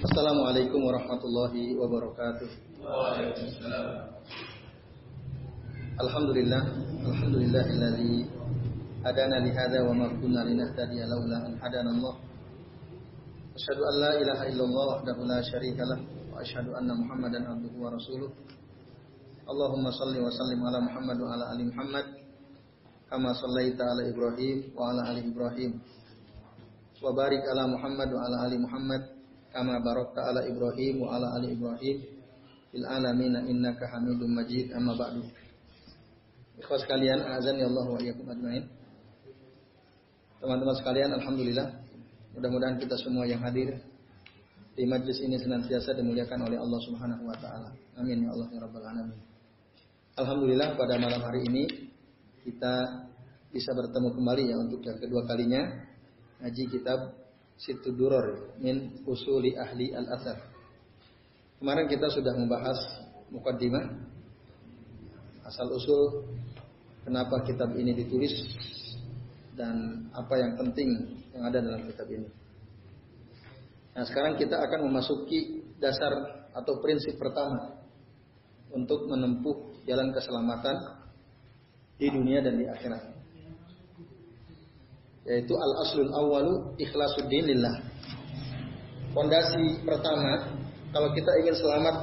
Assalamualaikum 0.00 0.80
warahmatullahi 0.80 1.76
wabarakatuh. 1.76 2.48
Alhamdulillah, 6.00 6.62
alhamdulillahilladzi 7.04 8.24
hadana 9.04 9.44
li 9.44 9.52
hadza 9.52 9.84
wa 9.84 9.92
ma 9.92 10.08
kunna 10.16 10.48
linahtadiya 10.48 11.04
laula 11.04 11.44
an 11.44 11.52
hadana 11.60 11.92
Allah. 11.92 12.16
Asyhadu 13.52 13.82
an 13.84 13.94
la 14.00 14.12
ilaha 14.24 14.44
illallah 14.48 14.84
wahdahu 14.96 15.20
la 15.28 15.38
syarika 15.44 15.84
lah 15.84 16.00
wa 16.32 16.40
asyhadu 16.40 16.72
anna 16.80 16.96
Muhammadan 16.96 17.44
abduhu 17.44 17.84
wa 17.84 17.92
rasuluh. 17.92 18.32
Allahumma 19.44 19.92
salli 19.92 20.16
wa 20.16 20.32
sallim 20.32 20.64
ala 20.64 20.80
Muhammad 20.80 21.18
wa 21.20 21.28
ala 21.36 21.44
ali 21.52 21.68
Muhammad 21.68 22.06
kama 23.12 23.36
sallaita 23.36 23.84
ala 23.84 24.08
Ibrahim 24.08 24.64
wa 24.72 24.96
ala 24.96 25.12
ali 25.12 25.28
Ibrahim. 25.28 25.76
Wa 27.04 27.12
barik 27.12 27.44
ala 27.52 27.68
Muhammad 27.68 28.08
wa 28.08 28.20
ala 28.24 28.48
ali 28.48 28.56
Muhammad 28.56 29.19
kama 29.50 29.82
barakta 29.82 30.30
ala 30.30 30.46
Ibrahim 30.46 31.02
wa 31.02 31.18
ala 31.18 31.38
ali 31.38 31.54
Ibrahim 31.54 31.96
fil 32.70 32.86
alamin 32.86 33.34
innaka 33.50 33.90
Hamidum 33.90 34.30
Majid 34.30 34.70
amma 34.74 34.94
ba'du. 34.94 35.26
Ikhwas 36.60 36.84
sekalian, 36.84 37.24
azan 37.24 37.56
ya 37.56 37.66
Allah 37.66 37.86
wa 37.88 37.98
iyyakum 37.98 38.26
ajmain. 38.30 38.64
Teman-teman 40.40 40.76
sekalian, 40.76 41.10
alhamdulillah. 41.16 41.68
Mudah-mudahan 42.36 42.76
kita 42.78 42.94
semua 43.00 43.26
yang 43.26 43.42
hadir 43.42 43.74
di 44.78 44.86
majlis 44.86 45.18
ini 45.20 45.36
senantiasa 45.36 45.92
dimuliakan 45.98 46.46
oleh 46.46 46.56
Allah 46.56 46.80
Subhanahu 46.86 47.26
wa 47.26 47.36
taala. 47.42 47.74
Amin 47.98 48.22
ya 48.22 48.30
Allah 48.30 48.48
ya 48.54 48.58
rabbal 48.62 48.86
alamin. 48.86 49.18
Alhamdulillah 50.14 50.78
pada 50.78 50.94
malam 50.96 51.20
hari 51.20 51.42
ini 51.44 51.64
kita 52.46 53.04
bisa 53.50 53.74
bertemu 53.74 54.14
kembali 54.14 54.44
ya 54.46 54.56
untuk 54.56 54.80
yang 54.86 54.96
kedua 54.96 55.26
kalinya 55.26 55.68
ngaji 56.40 56.64
kitab 56.70 57.19
Situ 57.60 57.92
Duror 57.92 58.56
min 58.64 59.04
usuli 59.04 59.52
ahli 59.52 59.92
al-athar. 59.92 60.48
Kemarin 61.60 61.92
kita 61.92 62.08
sudah 62.08 62.32
membahas 62.32 62.80
mukaddimah 63.28 63.84
asal 65.44 65.68
usul 65.76 66.24
kenapa 67.04 67.44
kitab 67.44 67.76
ini 67.76 67.92
ditulis 67.92 68.32
dan 69.60 70.08
apa 70.16 70.40
yang 70.40 70.56
penting 70.56 71.20
yang 71.36 71.44
ada 71.52 71.60
dalam 71.60 71.84
kitab 71.84 72.08
ini. 72.08 72.28
Nah, 73.92 74.08
sekarang 74.08 74.40
kita 74.40 74.56
akan 74.56 74.88
memasuki 74.88 75.60
dasar 75.76 76.48
atau 76.56 76.80
prinsip 76.80 77.20
pertama 77.20 77.76
untuk 78.72 79.04
menempuh 79.04 79.84
jalan 79.84 80.16
keselamatan 80.16 80.76
di 82.00 82.08
dunia 82.08 82.40
dan 82.40 82.56
di 82.56 82.64
akhirat 82.64 83.19
yaitu 85.28 85.52
al 85.52 85.72
aslul 85.84 86.10
awalu 86.12 86.52
ikhlasuddin 86.80 87.44
lillah. 87.44 87.76
Fondasi 89.12 89.82
pertama 89.82 90.54
kalau 90.94 91.10
kita 91.12 91.30
ingin 91.44 91.56
selamat 91.58 91.96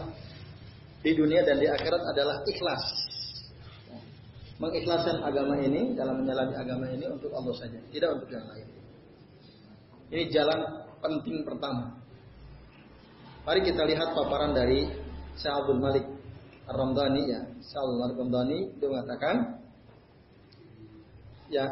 di 1.01 1.11
dunia 1.15 1.41
dan 1.47 1.57
di 1.57 1.67
akhirat 1.71 2.03
adalah 2.13 2.43
ikhlas. 2.45 2.83
Mengikhlaskan 4.57 5.21
agama 5.21 5.61
ini 5.61 5.93
dalam 5.93 6.25
menjalani 6.25 6.57
agama 6.57 6.89
ini 6.89 7.05
untuk 7.05 7.29
Allah 7.29 7.53
saja, 7.53 7.77
tidak 7.93 8.09
untuk 8.17 8.29
yang 8.33 8.45
lain. 8.49 8.67
Ini 10.09 10.23
jalan 10.33 10.59
penting 10.97 11.45
pertama. 11.45 11.93
Mari 13.45 13.61
kita 13.63 13.85
lihat 13.85 14.17
paparan 14.17 14.57
dari 14.57 14.89
Syekh 15.37 15.77
Malik 15.77 16.05
Ar-Ramdhani 16.67 17.21
ya. 17.29 17.41
Syekh 17.63 17.79
Abdul 17.79 17.99
Malik 18.01 18.15
Ar-Ramdhani 18.17 18.59
dia 18.81 18.87
mengatakan 18.89 19.35
ya 21.47 21.65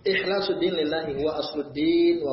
Ikhlasuddin 0.00 0.72
lillahi 0.72 1.20
wa 1.20 1.36
asluddin 1.36 2.24
wa 2.24 2.32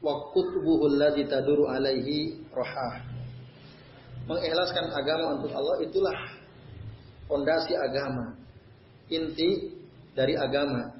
wa 0.00 0.32
kutubuhu 0.32 0.88
alladhi 0.96 1.28
taduru 1.28 1.68
alaihi 1.68 2.40
rohah. 2.52 3.04
Mengikhlaskan 4.28 4.92
agama 4.92 5.40
untuk 5.40 5.52
Allah 5.52 5.76
itulah 5.84 6.16
fondasi 7.28 7.72
agama. 7.76 8.36
Inti 9.08 9.74
dari 10.12 10.36
agama. 10.36 10.92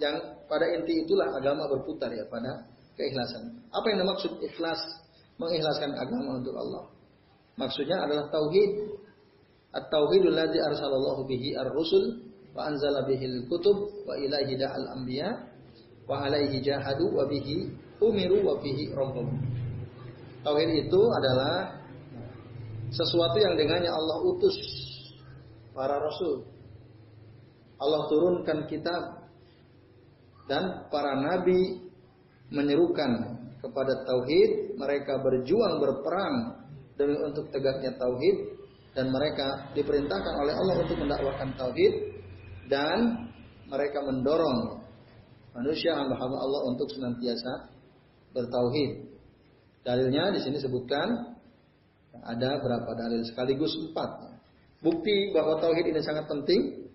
Yang 0.00 0.16
pada 0.48 0.66
inti 0.74 1.04
itulah 1.06 1.28
agama 1.34 1.68
berputar 1.70 2.10
ya 2.10 2.24
pada 2.30 2.66
keikhlasan. 2.96 3.58
Apa 3.70 3.86
yang 3.90 4.06
dimaksud 4.06 4.32
ikhlas? 4.42 4.80
Mengikhlaskan 5.40 5.96
agama 5.96 6.36
untuk 6.36 6.52
Allah. 6.56 6.84
Maksudnya 7.56 8.04
adalah 8.04 8.28
tauhid. 8.28 9.00
At-tauhidul 9.70 10.34
ladzi 10.34 10.58
arsalallahu 10.58 11.30
bihi 11.30 11.54
ar-rusul 11.54 12.29
anzala 12.68 13.06
bihil 13.08 13.46
kutub 13.48 14.04
wa 14.04 14.18
ilaihi 14.18 14.58
da'al 14.58 15.00
anbiya 15.00 15.28
wa 16.04 16.26
alaihi 16.26 16.60
jahadu 16.60 17.08
wa 17.14 17.24
bihi 17.24 17.70
umiru 18.02 18.42
wa 18.42 18.58
bihi. 18.58 18.90
Tauhid 20.40 20.70
itu 20.88 21.00
adalah 21.20 21.78
sesuatu 22.90 23.36
yang 23.38 23.54
dengannya 23.54 23.92
Allah 23.92 24.18
utus 24.24 24.56
para 25.76 26.00
rasul. 26.00 26.48
Allah 27.80 28.02
turunkan 28.12 28.68
kitab 28.68 29.02
dan 30.50 30.90
para 30.90 31.16
nabi 31.16 31.80
menyerukan 32.50 33.40
kepada 33.60 34.04
tauhid, 34.08 34.74
mereka 34.74 35.20
berjuang 35.20 35.78
berperang 35.78 36.36
demi 36.96 37.16
untuk 37.20 37.48
tegaknya 37.54 37.94
tauhid 37.96 38.36
dan 38.96 39.08
mereka 39.14 39.70
diperintahkan 39.72 40.34
oleh 40.34 40.52
Allah 40.56 40.74
untuk 40.82 40.96
mendakwahkan 40.98 41.54
tauhid 41.54 42.19
dan 42.70 43.26
mereka 43.66 43.98
mendorong 44.06 44.80
manusia 45.52 45.98
hamba-hamba 45.98 46.38
Allah 46.38 46.60
untuk 46.70 46.86
senantiasa 46.94 47.74
bertauhid. 48.30 49.10
Dalilnya 49.82 50.30
di 50.30 50.40
sini 50.40 50.62
sebutkan 50.62 51.34
ada 52.22 52.50
berapa 52.62 52.90
dalil 52.94 53.26
sekaligus 53.26 53.74
empat. 53.90 54.38
Bukti 54.80 55.34
bahwa 55.36 55.60
tauhid 55.60 55.92
ini 55.92 56.00
sangat 56.00 56.24
penting 56.24 56.88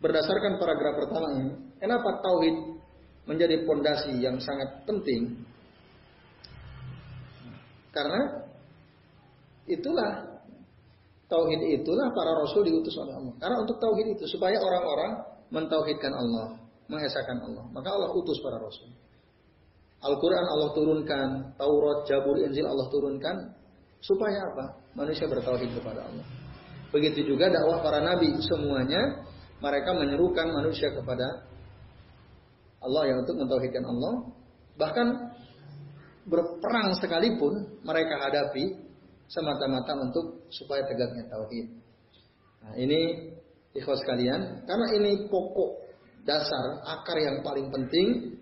berdasarkan 0.00 0.56
paragraf 0.56 0.94
pertama 1.04 1.28
ini. 1.36 1.52
Kenapa 1.82 2.22
tauhid 2.22 2.56
menjadi 3.28 3.64
pondasi 3.68 4.20
yang 4.20 4.40
sangat 4.40 4.84
penting? 4.88 5.44
Karena 7.92 8.42
itulah 9.68 10.33
Tauhid 11.24 11.60
itulah 11.80 12.12
para 12.12 12.36
rasul 12.36 12.68
diutus 12.68 12.92
oleh 13.00 13.16
Allah. 13.16 13.34
Karena 13.40 13.56
untuk 13.64 13.80
tauhid 13.80 14.12
itu 14.12 14.24
supaya 14.28 14.60
orang-orang 14.60 15.24
mentauhidkan 15.48 16.12
Allah, 16.12 16.60
mengesahkan 16.92 17.40
Allah. 17.40 17.64
Maka 17.72 17.88
Allah 17.88 18.12
utus 18.12 18.36
para 18.44 18.60
rasul. 18.60 18.92
Al-Quran 20.04 20.44
Allah 20.44 20.68
turunkan, 20.76 21.28
Taurat, 21.56 22.04
Jabur, 22.04 22.36
Injil 22.44 22.68
Allah 22.68 22.86
turunkan 22.92 23.56
supaya 24.04 24.36
apa? 24.52 24.84
Manusia 24.92 25.24
bertauhid 25.24 25.72
kepada 25.80 26.04
Allah. 26.04 26.26
Begitu 26.92 27.24
juga 27.24 27.48
dakwah 27.48 27.80
para 27.80 28.04
nabi 28.04 28.36
semuanya 28.44 29.24
mereka 29.64 29.96
menyerukan 29.96 30.46
manusia 30.52 30.92
kepada 30.92 31.48
Allah 32.84 33.02
yang 33.08 33.24
untuk 33.24 33.40
mentauhidkan 33.40 33.80
Allah. 33.80 34.14
Bahkan 34.76 35.06
berperang 36.28 36.92
sekalipun 37.00 37.80
mereka 37.80 38.20
hadapi 38.28 38.83
semata-mata 39.28 39.92
untuk 39.98 40.48
supaya 40.52 40.84
tegaknya 40.84 41.26
tauhid. 41.28 41.66
Nah, 42.64 42.74
ini 42.80 43.00
ikhwas 43.76 44.00
kalian, 44.06 44.64
karena 44.64 44.86
ini 44.96 45.26
pokok 45.28 45.84
dasar 46.24 46.80
akar 46.88 47.20
yang 47.20 47.44
paling 47.44 47.68
penting 47.68 48.40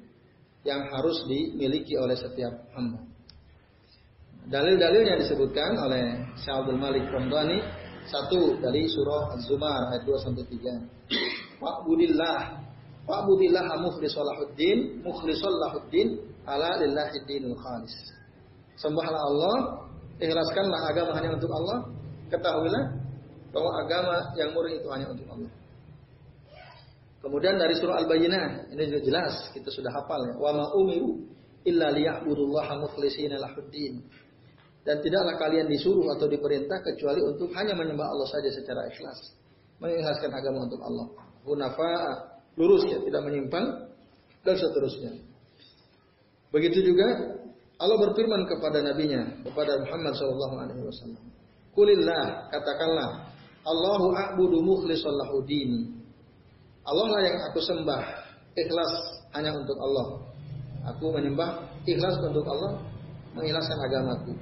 yang 0.63 0.87
harus 0.87 1.27
dimiliki 1.27 1.99
oleh 1.99 2.15
setiap 2.15 2.55
hamba. 2.79 3.03
Dalil-dalil 4.43 5.03
yang 5.07 5.19
disebutkan 5.23 5.79
oleh 5.79 6.19
Syekh 6.39 6.55
Abdul 6.55 6.79
Malik 6.79 7.07
Ramdhani 7.11 7.63
satu 8.11 8.59
dari 8.59 8.91
surah 8.91 9.39
Az-Zumar 9.39 9.95
ayat 9.95 10.03
2 10.03 10.19
sampai 10.19 10.43
3. 10.51 11.63
Wa'budillah 11.63 12.39
wa'budillah 13.07 13.67
mukhlishallahuddin 13.83 14.79
lahuddin 14.99 15.07
mukhlishal 15.07 15.55
lahuddin 15.55 16.09
ala 16.47 16.83
lillahi 16.83 17.23
dinul 17.27 17.55
khalis. 17.55 17.95
Sembahlah 18.79 19.23
Allah 19.23 19.57
Ikhlaskanlah 20.21 20.81
agama 20.93 21.13
hanya 21.17 21.37
untuk 21.37 21.51
Allah. 21.53 21.79
Ketahuilah 22.29 22.85
bahwa 23.53 23.71
agama 23.85 24.17
yang 24.37 24.51
murni 24.57 24.81
itu 24.81 24.89
hanya 24.89 25.07
untuk 25.13 25.29
Allah. 25.29 25.53
Kemudian 27.23 27.55
dari 27.55 27.79
surah 27.79 28.03
Al-Bayyinah, 28.03 28.75
ini 28.75 28.83
juga 28.91 29.01
jelas, 29.07 29.35
kita 29.55 29.71
sudah 29.71 29.95
hafal 29.95 30.19
ya. 30.27 30.35
Wa 30.43 30.51
ma 30.51 30.65
umiru 30.75 31.23
illa 31.63 31.95
liya'budullaha 31.95 32.83
mukhlishina 32.83 33.39
lahuddin. 33.39 34.03
Dan 34.83 34.99
tidaklah 34.99 35.39
kalian 35.39 35.71
disuruh 35.71 36.11
atau 36.19 36.27
diperintah 36.27 36.83
kecuali 36.83 37.23
untuk 37.23 37.55
hanya 37.55 37.79
menyembah 37.79 38.03
Allah 38.03 38.27
saja 38.27 38.51
secara 38.51 38.91
ikhlas. 38.91 39.39
Mengikhlaskan 39.79 40.35
agama 40.35 40.67
untuk 40.67 40.83
Allah. 40.83 41.07
Hunafa 41.47 41.93
lurus 42.59 42.91
ya, 42.91 42.99
tidak 42.99 43.23
menyimpang 43.23 43.67
dan 44.43 44.55
seterusnya. 44.59 45.13
Begitu 46.51 46.91
juga 46.91 47.39
Allah 47.83 47.97
berfirman 47.99 48.47
kepada 48.47 48.79
nabinya, 48.79 49.43
kepada 49.43 49.83
Muhammad 49.83 50.15
sallallahu 50.15 50.55
alaihi 50.55 50.83
wasallam. 50.87 51.23
Kulillah, 51.75 52.47
katakanlah, 52.55 53.27
Allahu 53.67 54.15
a'budu 54.15 54.63
mukhlishan 54.63 55.11
lahu 55.11 55.43
dini. 55.43 55.91
Allah 56.87 57.07
lah 57.11 57.21
yang 57.27 57.37
aku 57.51 57.59
sembah, 57.59 58.03
ikhlas 58.55 58.93
hanya 59.35 59.51
untuk 59.59 59.75
Allah. 59.83 60.07
Aku 60.95 61.11
menyembah 61.11 61.63
ikhlas 61.83 62.23
untuk 62.23 62.47
Allah 62.47 62.79
mengikhlaskan 63.35 63.79
agamaku. 63.83 64.35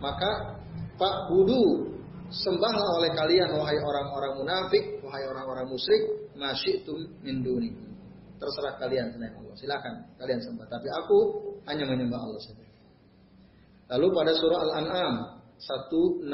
Maka 0.00 0.60
Pak 0.96 1.28
Budu 1.28 1.92
sembahlah 2.32 2.88
oleh 3.00 3.12
kalian 3.12 3.52
wahai 3.56 3.76
orang-orang 3.76 4.32
munafik, 4.40 4.84
wahai 5.04 5.24
orang-orang 5.28 5.68
musyrik, 5.68 6.32
masyitum 6.36 7.12
min 7.20 7.44
duni. 7.44 7.72
Terserah 8.36 8.76
kalian 8.76 9.12
selain 9.16 9.32
Allah. 9.36 9.54
Silakan 9.56 9.94
kalian 10.20 10.40
sembah, 10.40 10.66
tapi 10.68 10.88
aku 10.92 11.16
hanya 11.64 11.84
menyembah 11.88 12.20
Allah 12.20 12.40
saja. 12.44 12.64
Lalu 13.86 14.06
pada 14.10 14.32
surah 14.34 14.60
Al-An'am 14.66 15.14
162 15.56 16.26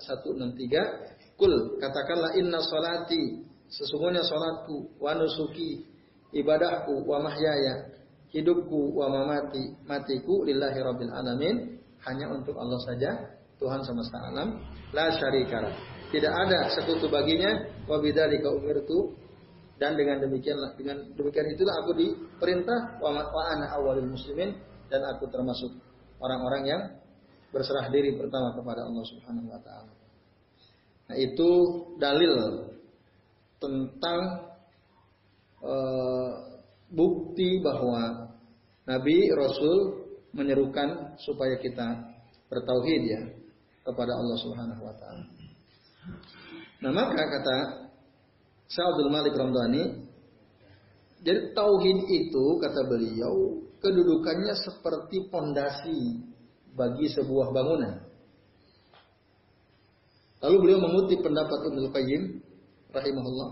163 0.00 1.36
Kul 1.36 1.76
katakanlah 1.76 2.32
inna 2.40 2.64
salati 2.64 3.44
sesungguhnya 3.68 4.24
salatku 4.24 4.96
wa 4.96 5.12
nusuki 5.12 5.84
ibadahku 6.32 7.04
wa 7.04 7.20
mahyaya 7.20 7.92
hidupku 8.32 8.96
wa 8.96 9.12
mamati 9.12 9.76
matiku 9.84 10.48
lillahi 10.48 10.80
rabbil 10.80 11.12
alamin 11.12 11.56
hanya 12.08 12.32
untuk 12.32 12.56
Allah 12.56 12.80
saja 12.88 13.10
Tuhan 13.60 13.84
semesta 13.84 14.16
alam 14.32 14.56
la 14.96 15.12
syarikara 15.12 15.70
tidak 16.08 16.32
ada 16.32 16.72
sekutu 16.72 17.12
baginya 17.12 17.68
wa 17.84 18.00
bidzalika 18.00 18.48
umirtu 18.56 19.12
dan 19.76 19.92
dengan 19.92 20.24
demikian 20.24 20.56
dengan 20.80 21.04
demikian 21.12 21.46
itulah 21.52 21.74
aku 21.84 21.92
diperintah 22.00 22.96
wa 23.02 23.12
ana 23.52 23.76
awalul 23.76 24.08
muslimin 24.08 24.56
dan 24.88 25.04
aku 25.04 25.28
termasuk 25.28 25.68
orang-orang 26.20 26.62
yang 26.66 26.82
berserah 27.52 27.88
diri 27.88 28.16
pertama 28.16 28.52
kepada 28.52 28.84
Allah 28.84 29.04
Subhanahu 29.06 29.48
wa 29.48 29.60
taala. 29.62 29.92
Nah, 31.06 31.16
itu 31.16 31.50
dalil 31.96 32.34
tentang 33.62 34.20
e, 35.62 35.74
bukti 36.90 37.62
bahwa 37.62 38.34
Nabi 38.86 39.30
Rasul 39.32 40.04
menyerukan 40.36 41.16
supaya 41.22 41.56
kita 41.56 42.12
bertauhid 42.52 43.02
ya 43.06 43.22
kepada 43.86 44.12
Allah 44.12 44.36
Subhanahu 44.42 44.82
wa 44.82 44.94
taala. 44.98 45.24
Nah, 46.84 46.90
maka 46.92 47.22
kata 47.24 47.56
Syaikhul 48.66 49.10
Malik 49.14 49.32
Ramdhani 49.32 50.06
jadi 51.24 51.50
tauhid 51.56 51.98
itu 52.06 52.44
kata 52.62 52.86
beliau 52.86 53.65
kedudukannya 53.80 54.54
seperti 54.56 55.28
pondasi 55.28 56.20
bagi 56.76 57.06
sebuah 57.08 57.52
bangunan. 57.52 57.94
Lalu 60.44 60.56
beliau 60.60 60.80
mengutip 60.84 61.24
pendapat 61.24 61.58
Ibnu 61.72 61.88
Qayyim 61.90 62.22
rahimahullah. 62.92 63.50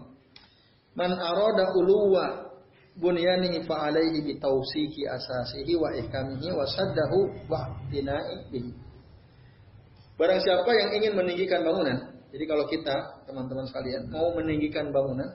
Man 0.94 1.11
arada 1.17 1.75
uluwa 1.75 2.55
bunyanihi 3.00 3.67
fa 3.67 3.91
alaihi 3.91 4.23
bi 4.23 4.32
tawsihi 4.38 5.09
asasihi 5.11 5.75
wa 5.75 5.91
ihkamihi 5.91 6.55
wa 6.55 6.62
saddahu 6.69 7.32
wa 7.50 7.73
tina'i 7.91 8.47
bihi. 8.53 8.71
Barang 10.15 10.38
siapa 10.38 10.71
yang 10.71 10.91
ingin 11.03 11.19
meninggikan 11.19 11.67
bangunan, 11.67 11.99
jadi 12.31 12.44
kalau 12.47 12.71
kita 12.71 13.26
teman-teman 13.26 13.67
sekalian 13.67 14.06
mau 14.15 14.31
meninggikan 14.38 14.94
bangunan, 14.94 15.26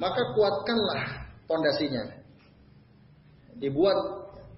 maka 0.00 0.22
kuatkanlah 0.32 1.28
pondasinya 1.44 2.19
dibuat 3.58 3.98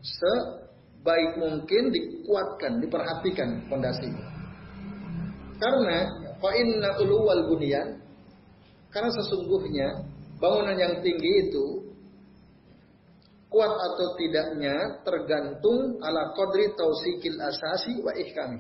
sebaik 0.03 1.39
mungkin 1.39 1.95
dikuatkan, 1.95 2.83
diperhatikan 2.83 3.71
pondasi. 3.71 4.11
Karena 5.63 5.99
fa 6.43 6.51
inna 6.59 6.99
uluwal 6.99 7.47
bunyan 7.47 8.03
karena 8.91 9.09
sesungguhnya 9.15 9.89
bangunan 10.43 10.77
yang 10.77 10.95
tinggi 11.01 11.49
itu 11.49 11.87
kuat 13.47 13.71
atau 13.71 14.17
tidaknya 14.17 15.05
tergantung 15.07 16.03
ala 16.03 16.35
qadri 16.35 16.73
tausikil 16.75 17.39
asasi 17.39 18.01
wa 18.03 18.13
ihkami. 18.17 18.59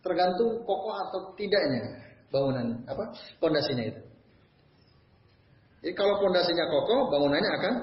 Tergantung 0.00 0.64
kokoh 0.64 0.96
atau 0.96 1.20
tidaknya 1.36 2.02
bangunan 2.32 2.82
apa 2.88 3.14
pondasinya 3.38 3.84
itu. 3.84 4.02
Jadi 5.84 5.92
kalau 5.92 6.16
pondasinya 6.16 6.64
kokoh, 6.64 7.12
bangunannya 7.12 7.50
akan 7.60 7.74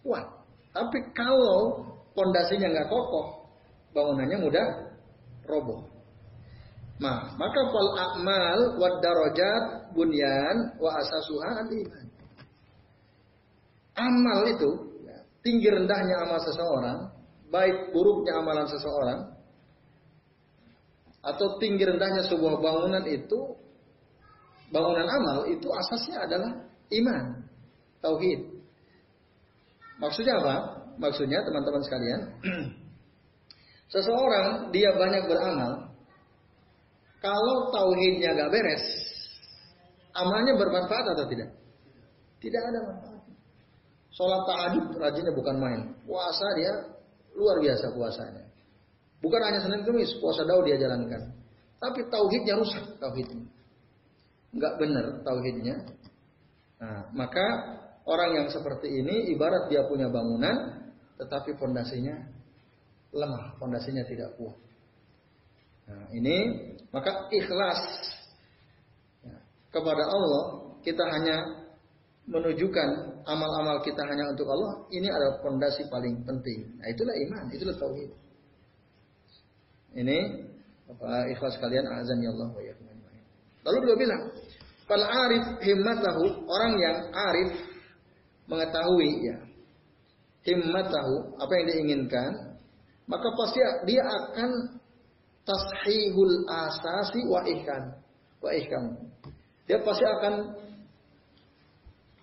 kuat. 0.00 0.26
Tapi 0.72 0.98
kalau 1.12 1.84
pondasinya 2.16 2.72
nggak 2.72 2.88
kokoh, 2.88 3.44
bangunannya 3.92 4.38
mudah 4.40 4.66
roboh. 5.44 5.92
Nah, 7.00 7.34
maka 7.34 7.60
fal 7.68 7.90
akmal 7.98 8.58
wad 8.78 8.96
darajat 9.04 9.92
bunyan 9.92 10.56
wa 10.80 10.90
asasuha 10.96 11.66
al 11.66 11.70
iman. 11.70 12.06
Amal 13.92 14.40
itu 14.48 14.70
ya, 15.04 15.18
tinggi 15.44 15.68
rendahnya 15.68 16.24
amal 16.24 16.40
seseorang, 16.40 16.98
baik 17.52 17.92
buruknya 17.92 18.40
amalan 18.40 18.64
seseorang, 18.64 19.20
atau 21.22 21.46
tinggi 21.60 21.84
rendahnya 21.84 22.24
sebuah 22.26 22.56
bangunan 22.58 23.04
itu, 23.04 23.40
bangunan 24.72 25.06
amal 25.06 25.38
itu 25.50 25.68
asasnya 25.68 26.24
adalah 26.24 26.50
iman, 26.88 27.24
tauhid. 28.00 28.51
Maksudnya 30.02 30.34
apa? 30.42 30.54
Maksudnya 30.98 31.46
teman-teman 31.46 31.82
sekalian, 31.86 32.20
seseorang 33.94 34.74
dia 34.74 34.90
banyak 34.98 35.30
beramal, 35.30 35.94
kalau 37.22 37.70
tauhidnya 37.70 38.34
gak 38.34 38.50
beres, 38.50 38.82
amalnya 40.10 40.58
bermanfaat 40.58 41.06
atau 41.14 41.24
tidak? 41.30 41.54
Tidak 42.42 42.62
ada 42.66 42.78
manfaat. 42.82 43.22
Sholat 44.12 44.42
tahajud 44.44 44.84
rajinnya 44.98 45.32
bukan 45.32 45.56
main. 45.56 45.80
Puasa 46.04 46.46
dia 46.58 46.72
luar 47.38 47.62
biasa 47.62 47.94
puasanya. 47.96 48.44
Bukan 49.22 49.40
hanya 49.40 49.62
Senin 49.62 49.86
Kamis, 49.86 50.10
puasa 50.18 50.42
Daud 50.42 50.66
dia 50.66 50.76
jalankan. 50.76 51.32
Tapi 51.78 52.10
tauhidnya 52.10 52.58
rusak, 52.58 52.84
tauhidnya. 52.98 53.46
Enggak 54.52 54.74
benar 54.82 55.06
tauhidnya. 55.24 55.76
Nah, 56.82 57.06
maka 57.14 57.46
Orang 58.02 58.34
yang 58.34 58.46
seperti 58.50 58.90
ini 58.90 59.30
ibarat 59.30 59.70
dia 59.70 59.86
punya 59.86 60.10
bangunan 60.10 60.82
tetapi 61.22 61.54
fondasinya 61.54 62.18
lemah, 63.14 63.54
fondasinya 63.62 64.02
tidak 64.10 64.34
kuat. 64.34 64.58
Nah, 65.86 66.10
ini 66.10 66.36
maka 66.90 67.30
ikhlas 67.30 67.80
ya, 69.22 69.36
kepada 69.70 70.02
Allah 70.02 70.44
kita 70.82 71.04
hanya 71.04 71.36
menunjukkan 72.26 72.88
amal-amal 73.26 73.82
kita 73.82 74.02
hanya 74.02 74.30
untuk 74.30 74.46
Allah, 74.46 74.86
ini 74.94 75.10
adalah 75.10 75.42
fondasi 75.42 75.86
paling 75.90 76.22
penting. 76.26 76.74
Nah, 76.78 76.86
itulah 76.90 77.14
iman, 77.14 77.44
itulah 77.54 77.76
tauhid. 77.78 78.10
Ini 79.92 80.18
apa 80.90 81.30
ikhlas 81.30 81.54
kalian 81.62 81.86
azan 81.86 82.18
ya 82.18 82.30
Allah 82.34 82.50
Lalu 83.62 83.76
beliau 83.78 83.98
bilang, 83.98 84.22
"Fal 84.90 85.04
arif 85.06 85.44
himmatahu, 85.62 86.24
orang 86.50 86.72
yang 86.82 86.96
arif 87.14 87.50
mengetahui 88.46 89.10
ya. 89.26 89.38
Himmatahu 90.42 91.38
apa 91.38 91.52
yang 91.54 91.66
diinginkan 91.70 92.58
maka 93.06 93.28
pasti 93.38 93.62
dia 93.86 94.02
akan 94.02 94.50
tashihul 95.46 96.34
asasi 96.50 97.20
wa 97.30 97.46
ihkan 97.46 97.82
wa 98.42 98.50
ihkan 98.50 98.84
dia 99.70 99.78
pasti 99.86 100.02
akan 100.02 100.34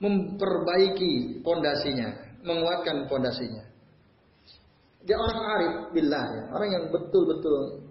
memperbaiki 0.04 1.44
pondasinya 1.44 2.30
menguatkan 2.44 3.08
pondasinya. 3.12 3.64
Dia 5.04 5.16
orang 5.16 5.40
arif 5.56 5.74
billah 5.96 6.26
ya. 6.28 6.44
Orang 6.56 6.70
yang 6.72 6.86
betul-betul 6.92 7.84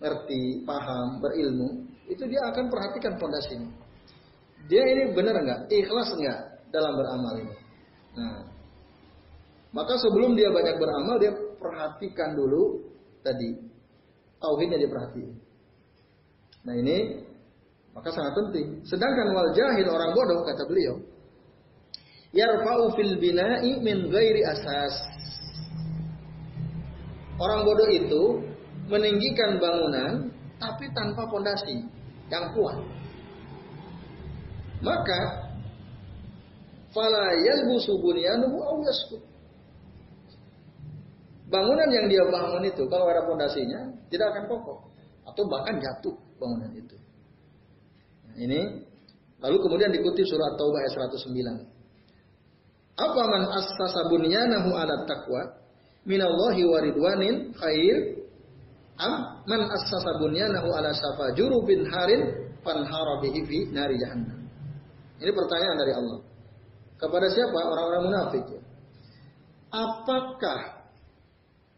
ngerti 0.00 0.64
paham 0.64 1.20
berilmu 1.20 1.68
itu 2.08 2.24
dia 2.28 2.40
akan 2.52 2.68
perhatikan 2.72 3.16
pondasinya. 3.20 3.68
Dia 4.68 4.82
ini 4.84 5.12
benar 5.16 5.40
enggak 5.40 5.60
ikhlas 5.72 6.08
enggak 6.16 6.40
dalam 6.72 6.92
beramal 6.96 7.34
ini 7.40 7.56
Nah, 8.18 8.42
maka 9.70 9.94
sebelum 10.02 10.34
dia 10.34 10.50
banyak 10.50 10.76
beramal, 10.82 11.16
dia 11.22 11.30
perhatikan 11.60 12.34
dulu 12.34 12.82
tadi 13.22 13.54
tauhidnya 14.40 14.80
dia 14.80 14.90
perhatikan. 14.90 15.36
Nah 16.64 16.74
ini 16.74 16.98
maka 17.94 18.10
sangat 18.10 18.32
penting. 18.34 18.82
Sedangkan 18.88 19.30
wal 19.30 19.50
jahil 19.54 19.86
orang 19.86 20.12
bodoh 20.16 20.42
kata 20.42 20.64
beliau, 20.66 20.96
yarfa'u 22.34 22.96
fil 22.98 23.14
bina'i 23.20 23.78
min 23.78 24.10
ghairi 24.10 24.42
asas. 24.46 24.94
Orang 27.40 27.64
bodoh 27.64 27.88
itu 27.88 28.22
meninggikan 28.90 29.56
bangunan 29.62 30.28
tapi 30.60 30.90
tanpa 30.92 31.24
pondasi 31.30 31.88
yang 32.28 32.52
kuat. 32.52 32.78
Maka 34.80 35.49
fala 36.90 37.34
yalbusu 37.34 37.98
bunyanuhu 37.98 38.56
aw 38.62 38.76
yaskut. 38.82 39.22
Bangunan 41.50 41.90
yang 41.90 42.06
dia 42.06 42.22
bangun 42.30 42.62
itu 42.62 42.86
kalau 42.86 43.10
ada 43.10 43.26
pondasinya 43.26 43.90
tidak 44.06 44.30
akan 44.30 44.44
kokoh 44.46 44.78
atau 45.26 45.42
bahkan 45.50 45.82
jatuh 45.82 46.14
bangunan 46.38 46.70
itu. 46.78 46.96
Ini 48.38 48.60
lalu 49.42 49.56
kemudian 49.58 49.90
dikutip 49.90 50.22
surat 50.30 50.54
Taubah 50.54 50.78
ayat 50.86 51.10
109. 51.18 51.66
Apa 53.00 53.22
man 53.26 53.42
assasa 53.50 54.06
bunyanahu 54.06 54.70
ala 54.76 55.08
taqwa 55.10 55.42
minallahi 56.06 56.62
waridwanin 56.68 57.50
khair 57.58 58.22
am 59.00 59.42
man 59.50 59.66
assasa 59.74 60.22
bunyanahu 60.22 60.70
ala 60.70 60.94
safa 60.94 61.34
jurubin 61.34 61.82
harin 61.90 62.54
fanhara 62.62 63.18
bihi 63.24 63.40
fi 63.42 63.58
nari 63.74 63.98
jahannam. 63.98 64.38
Ini 65.18 65.34
pertanyaan 65.34 65.76
dari 65.82 65.92
Allah. 65.98 66.29
Kepada 67.00 67.26
siapa? 67.32 67.58
Orang-orang 67.64 68.02
munafik. 68.12 68.44
Apakah 69.72 70.84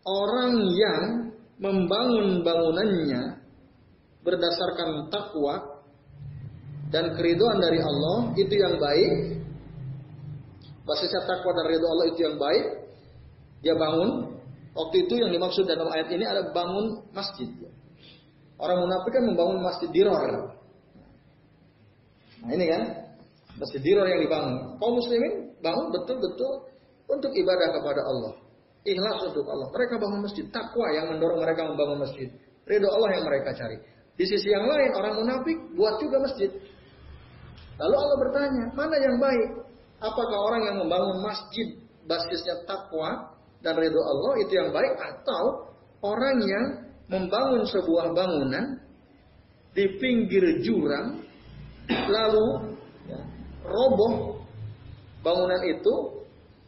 orang 0.02 0.54
yang 0.74 1.04
membangun 1.62 2.42
bangunannya 2.42 3.38
berdasarkan 4.26 5.12
takwa 5.12 5.82
dan 6.90 7.14
keriduan 7.14 7.62
dari 7.62 7.78
Allah 7.78 8.34
itu 8.34 8.54
yang 8.58 8.82
baik? 8.82 9.38
Basisnya 10.82 11.22
takwa 11.22 11.54
dan 11.54 11.64
ridho 11.70 11.86
Allah 11.86 12.06
itu 12.10 12.20
yang 12.26 12.36
baik 12.36 12.64
dia 13.62 13.78
bangun. 13.78 14.34
Waktu 14.72 15.04
itu 15.06 15.14
yang 15.20 15.30
dimaksud 15.30 15.68
dalam 15.68 15.86
ayat 15.92 16.08
ini 16.10 16.24
ada 16.24 16.48
bangun 16.50 17.04
masjid 17.12 17.46
orang 18.62 18.78
munafik 18.86 19.10
kan 19.10 19.24
membangun 19.26 19.58
masjid 19.58 19.90
diror. 19.90 20.54
Nah 22.46 22.52
ini 22.54 22.64
kan 22.70 22.82
masjid 23.60 23.80
diror 23.80 24.06
yang 24.08 24.20
dibangun. 24.22 24.76
Kaum 24.80 24.94
muslimin 24.96 25.52
bangun 25.60 25.86
betul-betul 25.92 26.52
untuk 27.08 27.30
ibadah 27.32 27.68
kepada 27.76 28.00
Allah. 28.04 28.32
Ikhlas 28.82 29.18
untuk 29.30 29.46
Allah. 29.46 29.68
Mereka 29.70 29.94
bangun 30.00 30.20
masjid. 30.26 30.44
Takwa 30.50 30.86
yang 30.90 31.06
mendorong 31.12 31.40
mereka 31.40 31.68
membangun 31.68 32.02
masjid. 32.02 32.28
Ridho 32.66 32.88
Allah 32.88 33.10
yang 33.18 33.24
mereka 33.26 33.50
cari. 33.54 33.78
Di 34.16 34.24
sisi 34.28 34.52
yang 34.52 34.66
lain 34.68 34.90
orang 34.94 35.14
munafik 35.18 35.56
buat 35.78 35.96
juga 36.02 36.20
masjid. 36.20 36.50
Lalu 37.80 37.96
Allah 37.96 38.16
bertanya 38.20 38.64
mana 38.76 38.96
yang 39.00 39.16
baik? 39.18 39.50
Apakah 40.02 40.38
orang 40.50 40.62
yang 40.66 40.76
membangun 40.82 41.18
masjid 41.22 41.68
basisnya 42.06 42.66
takwa 42.66 43.32
dan 43.62 43.78
ridho 43.78 44.02
Allah 44.02 44.32
itu 44.42 44.52
yang 44.58 44.74
baik 44.74 44.94
atau 44.98 45.70
orang 46.02 46.42
yang 46.42 46.66
membangun 47.06 47.62
sebuah 47.66 48.10
bangunan 48.10 48.82
di 49.72 49.84
pinggir 50.02 50.60
jurang 50.60 51.22
lalu 51.88 52.71
roboh 53.62 54.42
bangunan 55.22 55.62
itu 55.66 55.94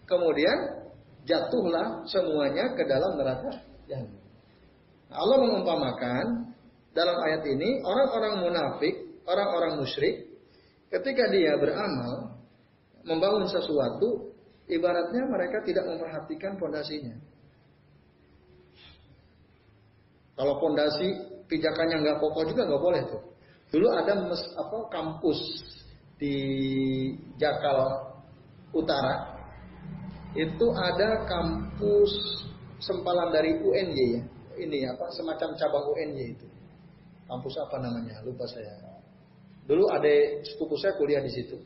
kemudian 0.06 0.86
jatuhlah 1.24 2.04
semuanya 2.06 2.72
ke 2.76 2.82
dalam 2.86 3.16
neraka 3.18 3.50
jahanam. 3.88 4.20
Allah 5.14 5.38
mengumpamakan 5.40 6.24
dalam 6.94 7.16
ayat 7.26 7.42
ini 7.46 7.82
orang-orang 7.82 8.34
munafik, 8.44 8.94
orang-orang 9.26 9.82
musyrik 9.82 10.30
ketika 10.90 11.26
dia 11.30 11.58
beramal 11.58 12.38
membangun 13.04 13.46
sesuatu, 13.50 14.32
ibaratnya 14.70 15.22
mereka 15.28 15.60
tidak 15.66 15.84
memperhatikan 15.90 16.56
fondasinya. 16.56 17.14
Kalau 20.34 20.58
fondasi 20.58 21.08
pijakannya 21.46 22.02
nggak 22.02 22.18
kokoh 22.18 22.44
juga 22.48 22.66
nggak 22.66 22.82
boleh 22.82 23.02
tuh. 23.06 23.22
Dulu 23.70 23.86
ada 23.90 24.12
mes, 24.18 24.42
apa 24.54 24.78
kampus 24.90 25.38
di 26.18 26.37
Jakal 27.37 28.11
Utara 28.75 29.35
itu 30.35 30.66
ada 30.75 31.23
kampus 31.30 32.11
sempalan 32.83 33.30
dari 33.30 33.54
UNY 33.59 34.06
ya. 34.18 34.23
Ini 34.54 34.78
apa 34.94 35.11
semacam 35.14 35.54
cabang 35.59 35.87
UNY 35.94 36.38
itu. 36.38 36.47
Kampus 37.26 37.54
apa 37.59 37.76
namanya? 37.83 38.23
Lupa 38.23 38.47
saya. 38.47 38.71
Dulu 39.64 39.88
ada 39.90 40.12
sepupu 40.44 40.76
saya 40.76 40.94
kuliah 41.00 41.23
di 41.25 41.33
situ. 41.33 41.56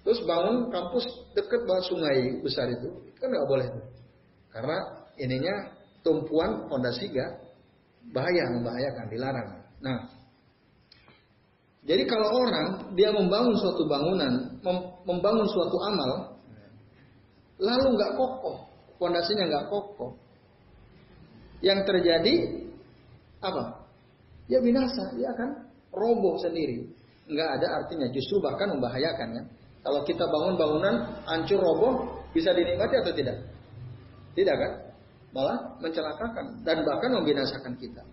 Terus 0.00 0.24
bangun 0.24 0.72
kampus 0.72 1.04
dekat 1.36 1.68
banget 1.68 1.84
sungai 1.92 2.18
besar 2.40 2.72
itu, 2.72 2.88
kan 3.20 3.28
nggak 3.28 3.48
boleh. 3.50 3.68
Karena 4.48 4.76
ininya 5.20 5.76
tumpuan 6.00 6.64
fondasi 6.72 7.12
gak 7.12 7.32
bahaya, 8.10 8.48
membahayakan, 8.56 9.06
dilarang. 9.12 9.48
Nah, 9.84 9.98
jadi 11.80 12.04
kalau 12.04 12.28
orang 12.44 12.92
dia 12.92 13.08
membangun 13.08 13.56
suatu 13.56 13.88
bangunan, 13.88 14.60
membangun 15.08 15.48
suatu 15.48 15.76
amal, 15.88 16.36
lalu 17.56 17.86
nggak 17.96 18.12
kokoh, 18.20 18.68
fondasinya 19.00 19.48
nggak 19.48 19.66
kokoh, 19.72 20.12
yang 21.64 21.80
terjadi 21.88 22.60
apa? 23.40 23.80
Ya 24.52 24.60
binasa, 24.60 25.08
dia 25.16 25.32
akan 25.32 25.72
roboh 25.88 26.36
sendiri. 26.36 26.84
Nggak 27.30 27.48
ada 27.60 27.66
artinya, 27.80 28.12
justru 28.12 28.36
bahkan 28.44 28.68
membahayakan 28.76 29.28
ya. 29.40 29.42
Kalau 29.80 30.04
kita 30.04 30.28
bangun 30.28 30.60
bangunan 30.60 30.94
hancur 31.24 31.56
roboh, 31.56 32.20
bisa 32.36 32.52
dinikmati 32.52 33.00
atau 33.00 33.12
tidak? 33.16 33.40
Tidak 34.36 34.56
kan? 34.56 34.72
Malah 35.32 35.80
mencelakakan 35.80 36.60
dan 36.60 36.84
bahkan 36.84 37.08
membinasakan 37.16 37.72
kita. 37.80 38.04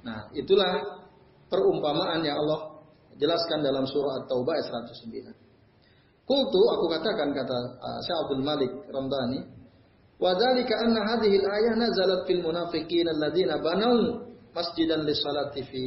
Nah, 0.00 0.32
itulah 0.32 1.04
perumpamaan 1.52 2.24
yang 2.24 2.40
Allah 2.40 2.71
jelaskan 3.22 3.62
dalam 3.62 3.86
surah 3.86 4.26
At-Taubah 4.26 4.52
ayat 4.58 4.66
109. 4.90 6.26
Kultu 6.26 6.60
aku 6.74 6.86
katakan 6.90 7.30
kata 7.30 7.58
uh, 7.78 7.98
Syekh 8.02 8.18
Abdul 8.26 8.42
Malik 8.42 8.72
Ramdhani, 8.90 9.40
wa 10.18 10.34
dzalika 10.34 10.74
anna 10.82 11.00
hadhihi 11.06 11.38
al-ayah 11.42 11.74
nazalat 11.78 12.26
fil 12.26 12.42
munafiqin 12.42 13.06
alladziina 13.06 13.62
banau 13.62 14.26
masjidan 14.50 15.06
lis-salati 15.06 15.62
fi. 15.66 15.86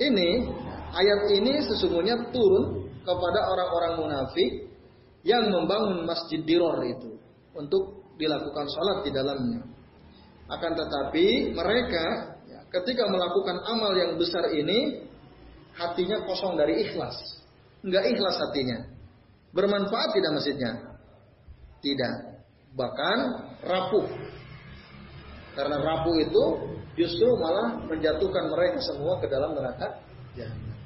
Ini 0.00 0.28
ayat 0.94 1.20
ini 1.36 1.60
sesungguhnya 1.66 2.32
turun 2.32 2.88
kepada 3.04 3.52
orang-orang 3.52 3.92
munafik 4.00 4.50
yang 5.26 5.52
membangun 5.52 6.08
masjid 6.08 6.40
diror 6.40 6.80
itu 6.80 7.20
untuk 7.52 8.00
dilakukan 8.16 8.66
sholat 8.68 9.04
di 9.04 9.10
dalamnya. 9.12 9.60
Akan 10.50 10.74
tetapi 10.74 11.54
mereka 11.54 12.34
ya, 12.48 12.60
ketika 12.80 13.06
melakukan 13.06 13.56
amal 13.68 13.92
yang 13.94 14.16
besar 14.18 14.50
ini 14.56 15.09
hatinya 15.80 16.20
kosong 16.28 16.60
dari 16.60 16.84
ikhlas. 16.84 17.16
Enggak 17.80 18.04
ikhlas 18.12 18.36
hatinya. 18.36 18.78
Bermanfaat 19.56 20.12
tidak 20.12 20.32
masjidnya? 20.36 20.72
Tidak. 21.80 22.14
Bahkan 22.76 23.18
rapuh. 23.64 24.06
Karena 25.56 25.76
rapuh 25.80 26.14
itu 26.20 26.44
justru 26.94 27.26
malah 27.40 27.80
menjatuhkan 27.88 28.52
mereka 28.52 28.78
semua 28.84 29.18
ke 29.18 29.26
dalam 29.26 29.56
neraka 29.56 29.98
jahanam. 30.36 30.76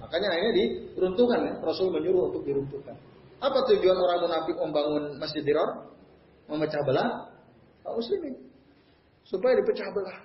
Makanya 0.00 0.28
akhirnya 0.32 0.66
diruntuhkan 0.96 1.38
ya. 1.46 1.54
Rasul 1.60 1.92
menyuruh 1.92 2.32
untuk 2.32 2.42
diruntuhkan. 2.48 2.96
Apa 3.40 3.58
tujuan 3.72 3.96
orang 3.96 4.18
munafik 4.26 4.56
membangun 4.56 5.04
masjid 5.20 5.44
diror? 5.44 5.92
Memecah 6.50 6.82
belah 6.82 7.30
kaum 7.86 8.00
muslimin. 8.00 8.34
Supaya 9.22 9.54
dipecah 9.62 9.86
belah. 9.94 10.18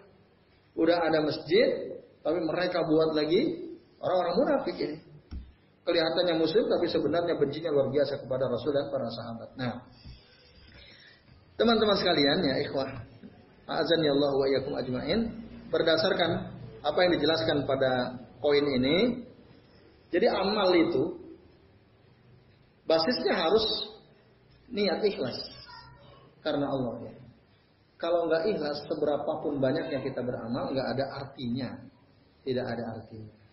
Udah 0.76 0.98
ada 0.98 1.22
masjid, 1.24 2.02
tapi 2.26 2.42
mereka 2.42 2.82
buat 2.84 3.14
lagi 3.14 3.65
orang-orang 4.06 4.36
munafik 4.38 4.78
ini. 4.78 4.98
Kelihatannya 5.86 6.42
muslim, 6.42 6.66
tapi 6.66 6.90
sebenarnya 6.90 7.38
bencinya 7.38 7.70
luar 7.70 7.94
biasa 7.94 8.22
kepada 8.26 8.50
Rasul 8.50 8.74
dan 8.74 8.90
para 8.90 9.06
sahabat. 9.10 9.50
Nah, 9.54 9.74
teman-teman 11.62 11.98
sekalian 11.98 12.42
ya 12.42 12.56
ikhwah, 12.66 12.90
azan 13.70 14.02
ya 14.02 14.14
Allah 14.18 14.32
wa 14.34 14.48
yakum 14.50 14.74
ajmain, 14.82 15.30
berdasarkan 15.70 16.58
apa 16.82 17.00
yang 17.06 17.12
dijelaskan 17.18 17.70
pada 17.70 18.18
poin 18.42 18.66
ini, 18.66 19.30
jadi 20.10 20.34
amal 20.34 20.74
itu 20.74 21.22
basisnya 22.90 23.38
harus 23.38 23.66
niat 24.74 25.06
ikhlas 25.06 25.38
karena 26.42 26.66
Allah 26.66 27.10
ya. 27.10 27.14
Kalau 28.02 28.26
nggak 28.26 28.44
ikhlas, 28.58 28.90
seberapapun 28.90 29.62
banyak 29.62 29.90
yang 29.94 30.02
kita 30.02 30.26
beramal, 30.26 30.74
nggak 30.74 30.88
ada 30.98 31.06
artinya, 31.26 31.78
tidak 32.42 32.66
ada 32.74 32.84
artinya. 32.98 33.45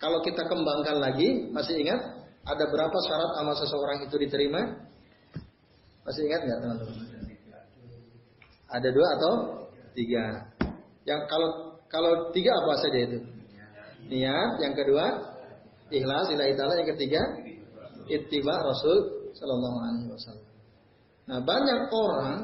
Kalau 0.00 0.24
kita 0.24 0.48
kembangkan 0.48 0.96
lagi, 0.96 1.52
masih 1.52 1.76
ingat 1.76 2.00
ada 2.48 2.64
berapa 2.72 2.98
syarat 3.04 3.30
amal 3.36 3.54
seseorang 3.58 4.08
itu 4.08 4.16
diterima? 4.16 4.60
Masih 6.08 6.24
ingat 6.24 6.40
nggak 6.48 6.58
teman-teman? 6.64 7.06
Ada 8.70 8.88
dua 8.88 9.08
atau 9.20 9.32
tiga? 9.92 10.24
Yang 11.04 11.20
kalau 11.28 11.48
kalau 11.90 12.12
tiga 12.32 12.54
apa 12.54 12.72
saja 12.80 12.98
itu? 13.02 13.18
niat, 14.10 14.58
yang 14.58 14.74
kedua 14.74 15.04
ikhlas 15.90 16.26
lillahi 16.32 16.54
taala, 16.58 16.74
yang 16.80 16.90
ketiga 16.96 17.20
ittiba 18.10 18.54
Rasul 18.58 19.30
sallallahu 19.36 19.76
alaihi 19.86 20.08
wasallam. 20.10 20.48
Nah, 21.30 21.38
banyak 21.44 21.80
orang 21.94 22.38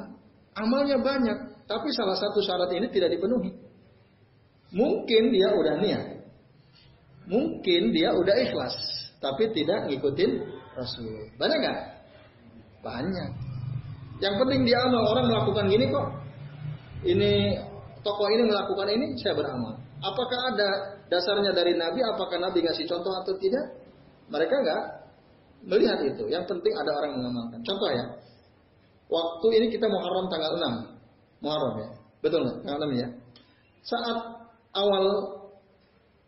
amalnya 0.55 0.99
banyak, 1.03 1.39
tapi 1.67 1.89
salah 1.91 2.15
satu 2.15 2.39
syarat 2.39 2.71
ini 2.71 2.87
tidak 2.93 3.17
dipenuhi. 3.17 3.51
Mungkin 4.71 5.23
dia 5.35 5.49
udah 5.55 5.75
niat. 5.83 6.05
Mungkin 7.27 7.91
dia 7.91 8.15
udah 8.15 8.35
ikhlas, 8.39 8.75
tapi 9.19 9.51
tidak 9.51 9.91
ngikutin 9.91 10.31
Rasul. 10.79 11.27
Banyak 11.35 11.59
nggak? 11.59 11.79
Banyak. 12.87 13.31
Yang 14.23 14.35
penting 14.47 14.61
dia 14.63 14.79
amal 14.87 15.03
orang 15.11 15.27
melakukan 15.27 15.67
gini 15.67 15.91
kok. 15.91 16.09
Ini 17.03 17.33
tokoh 18.01 18.29
ini 18.31 18.43
melakukan 18.47 18.89
ini, 18.95 19.07
saya 19.19 19.35
beramal. 19.35 19.77
Apakah 20.01 20.55
ada 20.55 20.69
dasarnya 21.11 21.51
dari 21.51 21.75
Nabi? 21.75 22.01
Apakah 22.05 22.39
Nabi 22.39 22.63
ngasih 22.63 22.87
contoh 22.87 23.11
atau 23.11 23.35
tidak? 23.43 23.75
Mereka 24.31 24.55
nggak 24.63 24.83
melihat 25.67 25.99
itu. 26.07 26.31
Yang 26.31 26.47
penting 26.47 26.73
ada 26.79 26.91
orang 26.95 27.19
mengamalkan. 27.19 27.61
Contoh 27.67 27.91
ya, 27.91 28.05
waktu 29.11 29.47
ini 29.61 29.67
kita 29.75 29.91
Muharram 29.91 30.31
tanggal 30.31 30.53
6. 30.55 31.43
Muharram 31.43 31.75
ya. 31.83 31.89
Betul 32.23 32.47
nggak? 32.47 32.57
Tanggal 32.63 32.81
6 32.87 33.03
ya. 33.03 33.09
Saat 33.87 34.19
awal 34.75 35.05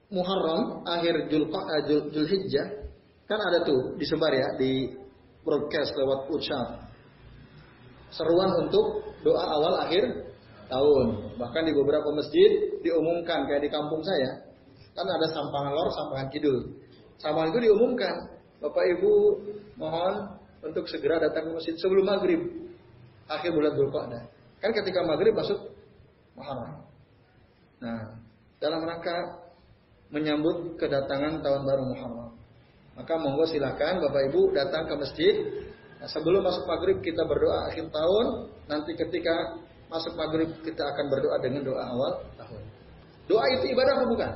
Muharram, 0.09 0.89
akhir 0.89 1.29
uh, 1.29 1.83
Jul, 1.85 2.03
Julhijjah, 2.17 2.67
kan 3.29 3.39
ada 3.45 3.61
tuh 3.61 3.93
disebar 4.01 4.33
ya 4.33 4.57
di 4.57 4.97
broadcast 5.45 5.93
lewat 5.93 6.33
ucap. 6.33 6.69
Seruan 8.09 8.57
untuk 8.65 9.05
doa 9.21 9.45
awal 9.45 9.85
akhir 9.85 10.33
tahun. 10.73 11.37
Bahkan 11.37 11.63
di 11.69 11.73
beberapa 11.77 12.09
masjid 12.17 12.81
diumumkan 12.81 13.45
kayak 13.45 13.69
di 13.69 13.71
kampung 13.73 14.01
saya. 14.01 14.49
Kan 14.97 15.05
ada 15.05 15.29
sampangan 15.29 15.73
lor, 15.77 15.89
sampangan 15.93 16.29
kidul. 16.33 16.59
Sampangan 17.21 17.53
itu 17.53 17.61
diumumkan. 17.69 18.15
Bapak 18.65 18.85
Ibu 18.97 19.13
mohon 19.77 20.41
untuk 20.65 20.89
segera 20.89 21.21
datang 21.21 21.47
ke 21.47 21.51
masjid 21.53 21.75
sebelum 21.77 22.09
maghrib. 22.09 22.41
Akhir 23.29 23.53
bulan 23.53 23.77
Dzulqa'dah. 23.77 24.23
Kan 24.59 24.73
ketika 24.73 25.05
maghrib 25.05 25.37
masuk 25.37 25.69
Muharram. 26.33 26.81
Nah, 27.79 28.19
dalam 28.57 28.81
rangka 28.83 29.48
menyambut 30.09 30.77
kedatangan 30.81 31.45
tahun 31.45 31.63
baru 31.65 31.83
Muharram. 31.85 32.33
Maka 32.99 33.15
monggo 33.15 33.47
silakan 33.47 34.03
Bapak 34.03 34.23
Ibu 34.33 34.57
datang 34.57 34.91
ke 34.91 34.95
masjid. 34.99 35.35
Nah, 35.99 36.09
sebelum 36.11 36.43
masuk 36.43 36.67
maghrib 36.67 36.99
kita 36.99 37.23
berdoa 37.23 37.71
akhir 37.71 37.87
tahun. 37.95 38.27
Nanti 38.67 38.95
ketika 38.99 39.59
masuk 39.87 40.19
maghrib 40.19 40.51
kita 40.67 40.83
akan 40.83 41.07
berdoa 41.07 41.37
dengan 41.39 41.63
doa 41.63 41.83
awal 41.95 42.13
tahun. 42.35 42.63
Doa 43.29 43.45
itu 43.55 43.65
ibadah 43.71 43.93
apa 43.97 44.05
bukan? 44.09 44.33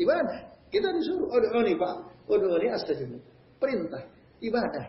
Ibadah. 0.00 0.40
Kita 0.70 0.88
disuruh, 0.94 1.28
oh 1.28 1.40
doa 1.42 1.60
ini 1.66 1.74
Pak, 1.74 1.94
oh 2.30 2.36
doa 2.38 2.56
ini 2.62 2.68
astagfirullah. 2.70 3.24
Perintah, 3.58 4.02
ibadah. 4.38 4.86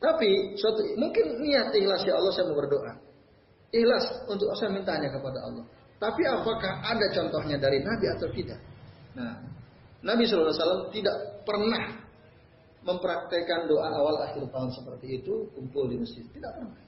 Tapi 0.00 0.56
suatu 0.56 0.80
mungkin 0.96 1.44
niat 1.44 1.76
ikhlas 1.76 2.02
ya 2.08 2.16
Allah 2.16 2.32
saya 2.32 2.48
mau 2.48 2.56
berdoa. 2.56 2.92
Ikhlas 3.70 4.04
untuk 4.26 4.48
saya 4.56 4.72
mintanya 4.72 5.12
kepada 5.12 5.38
Allah. 5.44 5.64
Tapi 6.00 6.22
apakah 6.24 6.80
ada 6.80 7.06
contohnya 7.12 7.60
dari 7.60 7.84
Nabi 7.84 8.06
atau 8.08 8.32
tidak? 8.32 8.56
Nah, 9.12 9.36
Nabi 10.00 10.24
SAW 10.24 10.88
tidak 10.88 11.44
pernah 11.44 12.00
mempraktekkan 12.80 13.68
doa 13.68 13.92
awal 13.92 14.16
akhir 14.24 14.48
tahun 14.48 14.72
seperti 14.72 15.20
itu 15.20 15.52
kumpul 15.52 15.92
di 15.92 16.00
masjid. 16.00 16.24
Tidak 16.24 16.52
pernah. 16.56 16.80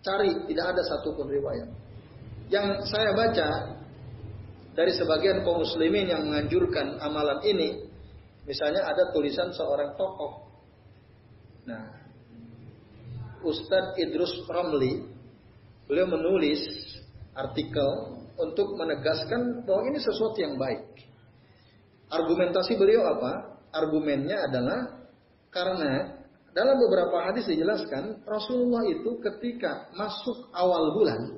Cari, 0.00 0.32
tidak 0.48 0.66
ada 0.72 0.82
satupun 0.88 1.28
riwayat. 1.28 1.68
Yang 2.48 2.88
saya 2.88 3.12
baca 3.12 3.48
dari 4.72 4.92
sebagian 4.96 5.44
kaum 5.44 5.60
muslimin 5.60 6.08
yang 6.08 6.24
menganjurkan 6.24 6.96
amalan 7.04 7.44
ini, 7.44 7.84
misalnya 8.48 8.88
ada 8.88 9.12
tulisan 9.12 9.52
seorang 9.52 9.92
tokoh. 10.00 10.48
Nah, 11.68 11.84
Ustadz 13.44 13.98
Idrus 14.00 14.32
Ramli, 14.48 15.04
beliau 15.84 16.08
menulis 16.08 16.64
artikel 17.36 18.16
untuk 18.36 18.76
menegaskan 18.76 19.64
bahwa 19.64 19.82
ini 19.92 19.98
sesuatu 20.00 20.36
yang 20.40 20.56
baik. 20.56 20.82
Argumentasi 22.08 22.76
beliau 22.76 23.04
apa? 23.04 23.60
Argumennya 23.72 24.48
adalah 24.48 25.08
karena 25.52 26.16
dalam 26.56 26.80
beberapa 26.80 27.28
hadis 27.28 27.44
dijelaskan 27.44 28.24
Rasulullah 28.24 28.84
itu 28.88 29.20
ketika 29.20 29.92
masuk 29.92 30.48
awal 30.56 30.96
bulan 30.96 31.36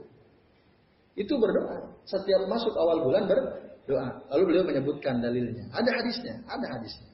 itu 1.18 1.34
berdoa. 1.34 1.98
Setiap 2.06 2.46
masuk 2.46 2.70
awal 2.78 3.02
bulan 3.02 3.26
berdoa. 3.26 4.22
Lalu 4.30 4.42
beliau 4.54 4.64
menyebutkan 4.64 5.18
dalilnya. 5.18 5.66
Ada 5.74 5.90
hadisnya, 5.90 6.34
ada 6.46 6.66
hadisnya. 6.78 7.10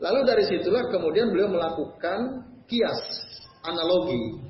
Lalu 0.00 0.20
dari 0.24 0.44
situlah 0.46 0.86
kemudian 0.88 1.28
beliau 1.34 1.50
melakukan 1.50 2.46
kias, 2.70 3.02
analogi 3.66 4.49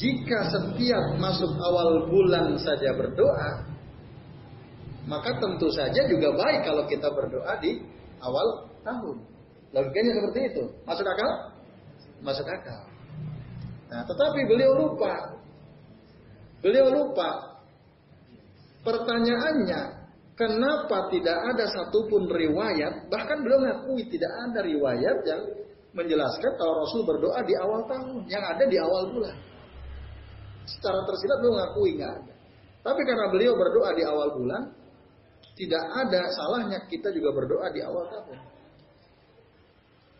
jika 0.00 0.48
setiap 0.48 1.20
masuk 1.20 1.52
awal 1.60 2.08
bulan 2.08 2.56
saja 2.56 2.96
berdoa, 2.96 3.68
maka 5.04 5.36
tentu 5.36 5.68
saja 5.76 6.08
juga 6.08 6.32
baik 6.32 6.64
kalau 6.64 6.88
kita 6.88 7.04
berdoa 7.12 7.52
di 7.60 7.84
awal 8.24 8.64
tahun. 8.80 9.20
Logikanya 9.76 10.12
seperti 10.16 10.40
itu. 10.56 10.64
Masuk 10.88 11.04
akal? 11.04 11.32
Masuk 12.24 12.48
akal. 12.48 12.80
Nah, 13.92 14.00
tetapi 14.08 14.40
beliau 14.48 14.72
lupa. 14.72 15.36
Beliau 16.64 16.88
lupa. 16.88 17.60
Pertanyaannya, 18.80 19.80
kenapa 20.32 21.12
tidak 21.12 21.38
ada 21.44 21.68
satupun 21.76 22.24
riwayat, 22.24 23.04
bahkan 23.12 23.44
beliau 23.44 23.60
mengakui 23.60 24.08
tidak 24.08 24.32
ada 24.48 24.64
riwayat 24.64 25.18
yang 25.28 25.42
menjelaskan 25.92 26.56
kalau 26.56 26.88
Rasul 26.88 27.04
berdoa 27.04 27.44
di 27.44 27.52
awal 27.60 27.84
tahun, 27.84 28.24
yang 28.32 28.40
ada 28.48 28.64
di 28.64 28.80
awal 28.80 29.12
bulan 29.12 29.49
secara 30.66 31.04
tersirat 31.06 31.36
beliau 31.40 31.54
mengakui 31.56 31.90
nggak 31.96 32.12
ada. 32.22 32.34
Tapi 32.80 33.00
karena 33.04 33.26
beliau 33.28 33.52
berdoa 33.56 33.90
di 33.92 34.02
awal 34.08 34.28
bulan, 34.40 34.62
tidak 35.56 35.84
ada 35.92 36.20
salahnya 36.32 36.78
kita 36.88 37.12
juga 37.12 37.36
berdoa 37.36 37.68
di 37.68 37.80
awal 37.84 38.08
tahun. 38.08 38.38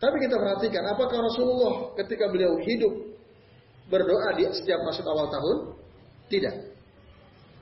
Tapi 0.01 0.17
kita 0.17 0.35
perhatikan, 0.37 0.83
apakah 0.93 1.17
Rasulullah 1.29 1.93
ketika 1.97 2.29
beliau 2.29 2.57
hidup 2.61 2.93
berdoa 3.89 4.33
di 4.37 4.49
setiap 4.49 4.81
masuk 4.85 5.05
awal 5.05 5.29
tahun? 5.29 5.57
Tidak. 6.29 6.55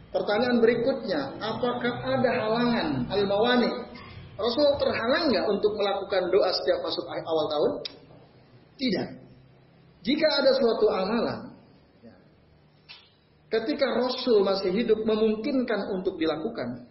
Pertanyaan 0.09 0.57
berikutnya, 0.59 1.35
apakah 1.39 1.93
ada 2.03 2.29
halangan 2.31 2.87
al-mawani? 3.11 3.71
Rasul 4.39 4.67
terhalang 4.79 5.27
nggak 5.35 5.45
untuk 5.51 5.75
melakukan 5.75 6.31
doa 6.31 6.49
setiap 6.55 6.79
masuk 6.79 7.05
awal 7.07 7.45
tahun? 7.51 7.71
Tidak. 8.79 9.07
Jika 9.99 10.27
ada 10.39 10.51
suatu 10.55 10.85
amalan 10.87 11.48
ketika 13.49 13.87
Rasul 13.97 14.45
masih 14.45 14.71
hidup 14.71 15.01
memungkinkan 15.03 15.89
untuk 15.97 16.15
dilakukan. 16.21 16.85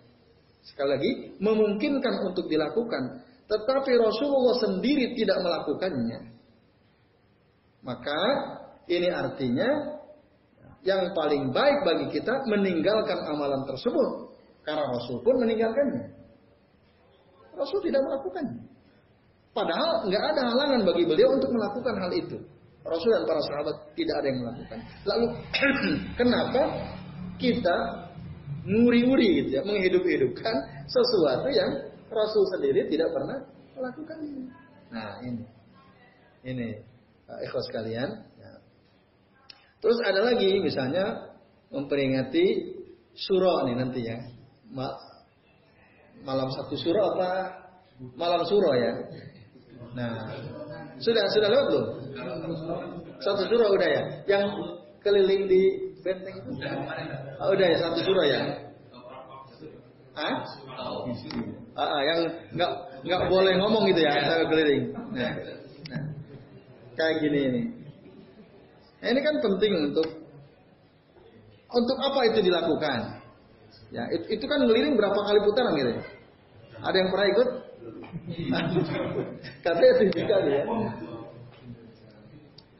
Sekali 0.67 0.91
lagi, 0.91 1.13
memungkinkan 1.39 2.29
untuk 2.29 2.51
dilakukan. 2.51 3.25
Tetapi 3.49 3.93
Rasulullah 3.97 4.61
sendiri 4.61 5.17
tidak 5.17 5.41
melakukannya. 5.41 6.21
Maka 7.81 8.21
ini 8.91 9.09
artinya 9.09 9.97
yang 10.85 11.15
paling 11.17 11.55
baik 11.55 11.79
bagi 11.87 12.07
kita 12.21 12.45
meninggalkan 12.45 13.19
amalan 13.33 13.65
tersebut. 13.65 14.37
Karena 14.67 14.85
Rasul 14.85 15.25
pun 15.25 15.41
meninggalkannya. 15.41 16.05
Rasul 17.57 17.81
tidak 17.81 18.05
melakukannya. 18.05 18.63
Padahal 19.57 20.07
nggak 20.07 20.25
ada 20.37 20.43
halangan 20.53 20.81
bagi 20.85 21.05
beliau 21.09 21.35
untuk 21.35 21.51
melakukan 21.51 21.95
hal 21.97 22.13
itu. 22.13 22.39
Rasul 22.87 23.11
dan 23.13 23.25
para 23.27 23.43
sahabat 23.45 23.77
tidak 23.99 24.15
ada 24.23 24.27
yang 24.31 24.39
melakukan. 24.43 24.79
Lalu 25.05 25.27
kenapa 26.21 26.63
kita 27.39 27.77
nguri-nguri 28.69 29.29
gitu 29.45 29.51
ya, 29.59 29.63
menghidup-hidupkan 29.65 30.55
sesuatu 30.89 31.49
yang 31.49 31.71
Rasul 32.09 32.45
sendiri 32.57 32.89
tidak 32.89 33.13
pernah 33.13 33.39
melakukan. 33.77 34.17
Nah 34.89 35.21
ini, 35.25 35.45
ini 36.45 36.69
uh, 37.29 37.39
ikhlas 37.45 37.69
kalian. 37.69 38.25
Ya. 38.41 38.53
Terus 39.85 39.99
ada 40.03 40.21
lagi 40.25 40.59
misalnya 40.65 41.37
memperingati 41.69 42.77
surah 43.15 43.69
nih 43.69 43.77
nanti 43.77 44.01
ya. 44.05 44.19
Ma 44.73 44.89
malam 46.25 46.51
satu 46.51 46.75
surah 46.75 47.05
apa 47.15 47.31
malam 48.17 48.43
surah 48.49 48.75
ya. 48.75 48.93
Nah 49.93 50.13
sudah 50.99 51.25
sudah 51.31 51.49
lewat 51.49 51.67
belum? 51.71 51.87
Satu 53.23 53.43
surah 53.47 53.69
udah 53.75 53.89
ya. 53.89 54.03
Yang 54.27 54.45
keliling 55.03 55.43
di 55.47 55.63
benteng 56.03 56.35
itu. 56.39 56.51
Oh, 57.39 57.55
udah 57.55 57.67
ya 57.67 57.77
satu 57.79 58.01
surah 58.03 58.27
ya. 58.27 58.41
Ah? 60.19 60.35
Ah, 61.79 62.01
yang 62.03 62.21
nggak 62.59 62.73
nggak 63.07 63.23
boleh 63.31 63.55
ngomong 63.55 63.87
gitu 63.95 64.03
ya 64.03 64.19
saya 64.27 64.45
keliling. 64.51 64.91
Nah, 65.15 65.33
nah, 65.95 66.03
kayak 66.99 67.15
gini 67.23 67.39
ini. 67.39 67.63
Nah, 68.99 69.09
ini 69.15 69.21
kan 69.23 69.39
penting 69.39 69.73
untuk 69.95 70.09
untuk 71.71 71.97
apa 72.03 72.35
itu 72.35 72.51
dilakukan? 72.51 73.23
Ya, 73.95 74.05
itu, 74.11 74.41
itu 74.41 74.45
kan 74.49 74.59
ngeliling 74.67 74.99
berapa 74.99 75.17
kali 75.17 75.39
putaran 75.47 75.77
gitu. 75.79 75.91
Ya? 75.95 76.03
Ada 76.83 76.97
yang 76.99 77.09
pernah 77.15 77.27
ikut? 77.31 77.49
Katanya 79.65 79.93
tinggi 80.03 80.23
kali 80.27 80.51
ya. 80.51 80.65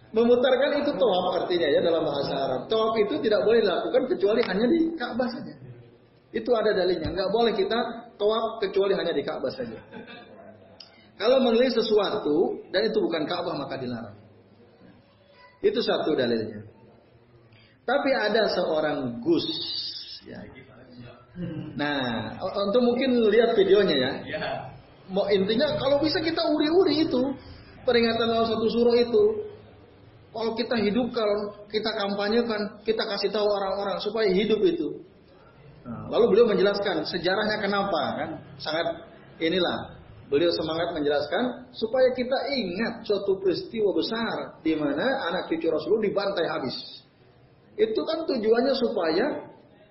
Memutarkan 0.09 0.81
itu 0.81 0.91
tawaf 0.97 1.45
artinya 1.45 1.69
ya 1.69 1.81
dalam 1.85 2.03
bahasa 2.05 2.33
Arab. 2.33 2.61
Tawaf 2.73 2.97
itu 2.97 3.21
tidak 3.21 3.45
boleh 3.45 3.61
dilakukan 3.61 4.03
kecuali 4.09 4.41
hanya 4.41 4.67
di 4.67 4.79
Ka'bah 4.97 5.29
saja. 5.29 5.55
Itu 6.33 6.51
ada 6.57 6.73
dalilnya. 6.73 7.13
Nggak 7.13 7.31
boleh 7.33 7.53
kita 7.53 7.79
tawaf 8.17 8.61
kecuali 8.65 8.97
hanya 8.97 9.13
di 9.13 9.23
Ka'bah 9.23 9.53
saja. 9.53 9.79
Kalau 11.19 11.43
mengelilingi 11.45 11.77
sesuatu 11.77 12.63
dan 12.73 12.89
itu 12.89 12.99
bukan 13.05 13.29
Ka'bah 13.29 13.55
maka 13.59 13.77
dilarang. 13.77 14.17
Itu 15.61 15.85
satu 15.85 16.17
dalilnya. 16.17 16.65
Tapi 17.85 18.11
ada 18.17 18.49
seorang 18.53 19.21
Gus. 19.21 19.45
Ya. 20.25 20.41
Nah, 21.77 22.37
untuk 22.43 22.83
mungkin 22.85 23.29
lihat 23.29 23.57
videonya 23.57 23.97
ya. 23.97 24.13
Iya 24.25 24.69
mau 25.09 25.27
intinya 25.33 25.77
kalau 25.81 25.97
bisa 26.05 26.21
kita 26.21 26.41
uri-uri 26.45 27.09
itu 27.09 27.23
peringatan 27.89 28.29
awal 28.29 28.45
satu 28.45 28.67
surah 28.69 28.97
itu 29.01 29.23
Kalau 30.29 30.53
kita 30.53 30.77
hidup, 30.77 31.09
kalau 31.17 31.57
kita 31.73 31.91
kampanyekan, 31.97 32.85
kita 32.85 33.01
kasih 33.01 33.33
tahu 33.33 33.49
orang-orang 33.49 33.97
supaya 34.05 34.29
hidup 34.29 34.61
itu. 34.61 35.01
Nah, 35.89 36.13
lalu 36.13 36.37
beliau 36.37 36.47
menjelaskan 36.53 37.09
sejarahnya 37.09 37.65
kenapa 37.65 38.01
kan, 38.21 38.31
sangat 38.61 39.09
inilah 39.41 39.97
beliau 40.29 40.53
semangat 40.53 40.93
menjelaskan 40.93 41.73
supaya 41.73 42.13
kita 42.13 42.39
ingat 42.53 43.09
suatu 43.09 43.41
peristiwa 43.41 43.97
besar 43.97 44.61
di 44.61 44.77
mana 44.77 45.33
anak 45.33 45.49
cucu 45.49 45.73
Rasulullah 45.73 46.05
dibantai 46.05 46.45
habis. 46.45 46.77
Itu 47.81 48.05
kan 48.05 48.29
tujuannya 48.29 48.75
supaya 48.77 49.27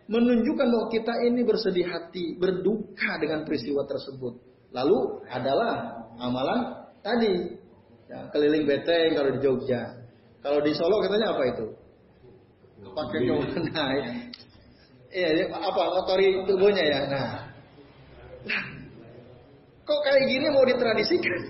menunjukkan 0.05 0.67
bahwa 0.69 0.87
kita 0.93 1.13
ini 1.25 1.41
bersedih 1.41 1.89
hati, 1.89 2.37
berduka 2.37 3.17
dengan 3.17 3.41
peristiwa 3.43 3.83
tersebut. 3.89 4.37
Lalu 4.71 5.25
adalah 5.25 6.05
amalan 6.21 6.85
tadi 7.01 7.57
ya, 8.05 8.29
keliling 8.29 8.69
beteng 8.69 9.17
kalau 9.17 9.29
di 9.33 9.39
Jogja 9.41 9.96
kalau 10.47 10.63
di 10.63 10.71
Solo 10.71 11.03
katanya 11.03 11.35
apa 11.35 11.43
itu? 11.43 11.65
Pakai 12.95 13.19
jauhan. 13.27 13.51
Nah, 13.75 13.91
iya, 15.11 15.43
apa 15.51 15.81
motori 15.91 16.39
tubuhnya 16.47 16.83
ya. 16.87 16.99
Nah, 17.11 17.27
nah, 18.47 18.63
kok 19.83 19.99
kayak 20.07 20.23
gini 20.31 20.47
mau 20.47 20.63
ditradisikan? 20.63 21.41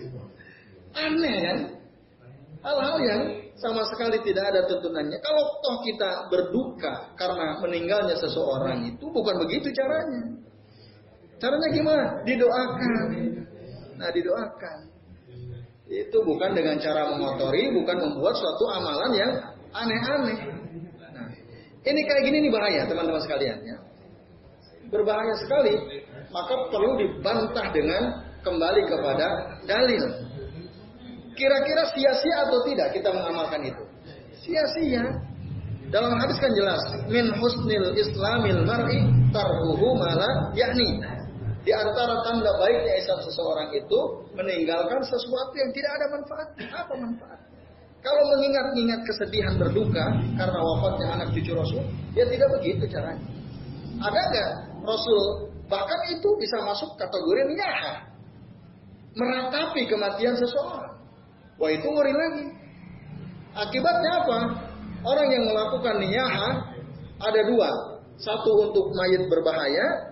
Aneh 1.05 1.37
kan? 1.45 1.57
Hal-hal 2.65 2.97
yang 3.05 3.21
sama 3.61 3.85
sekali 3.85 4.17
tidak 4.25 4.49
ada 4.49 4.65
tuntunannya. 4.65 5.21
Kalau 5.21 5.43
toh 5.61 5.77
kita 5.85 6.11
berduka 6.33 7.13
karena 7.13 7.61
meninggalnya 7.61 8.17
seseorang 8.17 8.97
itu 8.97 9.05
bukan 9.13 9.37
begitu 9.45 9.69
caranya. 9.77 10.41
Caranya 11.37 11.69
gimana? 11.69 12.05
Didoakan. 12.25 13.05
Nah, 14.01 14.09
didoakan. 14.09 14.96
Itu 15.97 16.21
bukan 16.21 16.53
dengan 16.53 16.77
cara 16.77 17.09
mengotori, 17.09 17.73
bukan 17.73 17.97
membuat 17.97 18.37
suatu 18.37 18.69
amalan 18.69 19.11
yang 19.17 19.31
aneh-aneh. 19.73 20.37
Nah, 21.09 21.27
ini 21.81 22.01
kayak 22.05 22.21
gini 22.21 22.37
nih 22.45 22.51
bahaya 22.53 22.85
teman-teman 22.85 23.21
sekalian 23.25 23.57
ya. 23.65 23.77
Berbahaya 24.93 25.33
sekali. 25.41 25.73
Maka 26.29 26.53
perlu 26.69 27.01
dibantah 27.01 27.67
dengan 27.73 28.03
kembali 28.45 28.81
kepada 28.85 29.27
dalil. 29.65 30.03
Kira-kira 31.33 31.83
sia-sia 31.93 32.35
atau 32.45 32.61
tidak 32.65 32.93
kita 32.93 33.09
mengamalkan 33.09 33.61
itu? 33.65 33.83
Sia-sia. 34.45 35.05
Dalam 35.87 36.19
hadis 36.19 36.35
kan 36.37 36.51
jelas, 36.51 36.83
min 37.07 37.31
husnil 37.39 37.95
islamil 37.95 38.67
mar'i 38.67 39.01
tarhuhu 39.31 39.95
mala 39.95 40.51
yakni. 40.53 40.99
Di 41.67 41.75
antara 41.75 42.23
tanda 42.23 42.47
baiknya 42.63 42.95
Islam 42.95 43.19
seseorang 43.27 43.75
itu 43.75 43.99
meninggalkan 44.39 45.03
sesuatu 45.03 45.51
yang 45.51 45.67
tidak 45.75 45.91
ada 45.99 46.05
manfaat. 46.15 46.47
Apa 46.63 46.93
manfaat? 46.95 47.39
Kalau 47.99 48.23
mengingat-ingat 48.31 49.03
kesedihan 49.03 49.59
berduka 49.59 50.15
karena 50.39 50.59
wafatnya 50.63 51.07
anak 51.19 51.27
cucu 51.35 51.51
Rasul, 51.51 51.83
ya 52.15 52.23
tidak 52.23 52.47
begitu 52.55 52.87
caranya. 52.87 53.27
Ada 53.99 54.19
nggak 54.31 54.51
Rasul 54.87 55.51
bahkan 55.67 55.99
itu 56.07 56.29
bisa 56.39 56.63
masuk 56.63 56.95
kategori 56.95 57.51
niyaha, 57.51 57.93
meratapi 59.19 59.91
kematian 59.91 60.39
seseorang. 60.39 60.95
Wah 61.59 61.67
itu 61.67 61.83
ngeri 61.83 62.13
lagi. 62.15 62.47
Akibatnya 63.59 64.23
apa? 64.23 64.39
Orang 65.03 65.27
yang 65.35 65.51
melakukan 65.51 65.99
niyaha 65.99 66.47
ada 67.27 67.41
dua. 67.43 67.69
Satu 68.23 68.71
untuk 68.71 68.95
mayat 68.95 69.27
berbahaya, 69.27 70.06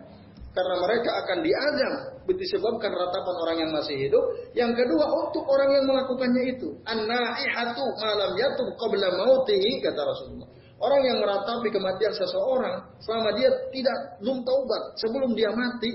karena 0.56 0.76
mereka 0.80 1.10
akan 1.20 1.38
diazam 1.44 1.94
disebabkan 2.34 2.90
ratapan 2.90 3.36
orang 3.44 3.58
yang 3.68 3.72
masih 3.76 3.96
hidup. 4.08 4.24
Yang 4.56 4.82
kedua 4.82 5.06
untuk 5.28 5.44
orang 5.46 5.70
yang 5.76 5.86
melakukannya 5.86 6.44
itu, 6.58 6.74
an-naihatu 6.88 7.84
malam 8.02 8.34
yatum 8.40 8.68
qabla 8.80 9.08
mautihi 9.20 9.84
kata 9.84 10.02
Rasulullah. 10.02 10.50
Orang 10.80 11.02
yang 11.04 11.20
meratapi 11.20 11.70
kematian 11.72 12.16
seseorang 12.16 12.88
selama 13.04 13.36
dia 13.36 13.52
tidak 13.72 14.20
belum 14.24 14.44
taubat 14.44 14.84
sebelum 15.00 15.32
dia 15.36 15.52
mati, 15.52 15.92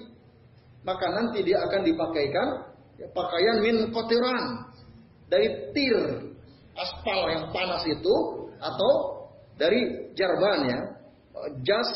maka 0.85 1.09
nanti 1.09 1.41
dia 1.45 1.65
akan 1.65 1.81
dipakaikan 1.85 2.49
ya, 2.97 3.09
pakaian 3.13 3.61
min 3.65 3.77
kotiran 3.93 4.71
dari 5.29 5.73
tir 5.73 5.99
aspal 6.77 7.29
yang 7.29 7.53
panas 7.53 7.85
itu 7.85 8.15
atau 8.61 8.93
dari 9.61 10.13
jarban 10.17 10.59
ya 10.65 10.81
jas 11.61 11.91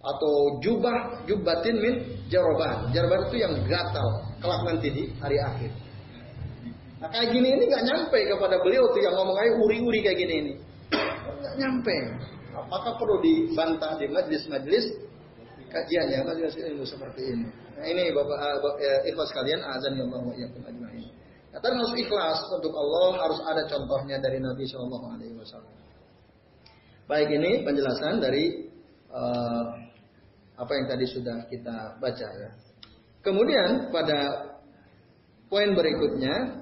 atau 0.00 0.56
jubah 0.64 1.28
jubatin 1.28 1.76
min 1.76 1.94
jaroban. 2.32 2.88
Jaroban 2.96 3.28
itu 3.28 3.36
yang 3.44 3.54
gatal 3.68 4.24
kelak 4.40 4.60
nanti 4.64 4.88
di 4.88 5.02
hari 5.20 5.36
akhir. 5.36 5.70
Nah 7.00 7.08
kayak 7.08 7.32
gini 7.32 7.48
ini 7.56 7.64
nggak 7.68 7.84
nyampe 7.84 8.18
kepada 8.28 8.56
beliau 8.60 8.88
tuh 8.92 9.00
yang 9.00 9.16
ngomong 9.16 9.36
kayak 9.36 9.52
uri-uri 9.60 10.00
kayak 10.04 10.18
gini 10.20 10.34
ini. 10.36 10.52
Nggak 11.40 11.54
nyampe. 11.56 11.96
Apakah 12.50 12.92
perlu 13.00 13.24
dibantah 13.24 13.96
di 13.96 14.06
majelis-majelis 14.10 14.84
kajian 15.70 16.06
ya 16.12 16.20
majelis 16.26 16.52
ilmu 16.58 16.84
seperti 16.84 17.22
ini. 17.32 17.46
Nah 17.78 17.84
ini 17.88 18.12
bapak, 18.12 18.36
uh, 18.76 19.00
ikhlas 19.08 19.30
kalian 19.32 19.64
azan 19.64 19.96
ya 19.96 20.04
Allah 20.04 20.20
wa 20.20 20.34
ajma'in. 20.36 21.08
Kata 21.50 21.66
harus 21.66 21.94
ikhlas 21.96 22.38
untuk 22.52 22.74
Allah 22.76 23.26
harus 23.26 23.40
ada 23.48 23.62
contohnya 23.64 24.20
dari 24.20 24.38
Nabi 24.38 24.68
Shallallahu 24.68 25.06
Alaihi 25.16 25.34
Wasallam. 25.40 25.72
Baik 27.08 27.32
ini 27.32 27.64
penjelasan 27.64 28.22
dari 28.22 28.70
uh, 29.10 29.89
apa 30.60 30.72
yang 30.76 30.86
tadi 30.92 31.08
sudah 31.08 31.48
kita 31.48 31.96
baca 31.96 32.28
ya. 32.28 32.50
Kemudian 33.24 33.88
pada 33.88 34.18
poin 35.48 35.72
berikutnya, 35.72 36.60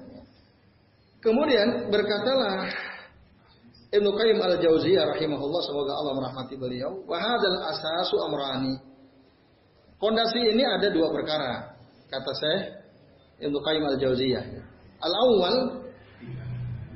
kemudian 1.19 1.91
berkatalah 1.91 2.71
Ibnu 3.91 4.09
Qayyim 4.15 4.39
al-Jauziyah 4.39 5.17
rahimahullah 5.17 5.61
semoga 5.67 5.91
Allah 5.99 6.13
merahmati 6.15 6.55
beliau, 6.55 7.03
wa 7.03 7.19
asasu 7.75 8.15
amrani. 8.23 8.79
Fondasi 9.99 10.55
ini 10.55 10.63
ada 10.63 10.87
dua 10.95 11.11
perkara, 11.11 11.75
kata 12.07 12.31
saya 12.39 12.59
Ibnu 13.43 13.59
Qayyim 13.59 13.83
al-Jauziyah. 13.83 14.45
Al-awwal 14.99 15.87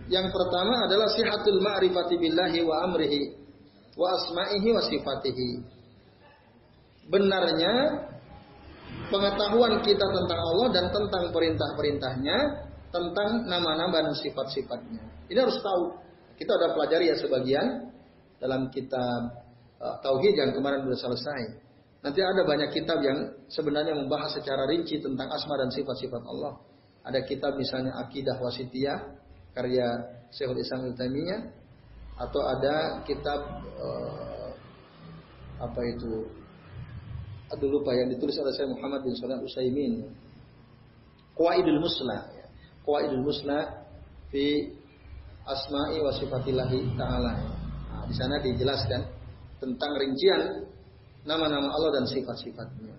yang 0.07 0.27
pertama 0.31 0.87
adalah 0.87 1.07
sihatul 1.15 1.59
ma'rifati 1.63 2.15
billahi 2.19 2.59
wa 2.63 2.83
amrihi 2.83 3.21
wa 3.95 4.07
asma'ihi 4.19 4.69
wa 4.75 4.81
sifatihi 4.83 5.49
benarnya 7.07 7.73
pengetahuan 9.09 9.81
kita 9.83 10.05
tentang 10.05 10.39
Allah 10.39 10.67
dan 10.71 10.85
tentang 10.89 11.23
perintah-perintahnya, 11.33 12.37
tentang 12.93 13.29
nama-nama 13.49 14.09
dan 14.09 14.15
sifat-sifatnya. 14.15 15.03
Ini 15.27 15.39
harus 15.39 15.57
tahu. 15.59 15.83
Kita 16.37 16.57
sudah 16.57 16.71
pelajari 16.73 17.13
ya 17.13 17.15
sebagian 17.17 17.93
dalam 18.41 18.67
kitab 18.73 19.21
uh, 19.79 19.95
Tauhid 20.01 20.33
yang 20.33 20.51
kemarin 20.51 20.83
sudah 20.85 20.99
selesai. 21.09 21.41
Nanti 22.03 22.19
ada 22.19 22.43
banyak 22.43 22.75
kitab 22.75 22.99
yang 22.99 23.31
sebenarnya 23.47 23.95
membahas 23.95 24.35
secara 24.35 24.67
rinci 24.67 24.99
tentang 24.99 25.31
asma 25.31 25.55
dan 25.55 25.71
sifat-sifat 25.71 26.19
Allah. 26.27 26.59
Ada 27.07 27.23
kitab 27.23 27.55
misalnya 27.55 27.95
Akidah 27.99 28.35
Wasitiyah 28.43 28.99
karya 29.55 29.87
Syekhul 30.33 30.59
Islam 30.59 30.91
Taimiyah 30.97 31.41
atau 32.19 32.41
ada 32.43 33.01
kitab 33.07 33.39
uh, 33.79 34.51
apa 35.63 35.81
itu 35.95 36.42
aduh 37.53 37.69
lupa 37.69 37.93
yang 37.93 38.09
ditulis 38.09 38.33
oleh 38.41 38.53
saya 38.57 38.67
Muhammad 38.73 39.05
bin 39.05 39.13
Salam 39.13 39.45
Usaimin. 39.45 40.09
Qawaidul 41.37 41.77
Musla. 41.77 42.25
Qawaidul 42.81 43.21
Musla 43.21 43.85
fi 44.33 44.73
asma'i 45.45 46.01
wa 46.01 46.11
sifatillahi 46.17 46.97
ta'ala. 46.97 47.33
Nah, 47.93 48.03
di 48.09 48.13
sana 48.17 48.41
dijelaskan 48.41 49.01
tentang 49.61 49.91
rincian 50.01 50.65
nama-nama 51.29 51.69
Allah 51.69 52.01
dan 52.01 52.05
sifat-sifatnya. 52.09 52.95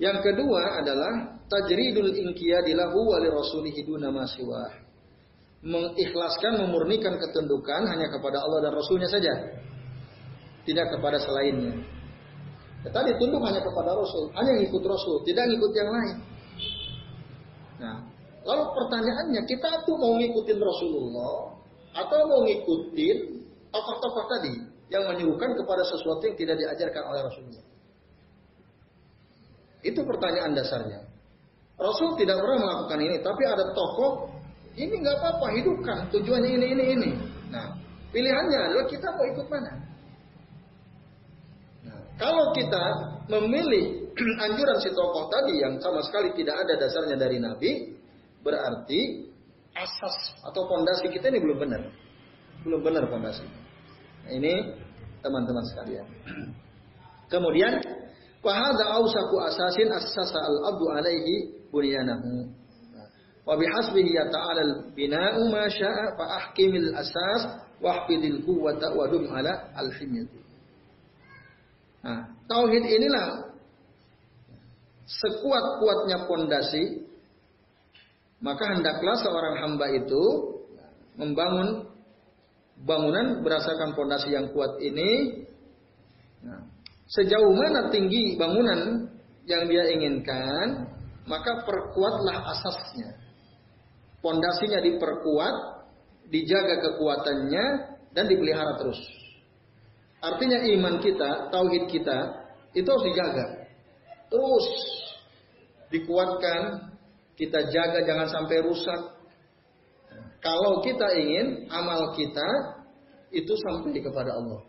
Yang 0.00 0.32
kedua 0.32 0.80
adalah 0.80 1.40
tajridul 1.48 2.12
inqiyadi 2.12 2.72
lahu 2.72 3.12
wa 3.12 3.18
li 3.20 3.28
rasulih 3.28 3.74
duna 3.84 4.08
ma 4.12 4.24
Mengikhlaskan, 5.60 6.56
memurnikan 6.56 7.20
ketundukan 7.20 7.84
hanya 7.84 8.08
kepada 8.08 8.40
Allah 8.40 8.64
dan 8.64 8.72
Rasulnya 8.72 9.12
saja. 9.12 9.60
Tidak 10.64 10.86
kepada 10.88 11.20
selainnya. 11.20 11.99
Ya, 12.80 12.88
tadi 12.88 13.12
tunduk 13.20 13.44
hanya 13.44 13.60
kepada 13.60 13.92
Rasul, 13.92 14.32
hanya 14.32 14.52
ikut 14.64 14.80
Rasul, 14.80 15.20
tidak 15.28 15.44
ngikut 15.52 15.72
yang 15.76 15.90
lain. 15.92 16.16
Nah, 17.80 17.96
lalu 18.44 18.64
pertanyaannya, 18.72 19.40
kita 19.44 19.84
tuh 19.84 19.96
mau 20.00 20.16
ngikutin 20.16 20.58
Rasulullah 20.60 21.60
atau 21.92 22.18
mau 22.24 22.40
ngikutin 22.48 23.18
tokoh-tokoh 23.68 24.24
tadi 24.32 24.54
yang 24.88 25.04
menyuruhkan 25.12 25.52
kepada 25.60 25.84
sesuatu 25.92 26.24
yang 26.24 26.36
tidak 26.40 26.56
diajarkan 26.56 27.02
oleh 27.12 27.20
Rasulullah? 27.20 27.66
Itu 29.84 30.00
pertanyaan 30.04 30.52
dasarnya. 30.56 31.00
Rasul 31.80 32.16
tidak 32.20 32.40
pernah 32.44 32.58
melakukan 32.60 33.00
ini, 33.00 33.16
tapi 33.24 33.42
ada 33.44 33.64
tokoh 33.72 34.28
ini 34.76 35.00
nggak 35.00 35.16
apa-apa 35.20 35.46
hidupkan 35.56 35.98
tujuannya 36.12 36.50
ini 36.60 36.66
ini 36.76 36.84
ini. 36.96 37.10
Nah, 37.52 37.76
pilihannya 38.12 38.58
adalah 38.72 38.86
kita 38.88 39.08
mau 39.16 39.24
ikut 39.24 39.46
mana? 39.48 39.72
Kalau 42.20 42.52
kita 42.52 42.84
memilih 43.32 44.12
anjuran 44.44 44.78
si 44.84 44.92
tokoh 44.92 45.32
tadi 45.32 45.56
yang 45.56 45.80
sama 45.80 46.04
sekali 46.04 46.36
tidak 46.36 46.68
ada 46.68 46.76
dasarnya 46.76 47.16
dari 47.16 47.40
Nabi, 47.40 47.96
berarti 48.44 49.24
asas 49.72 50.36
atau 50.44 50.68
fondasi 50.68 51.08
kita 51.08 51.32
ini 51.32 51.40
belum 51.40 51.58
benar. 51.58 51.82
belum 52.60 52.84
benar 52.84 53.08
fondasi. 53.08 53.48
Nah, 54.28 54.32
ini 54.36 54.76
teman-teman 55.24 55.64
sekalian. 55.72 56.04
Kemudian 57.32 57.80
wahada 58.44 59.00
ausaku 59.00 59.40
asasin 59.40 59.88
asasa 59.88 60.36
al-abdu 60.44 60.92
alaihi 60.92 61.56
bunyanahu. 61.72 62.52
Wa 63.48 63.56
bihasbihi 63.56 64.12
yata'ala 64.12 64.60
al-bina'u 64.60 65.48
ma 65.48 65.64
sya'a 65.72 66.12
asas 67.00 67.64
wahfidil 67.80 68.44
quwwata 68.44 68.92
wa 68.92 69.08
ala 69.08 69.72
al-himyati. 69.72 70.49
Nah, 72.00 72.32
tauhid 72.48 72.84
inilah 72.86 73.52
sekuat-kuatnya 75.04 76.24
pondasi 76.24 77.10
maka 78.40 78.72
hendaklah 78.72 79.20
seorang 79.20 79.54
hamba 79.60 79.86
itu 79.92 80.24
membangun 81.20 81.84
bangunan 82.80 83.44
berdasarkan 83.44 83.92
pondasi 83.92 84.32
yang 84.32 84.48
kuat 84.56 84.80
ini. 84.80 85.44
Nah, 86.40 86.64
sejauh 87.04 87.52
mana 87.52 87.92
tinggi 87.92 88.40
bangunan 88.40 89.12
yang 89.44 89.68
dia 89.68 89.92
inginkan, 89.92 90.88
maka 91.28 91.68
perkuatlah 91.68 92.48
asasnya. 92.56 93.12
Pondasinya 94.24 94.80
diperkuat, 94.80 95.54
dijaga 96.32 96.80
kekuatannya, 96.80 97.64
dan 98.16 98.24
dipelihara 98.24 98.80
terus. 98.80 99.00
Artinya 100.20 100.60
iman 100.76 101.00
kita, 101.00 101.48
tauhid 101.48 101.88
kita, 101.88 102.18
itu 102.76 102.84
harus 102.84 103.04
dijaga. 103.08 103.46
Terus 104.28 104.66
dikuatkan, 105.90 106.92
kita 107.40 107.72
jaga 107.72 108.04
jangan 108.04 108.28
sampai 108.28 108.60
rusak. 108.60 109.00
Kalau 110.40 110.84
kita 110.84 111.08
ingin 111.16 111.68
amal 111.72 112.12
kita 112.12 112.80
itu 113.32 113.52
sampai 113.56 114.00
kepada 114.00 114.36
Allah. 114.36 114.60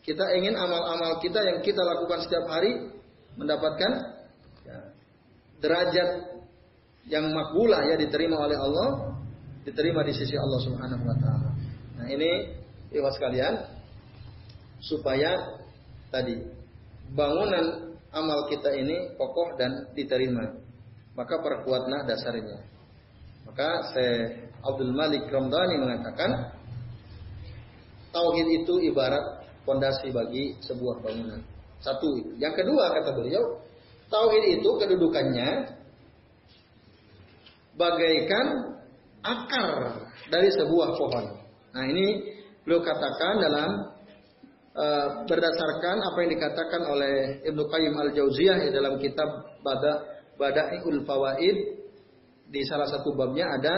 Kita 0.00 0.24
ingin 0.40 0.56
amal-amal 0.56 1.20
kita 1.20 1.44
yang 1.44 1.58
kita 1.60 1.84
lakukan 1.84 2.24
setiap 2.24 2.48
hari 2.48 2.96
mendapatkan 3.36 3.92
derajat 5.60 6.38
yang 7.08 7.28
makbulah 7.28 7.84
ya 7.92 7.96
diterima 8.00 8.40
oleh 8.40 8.56
Allah, 8.56 8.88
diterima 9.68 10.00
di 10.06 10.16
sisi 10.16 10.36
Allah 10.36 10.60
Subhanahu 10.64 11.02
wa 11.04 11.16
taala. 11.18 11.50
Nah, 11.98 12.06
ini 12.08 12.56
ikhwas 12.88 13.20
sekalian 13.20 13.77
supaya 14.82 15.58
tadi 16.10 16.38
bangunan 17.12 17.96
amal 18.12 18.48
kita 18.48 18.72
ini 18.76 19.14
kokoh 19.16 19.56
dan 19.58 19.90
diterima. 19.92 20.56
Maka 21.18 21.34
perkuatlah 21.42 22.06
dasarnya. 22.06 22.62
Maka 23.42 23.68
saya 23.90 24.14
Abdul 24.62 24.94
Malik 24.94 25.26
Ramdhani 25.26 25.76
mengatakan 25.82 26.54
tauhid 28.14 28.62
itu 28.62 28.86
ibarat 28.86 29.42
fondasi 29.66 30.14
bagi 30.14 30.54
sebuah 30.62 31.02
bangunan. 31.02 31.42
Satu. 31.82 32.38
Yang 32.38 32.62
kedua 32.62 32.94
kata 32.94 33.10
beliau, 33.18 33.58
tauhid 34.10 34.62
itu 34.62 34.70
kedudukannya 34.78 35.78
bagaikan 37.78 38.46
akar 39.22 39.68
dari 40.30 40.50
sebuah 40.54 40.98
pohon. 40.98 41.26
Nah 41.74 41.84
ini 41.86 42.34
beliau 42.62 42.82
katakan 42.82 43.42
dalam 43.42 43.70
uh, 44.78 45.26
berdasarkan 45.26 45.96
apa 45.98 46.18
yang 46.22 46.30
dikatakan 46.38 46.82
oleh 46.86 47.42
Ibnu 47.42 47.66
Qayyim 47.66 47.94
al 47.98 48.10
Jauziyah 48.14 48.70
dalam 48.70 49.02
kitab 49.02 49.58
Bada 49.66 50.22
Bada'iul 50.38 51.02
Fawaid 51.02 51.58
di 52.48 52.62
salah 52.62 52.86
satu 52.86 53.12
babnya 53.18 53.58
ada 53.58 53.74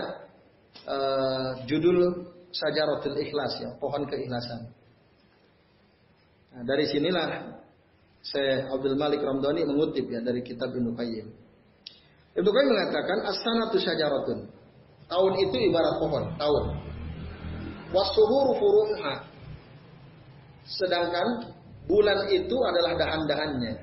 uh, 0.84 1.50
judul 1.64 2.28
Sajaratul 2.52 3.16
Ikhlas 3.16 3.62
ya, 3.62 3.70
pohon 3.78 4.04
keikhlasan. 4.10 4.74
Nah, 6.50 6.62
dari 6.66 6.82
sinilah 6.90 7.58
saya 8.20 8.68
Abdul 8.68 8.98
Malik 8.98 9.22
Ramdhani 9.22 9.64
mengutip 9.64 10.04
ya 10.10 10.20
dari 10.20 10.42
kitab 10.42 10.74
Ibnu 10.74 10.92
Qayyim. 10.98 11.26
Ibnu 12.36 12.50
Qayyim 12.50 12.70
mengatakan 12.74 13.18
as-sanatu. 13.24 13.78
Tahun 15.10 15.32
itu 15.42 15.56
ibarat 15.70 15.94
pohon, 15.98 16.24
tahun. 16.38 16.64
Wasuhuru 17.90 18.52
furuha. 18.58 19.29
Sedangkan 20.70 21.50
bulan 21.90 22.30
itu 22.30 22.54
adalah 22.62 22.94
dahan-dahannya. 22.94 23.74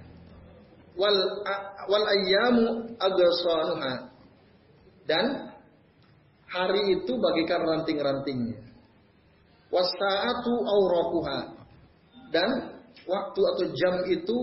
Wal 0.96 1.18
wal 1.92 2.06
ayyamu. 2.08 2.96
Dan 5.08 5.26
hari 6.48 7.00
itu 7.00 7.12
bagikan 7.20 7.64
ranting-rantingnya. 7.64 8.60
Wasaatu 9.68 10.54
dan 12.32 12.76
waktu 13.04 13.40
atau 13.40 13.66
jam 13.76 13.96
itu 14.08 14.38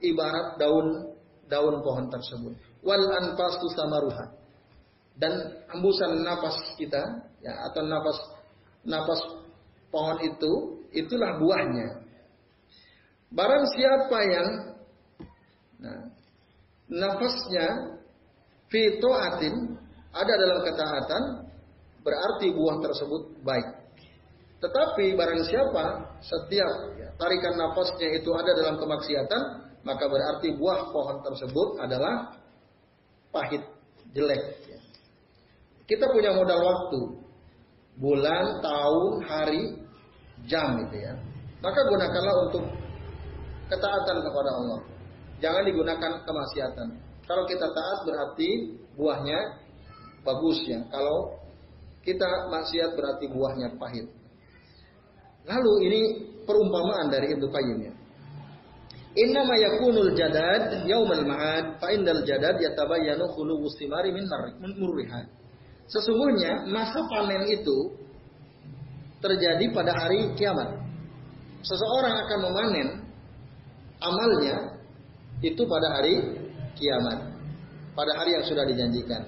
ibarat 0.00 0.56
daun 0.56 1.12
daun 1.48 1.76
pohon 1.84 2.08
tersebut. 2.08 2.56
Wal 2.80 3.04
anfasu 3.20 3.68
samaruha. 3.76 4.40
Dan 5.20 5.36
hembusan 5.68 6.24
nafas 6.24 6.56
kita 6.80 7.00
ya 7.44 7.52
atau 7.68 7.84
nafas 7.84 8.18
nafas 8.88 9.20
pohon 9.92 10.16
itu 10.24 10.79
itulah 10.94 11.38
buahnya. 11.38 11.88
Barang 13.30 13.64
siapa 13.70 14.18
yang 14.26 14.48
nah, 15.78 16.02
nafasnya 16.90 17.98
fitoatin 18.66 19.54
ada 20.10 20.32
dalam 20.34 20.58
ketaatan 20.66 21.22
berarti 22.02 22.50
buah 22.50 22.76
tersebut 22.82 23.22
baik. 23.46 23.68
Tetapi 24.60 25.16
barang 25.16 25.42
siapa 25.46 25.84
setiap 26.20 26.72
ya, 27.00 27.08
tarikan 27.16 27.56
nafasnya 27.56 28.18
itu 28.20 28.30
ada 28.34 28.50
dalam 28.52 28.76
kemaksiatan, 28.76 29.42
maka 29.86 30.04
berarti 30.04 30.52
buah 30.58 30.92
pohon 30.92 31.24
tersebut 31.24 31.68
adalah 31.80 32.36
pahit, 33.32 33.64
jelek. 34.12 34.42
Ya. 34.68 34.78
Kita 35.88 36.12
punya 36.12 36.36
modal 36.36 36.60
waktu, 36.60 37.00
bulan, 37.96 38.60
tahun, 38.60 39.12
hari, 39.24 39.62
jam 40.46 40.78
gitu 40.86 40.96
ya. 40.96 41.12
Maka 41.60 41.80
gunakanlah 41.88 42.36
untuk 42.48 42.64
ketaatan 43.68 44.16
kepada 44.24 44.50
Allah. 44.56 44.80
Jangan 45.40 45.62
digunakan 45.64 46.12
kemaksiatan. 46.24 46.88
Kalau 47.24 47.44
kita 47.46 47.66
taat 47.68 47.98
berarti 48.04 48.48
buahnya 48.96 49.38
bagus 50.24 50.58
ya. 50.68 50.80
Kalau 50.88 51.40
kita 52.04 52.48
maksiat 52.48 52.96
berarti 52.96 53.28
buahnya 53.28 53.76
pahit. 53.76 54.08
Lalu 55.48 55.72
ini 55.88 56.00
perumpamaan 56.44 57.08
dari 57.08 57.32
Ibnu 57.32 57.46
Qayyim 57.48 57.78
ya. 57.84 57.94
Inna 59.10 59.42
ma 59.42 59.58
yakunul 59.58 60.14
jadad 60.14 60.86
yaumal 60.86 61.26
ma'ad 61.26 61.82
fa 61.82 61.90
indal 61.90 62.22
jadad 62.22 62.62
yatabayyanu 62.62 63.26
khulu 63.34 63.58
simari 63.74 64.14
min 64.14 64.22
murriha. 64.78 65.26
Sesungguhnya 65.90 66.70
masa 66.70 67.02
panen 67.10 67.50
itu 67.50 67.90
terjadi 69.20 69.64
pada 69.72 69.92
hari 69.94 70.32
kiamat. 70.34 70.80
Seseorang 71.60 72.14
akan 72.24 72.38
memanen 72.48 72.88
amalnya 74.00 74.80
itu 75.44 75.62
pada 75.68 76.00
hari 76.00 76.14
kiamat. 76.76 77.36
Pada 77.92 78.12
hari 78.16 78.32
yang 78.40 78.44
sudah 78.48 78.64
dijanjikan. 78.64 79.22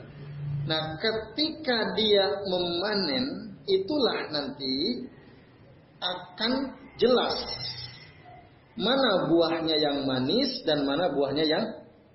Nah, 0.65 0.97
ketika 0.97 1.93
dia 1.99 2.25
memanen 2.49 3.53
itulah 3.69 4.33
nanti 4.33 5.05
akan 6.01 6.73
jelas 6.97 7.37
mana 8.79 9.29
buahnya 9.29 9.77
yang 9.77 10.09
manis 10.09 10.65
dan 10.65 10.89
mana 10.89 11.13
buahnya 11.13 11.45
yang 11.45 11.65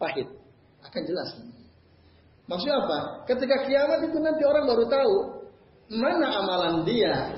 pahit. 0.02 0.26
Akan 0.82 1.04
jelas. 1.06 1.30
Maksudnya 2.48 2.80
apa? 2.80 3.00
Ketika 3.28 3.68
kiamat 3.68 4.08
itu 4.08 4.18
nanti 4.18 4.44
orang 4.48 4.66
baru 4.66 4.86
tahu 4.88 5.16
mana 5.94 6.28
amalan 6.42 6.76
dia 6.88 7.38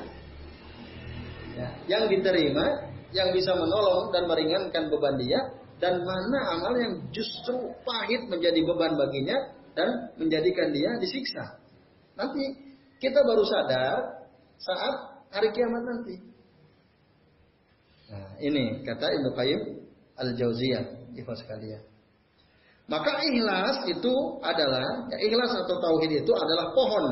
yang 1.89 2.05
diterima, 2.05 2.93
yang 3.09 3.33
bisa 3.33 3.57
menolong 3.57 4.13
dan 4.13 4.29
meringankan 4.29 4.93
beban 4.93 5.17
dia, 5.17 5.41
dan 5.81 6.05
mana 6.05 6.39
amal 6.53 6.73
yang 6.77 6.93
justru 7.09 7.73
pahit 7.81 8.29
menjadi 8.29 8.61
beban 8.61 8.93
baginya 8.93 9.37
dan 9.73 10.13
menjadikan 10.21 10.69
dia 10.69 10.93
disiksa. 11.01 11.57
Nanti 12.13 12.43
kita 13.01 13.23
baru 13.25 13.43
sadar 13.47 14.27
saat 14.59 14.95
hari 15.33 15.49
kiamat 15.55 15.83
nanti. 15.87 16.15
Nah, 18.09 18.29
ini 18.43 18.83
kata 18.83 19.07
Ibnu 19.07 19.29
Qayyim 19.37 19.61
Al-Jauziyah, 20.19 21.15
ikhlas 21.15 21.41
sekalian. 21.45 21.79
Maka 22.89 23.21
ikhlas 23.21 23.85
itu 23.85 24.13
adalah 24.41 25.05
ya 25.13 25.17
ikhlas 25.21 25.53
atau 25.63 25.77
tauhid 25.77 26.25
itu 26.25 26.31
adalah 26.33 26.73
pohon. 26.73 27.05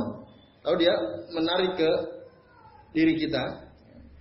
Lalu 0.66 0.76
dia 0.84 0.96
menarik 1.32 1.78
ke 1.78 1.90
diri 2.98 3.14
kita. 3.16 3.67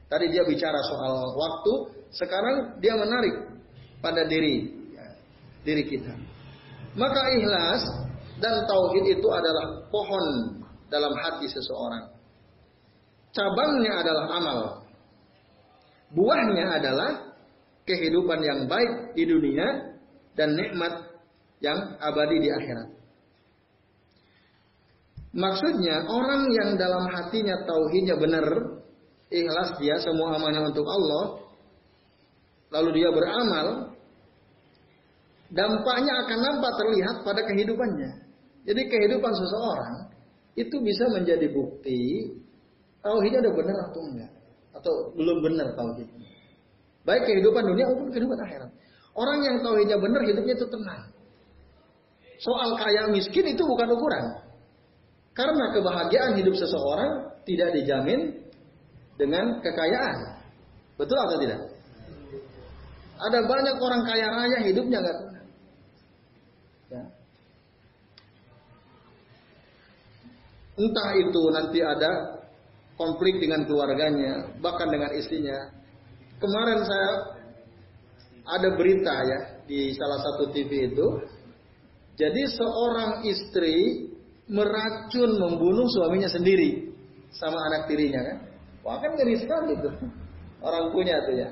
Tadi 0.06 0.30
dia 0.30 0.46
bicara 0.46 0.78
soal 0.86 1.34
waktu, 1.34 1.72
sekarang 2.14 2.78
dia 2.78 2.94
menarik 2.94 3.58
pada 3.98 4.22
diri 4.30 4.70
ya, 4.94 5.06
diri 5.66 5.82
kita. 5.82 6.14
Maka 6.94 7.22
ikhlas 7.34 7.82
dan 8.38 8.64
tauhid 8.70 9.18
itu 9.18 9.28
adalah 9.28 9.82
pohon 9.90 10.26
dalam 10.86 11.12
hati 11.18 11.50
seseorang. 11.50 12.14
cabangnya 13.36 14.00
adalah 14.00 14.24
amal. 14.40 14.58
Buahnya 16.16 16.80
adalah 16.80 17.36
kehidupan 17.84 18.40
yang 18.40 18.60
baik 18.64 19.12
di 19.12 19.28
dunia 19.28 19.92
dan 20.32 20.56
nikmat 20.56 21.04
yang 21.60 21.76
abadi 22.00 22.40
di 22.40 22.48
akhirat. 22.48 22.88
Maksudnya 25.36 26.08
orang 26.08 26.48
yang 26.48 26.70
dalam 26.80 27.12
hatinya 27.12 27.60
tauhidnya 27.68 28.16
benar, 28.16 28.46
ikhlas 29.30 29.78
dia 29.82 29.96
semua 30.02 30.38
amalnya 30.38 30.66
untuk 30.66 30.86
Allah, 30.86 31.24
lalu 32.70 33.02
dia 33.02 33.10
beramal, 33.10 33.96
dampaknya 35.50 36.12
akan 36.26 36.38
nampak 36.42 36.72
terlihat 36.78 37.16
pada 37.22 37.40
kehidupannya. 37.46 38.10
Jadi 38.66 38.82
kehidupan 38.90 39.32
seseorang 39.34 40.10
itu 40.58 40.76
bisa 40.82 41.06
menjadi 41.14 41.46
bukti 41.54 42.34
tauhidnya 43.02 43.38
ada 43.46 43.52
benar 43.54 43.76
atau 43.90 44.00
enggak, 44.02 44.32
atau 44.74 44.92
belum 45.14 45.38
benar 45.42 45.68
tauhidnya. 45.78 46.26
Baik 47.06 47.22
kehidupan 47.30 47.62
dunia 47.62 47.86
maupun 47.86 48.10
kehidupan 48.10 48.38
akhirat. 48.42 48.70
Orang 49.14 49.38
yang 49.46 49.62
tauhidnya 49.62 49.96
benar 50.02 50.26
hidupnya 50.26 50.54
itu 50.58 50.66
tenang. 50.66 51.02
Soal 52.42 52.76
kaya 52.76 53.08
miskin 53.08 53.46
itu 53.48 53.62
bukan 53.62 53.88
ukuran. 53.94 54.24
Karena 55.32 55.72
kebahagiaan 55.72 56.36
hidup 56.36 56.56
seseorang 56.58 57.40
tidak 57.46 57.72
dijamin 57.78 58.45
dengan 59.16 59.61
kekayaan. 59.61 60.16
Betul 60.96 61.18
atau 61.20 61.37
tidak? 61.40 61.61
Ada 63.16 63.38
banyak 63.48 63.76
orang 63.81 64.02
kaya 64.05 64.29
raya 64.29 64.59
hidupnya 64.64 64.98
nggak. 65.00 65.18
Ya. 66.92 67.02
Entah 70.76 71.11
itu 71.16 71.42
nanti 71.52 71.79
ada 71.81 72.12
konflik 73.00 73.40
dengan 73.40 73.64
keluarganya, 73.64 74.52
bahkan 74.61 74.92
dengan 74.92 75.12
istrinya. 75.16 75.72
Kemarin 76.37 76.85
saya 76.85 77.11
ada 78.46 78.68
berita 78.76 79.14
ya 79.24 79.40
di 79.64 79.96
salah 79.96 80.20
satu 80.20 80.52
TV 80.52 80.92
itu. 80.92 81.07
Jadi 82.16 82.42
seorang 82.52 83.24
istri 83.29 84.09
meracun 84.48 85.37
membunuh 85.37 85.85
suaminya 85.88 86.29
sendiri 86.29 86.92
sama 87.33 87.61
anak 87.72 87.88
tirinya 87.88 88.20
kan. 88.20 88.38
Wah 88.87 89.03
kan 89.03 89.18
ngeri 89.18 89.35
sekali 89.42 89.75
tuh. 89.83 89.94
Orang 90.62 90.94
punya 90.94 91.18
tuh 91.27 91.35
ya. 91.35 91.51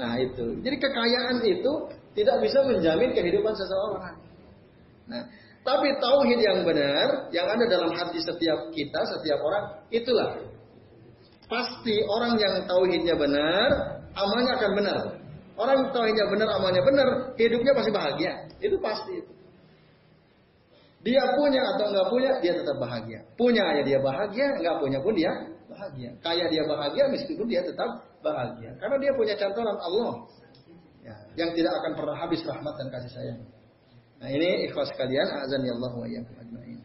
Nah 0.00 0.16
itu. 0.16 0.56
Jadi 0.64 0.76
kekayaan 0.80 1.44
itu 1.44 1.72
tidak 2.16 2.40
bisa 2.40 2.64
menjamin 2.64 3.12
kehidupan 3.12 3.52
seseorang. 3.52 4.16
Nah, 5.12 5.22
tapi 5.60 5.92
tauhid 6.00 6.40
yang 6.40 6.64
benar 6.64 7.28
yang 7.36 7.44
ada 7.52 7.68
dalam 7.68 7.92
hati 7.92 8.24
setiap 8.24 8.72
kita, 8.72 9.00
setiap 9.12 9.38
orang, 9.44 9.64
itulah 9.92 10.40
pasti 11.52 12.00
orang 12.08 12.40
yang 12.40 12.64
tauhidnya 12.64 13.12
benar, 13.12 14.00
amalnya 14.16 14.56
akan 14.56 14.72
benar. 14.72 15.00
Orang 15.60 15.92
tauhidnya 15.92 16.24
benar, 16.32 16.48
amalnya 16.56 16.80
benar, 16.80 17.08
hidupnya 17.36 17.76
pasti 17.76 17.90
bahagia. 17.92 18.32
Itu 18.64 18.80
pasti 18.80 19.20
itu. 19.20 19.32
Dia 21.00 21.36
punya 21.36 21.60
atau 21.76 21.92
enggak 21.92 22.08
punya, 22.08 22.30
dia 22.40 22.52
tetap 22.56 22.76
bahagia. 22.80 23.20
Punya 23.36 23.64
ya 23.76 23.82
dia 23.84 23.98
bahagia, 24.00 24.56
enggak 24.56 24.76
punya 24.80 24.98
pun 25.04 25.12
dia 25.12 25.32
bahagia. 25.80 26.10
Kaya 26.20 26.44
dia 26.52 26.62
bahagia, 26.68 27.04
meskipun 27.08 27.48
dia 27.48 27.64
tetap 27.64 28.04
bahagia. 28.20 28.76
Karena 28.76 28.96
dia 29.00 29.12
punya 29.16 29.34
cantolan 29.40 29.78
Allah. 29.80 30.28
Ya, 31.00 31.16
yang 31.40 31.56
tidak 31.56 31.72
akan 31.80 31.92
pernah 31.96 32.16
habis 32.20 32.44
rahmat 32.44 32.74
dan 32.76 32.86
kasih 32.92 33.12
sayang. 33.16 33.40
Nah 34.20 34.28
ini 34.28 34.68
ikhlas 34.68 34.92
kalian, 35.00 35.24
azan 35.40 35.64
ya 35.64 35.72
Allah 35.80 35.92
wa 35.96 36.04
ajma'in. 36.04 36.78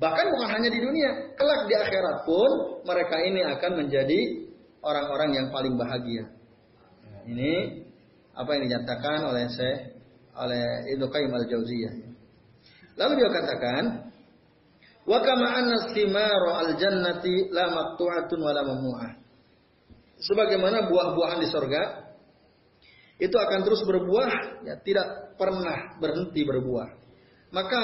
Bahkan 0.00 0.24
bukan 0.32 0.48
hanya 0.48 0.68
di 0.72 0.80
dunia, 0.80 1.36
kelak 1.36 1.68
di 1.68 1.74
akhirat 1.76 2.24
pun 2.24 2.50
mereka 2.88 3.20
ini 3.20 3.44
akan 3.44 3.72
menjadi 3.84 4.20
orang-orang 4.80 5.30
yang 5.36 5.46
paling 5.52 5.76
bahagia. 5.76 6.32
Nah, 7.06 7.20
ini 7.28 7.52
apa 8.32 8.50
yang 8.56 8.62
dinyatakan 8.72 9.20
oleh 9.28 9.44
saya 9.52 9.76
oleh 10.32 10.64
Ibnu 10.96 11.06
Qayyim 11.12 11.32
al-Jauziyah. 11.36 11.94
Lalu 12.96 13.12
dia 13.20 13.28
katakan, 13.30 13.84
Wa 15.02 15.18
kama 15.18 15.46
anna 15.50 15.90
al-jannati 15.90 17.50
la 17.50 17.66
maqtu'atun 17.74 18.38
wa 18.38 18.52
la 18.54 18.62
mamnu'ah. 18.62 19.10
Sebagaimana 20.22 20.86
buah-buahan 20.86 21.42
di 21.42 21.48
sorga 21.50 21.82
itu 23.18 23.34
akan 23.34 23.60
terus 23.66 23.82
berbuah, 23.82 24.62
ya 24.66 24.78
tidak 24.82 25.34
pernah 25.34 25.98
berhenti 25.98 26.42
berbuah. 26.46 26.88
Maka 27.50 27.80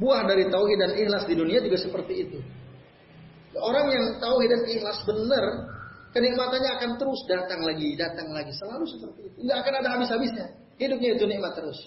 buah 0.00 0.24
dari 0.24 0.48
tauhid 0.48 0.78
dan 0.80 0.92
ikhlas 0.96 1.28
di 1.28 1.36
dunia 1.36 1.60
juga 1.60 1.78
seperti 1.78 2.14
itu. 2.28 2.38
Orang 3.60 3.92
yang 3.92 4.16
tauhid 4.16 4.48
dan 4.48 4.62
ikhlas 4.64 5.04
benar, 5.04 5.44
kenikmatannya 6.16 6.70
akan 6.80 6.90
terus 6.96 7.20
datang 7.28 7.60
lagi, 7.62 7.94
datang 7.94 8.32
lagi, 8.32 8.52
selalu 8.56 8.84
seperti 8.88 9.20
itu. 9.28 9.36
Enggak 9.44 9.58
akan 9.68 9.74
ada 9.84 9.88
habis-habisnya. 9.96 10.46
Hidupnya 10.80 11.20
itu 11.20 11.24
nikmat 11.28 11.52
terus. 11.52 11.78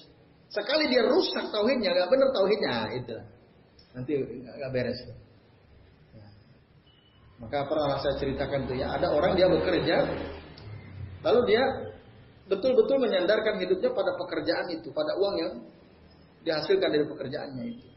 Sekali 0.54 0.88
dia 0.88 1.04
rusak 1.10 1.50
tauhidnya, 1.50 1.90
nggak 1.92 2.10
benar 2.14 2.30
tauhidnya, 2.32 2.76
itu. 3.02 3.18
Nanti 3.96 4.12
nggak 4.20 4.72
beres. 4.76 5.00
Ya. 5.08 5.16
Maka 7.40 7.64
pernah 7.68 8.00
saya 8.04 8.16
ceritakan 8.20 8.68
tuh 8.68 8.76
ya, 8.76 8.92
ada 8.92 9.12
orang 9.12 9.40
dia 9.40 9.48
bekerja, 9.48 9.98
lalu 11.24 11.42
dia 11.56 11.64
betul-betul 12.52 13.00
menyandarkan 13.00 13.60
hidupnya 13.64 13.92
pada 13.96 14.12
pekerjaan 14.20 14.68
itu, 14.72 14.92
pada 14.92 15.16
uang 15.16 15.36
yang 15.40 15.54
dihasilkan 16.46 16.90
dari 16.92 17.06
pekerjaannya 17.08 17.64
itu. 17.72 17.88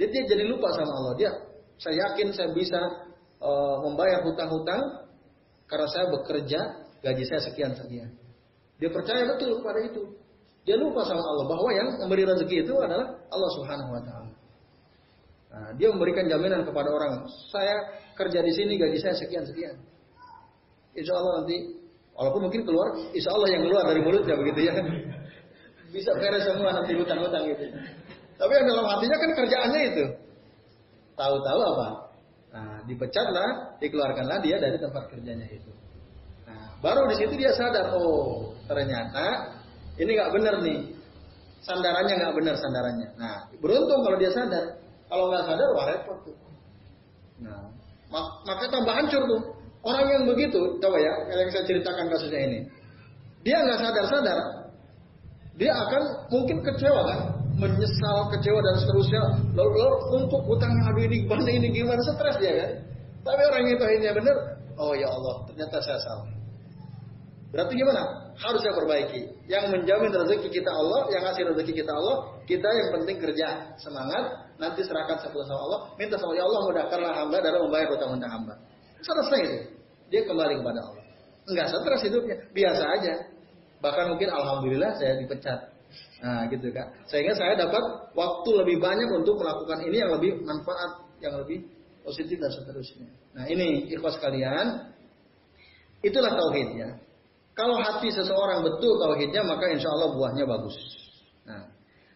Dia, 0.00 0.08
dia 0.08 0.22
jadi 0.24 0.48
lupa 0.48 0.72
sama 0.72 0.92
Allah. 0.96 1.14
Dia, 1.20 1.30
saya 1.76 2.08
yakin 2.08 2.32
saya 2.32 2.48
bisa 2.56 2.80
uh, 3.42 3.76
membayar 3.84 4.24
hutang-hutang 4.24 5.04
karena 5.68 5.88
saya 5.90 6.08
bekerja, 6.08 6.60
gaji 7.04 7.24
saya 7.28 7.40
sekian 7.44 7.76
sekian. 7.76 8.10
Dia 8.80 8.88
percaya 8.88 9.28
betul 9.28 9.60
pada 9.60 9.80
itu. 9.84 10.02
Dia 10.62 10.78
lupa 10.78 11.02
sama 11.02 11.22
Allah 11.22 11.46
bahwa 11.50 11.70
yang 11.74 11.88
memberi 12.06 12.22
rezeki 12.22 12.66
itu 12.66 12.74
adalah 12.78 13.18
Allah 13.30 13.50
Subhanahu 13.58 13.90
wa 13.98 14.02
taala. 14.02 14.21
Nah, 15.52 15.68
dia 15.76 15.92
memberikan 15.92 16.24
jaminan 16.24 16.64
kepada 16.64 16.88
orang, 16.88 17.28
saya 17.52 17.84
kerja 18.16 18.40
di 18.40 18.52
sini 18.56 18.80
gaji 18.80 18.96
saya 18.96 19.12
sekian 19.20 19.44
sekian. 19.44 19.76
Insya 20.96 21.12
Allah 21.12 21.44
nanti, 21.44 21.76
walaupun 22.16 22.48
mungkin 22.48 22.64
keluar, 22.64 22.96
insya 23.12 23.36
Allah 23.36 23.48
yang 23.52 23.62
keluar 23.68 23.84
dari 23.84 24.00
mulutnya 24.00 24.34
begitu 24.40 24.60
ya. 24.72 24.74
Bisa 25.94 26.08
beres 26.16 26.48
semua 26.48 26.72
nanti 26.72 26.96
hutang-hutang 26.96 27.44
gitu. 27.52 27.68
Tapi 28.40 28.52
yang 28.56 28.64
dalam 28.64 28.86
hatinya 28.88 29.16
kan 29.20 29.30
kerjaannya 29.36 29.80
itu. 29.92 30.04
Tahu-tahu 31.20 31.60
apa? 31.76 31.88
Nah, 32.52 32.76
dipecatlah, 32.88 33.76
dikeluarkanlah 33.76 34.40
dia 34.40 34.56
dari 34.56 34.80
tempat 34.80 35.12
kerjanya 35.12 35.48
itu. 35.52 35.72
Nah, 36.48 36.80
baru 36.80 37.12
di 37.12 37.16
situ 37.20 37.36
dia 37.36 37.52
sadar, 37.52 37.92
oh 37.92 38.56
ternyata 38.64 39.56
ini 40.00 40.16
nggak 40.16 40.32
benar 40.32 40.54
nih. 40.64 40.80
Sandarannya 41.60 42.14
nggak 42.18 42.34
benar 42.40 42.54
sandarannya. 42.56 43.08
Nah, 43.20 43.36
beruntung 43.60 44.00
kalau 44.00 44.16
dia 44.16 44.32
sadar. 44.32 44.81
Kalau 45.12 45.28
nggak 45.28 45.44
sadar, 45.44 45.68
wah 45.76 45.84
repot 45.92 46.18
tuh. 46.24 46.36
Nah, 47.44 47.68
maka 48.48 48.64
tambah 48.72 48.96
hancur 48.96 49.20
tuh. 49.28 49.42
Orang 49.84 50.08
yang 50.08 50.24
begitu, 50.24 50.80
coba 50.80 50.96
ya, 50.96 51.12
yang 51.36 51.52
saya 51.52 51.68
ceritakan 51.68 52.08
kasusnya 52.08 52.40
ini. 52.48 52.58
Dia 53.44 53.60
nggak 53.60 53.76
sadar-sadar, 53.76 54.38
dia 55.60 55.68
akan 55.74 56.02
mungkin 56.32 56.64
kecewa 56.64 57.02
kan, 57.04 57.20
menyesal, 57.60 58.32
kecewa 58.32 58.56
dan 58.62 58.74
seterusnya. 58.80 59.22
Lalu, 59.52 59.70
lalu 59.76 59.96
untuk 60.24 60.42
utang 60.48 60.72
aduh 60.88 61.04
ini 61.04 61.28
gimana 61.28 61.50
ini 61.50 61.68
gimana, 61.68 62.00
stres 62.00 62.40
dia 62.40 62.52
kan. 62.56 62.70
Tapi 63.26 63.42
orang 63.52 63.68
itu 63.68 63.84
akhirnya 63.84 64.12
benar, 64.16 64.36
oh 64.80 64.96
ya 64.96 65.12
Allah, 65.12 65.34
ternyata 65.50 65.76
saya 65.84 66.00
salah. 66.00 66.30
Berarti 67.52 67.76
gimana? 67.76 68.32
Harus 68.40 68.64
saya 68.64 68.72
perbaiki. 68.72 69.28
Yang 69.44 69.76
menjamin 69.76 70.08
rezeki 70.08 70.48
kita 70.48 70.72
Allah, 70.72 71.12
yang 71.12 71.20
ngasih 71.20 71.42
rezeki 71.52 71.84
kita 71.84 71.92
Allah, 71.92 72.16
kita 72.48 72.64
yang 72.64 72.88
penting 72.96 73.16
kerja, 73.20 73.76
semangat, 73.76 74.41
nanti 74.62 74.86
serahkan 74.86 75.18
sepuluh 75.18 75.42
sama 75.50 75.60
Allah, 75.66 75.80
minta 75.98 76.14
sama 76.14 76.38
ya 76.38 76.46
Allah 76.46 76.60
mudahkanlah 76.70 77.12
hamba 77.18 77.38
dalam 77.42 77.66
membayar 77.66 77.90
hutang-hutang 77.90 78.30
hamba. 78.30 78.54
Selesai 79.02 79.40
itu. 79.42 79.58
Dia 80.14 80.22
kembali 80.22 80.62
kepada 80.62 80.80
Allah. 80.86 81.04
Enggak 81.50 81.66
stres 81.74 82.02
hidupnya, 82.06 82.36
biasa 82.54 82.82
aja. 82.86 83.14
Bahkan 83.82 84.04
mungkin 84.14 84.30
alhamdulillah 84.30 84.94
saya 84.94 85.18
dipecat. 85.18 85.74
Nah, 86.22 86.46
gitu 86.46 86.70
kan. 86.70 86.86
Sehingga 87.10 87.34
saya 87.34 87.58
dapat 87.58 87.82
waktu 88.14 88.50
lebih 88.62 88.78
banyak 88.78 89.10
untuk 89.10 89.42
melakukan 89.42 89.82
ini 89.82 89.96
yang 89.98 90.14
lebih 90.14 90.38
manfaat, 90.46 91.02
yang 91.18 91.34
lebih 91.42 91.66
positif 92.06 92.38
dan 92.38 92.54
seterusnya. 92.54 93.10
Nah, 93.34 93.44
ini 93.50 93.90
ikhlas 93.90 94.22
kalian. 94.22 94.94
Itulah 95.98 96.30
tauhidnya. 96.38 97.02
Kalau 97.58 97.74
hati 97.82 98.14
seseorang 98.14 98.62
betul 98.62 99.02
tauhidnya, 99.02 99.42
maka 99.42 99.66
insya 99.74 99.90
Allah 99.90 100.14
buahnya 100.14 100.44
bagus. 100.46 100.78
Nah, 101.42 101.66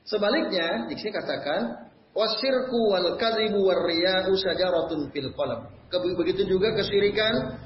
sebaliknya, 0.07 0.87
di 0.87 0.95
sini 0.97 1.11
katakan 1.11 1.91
Wasirku 2.17 2.97
wal 2.97 3.21
kadhibu 3.21 3.61
war 3.61 3.85
riya'u 3.85 4.33
sajaratun 4.41 5.13
fil 5.13 5.37
qalam. 5.37 5.69
Begitu 5.93 6.49
juga 6.49 6.73
kesyirikan, 6.73 7.61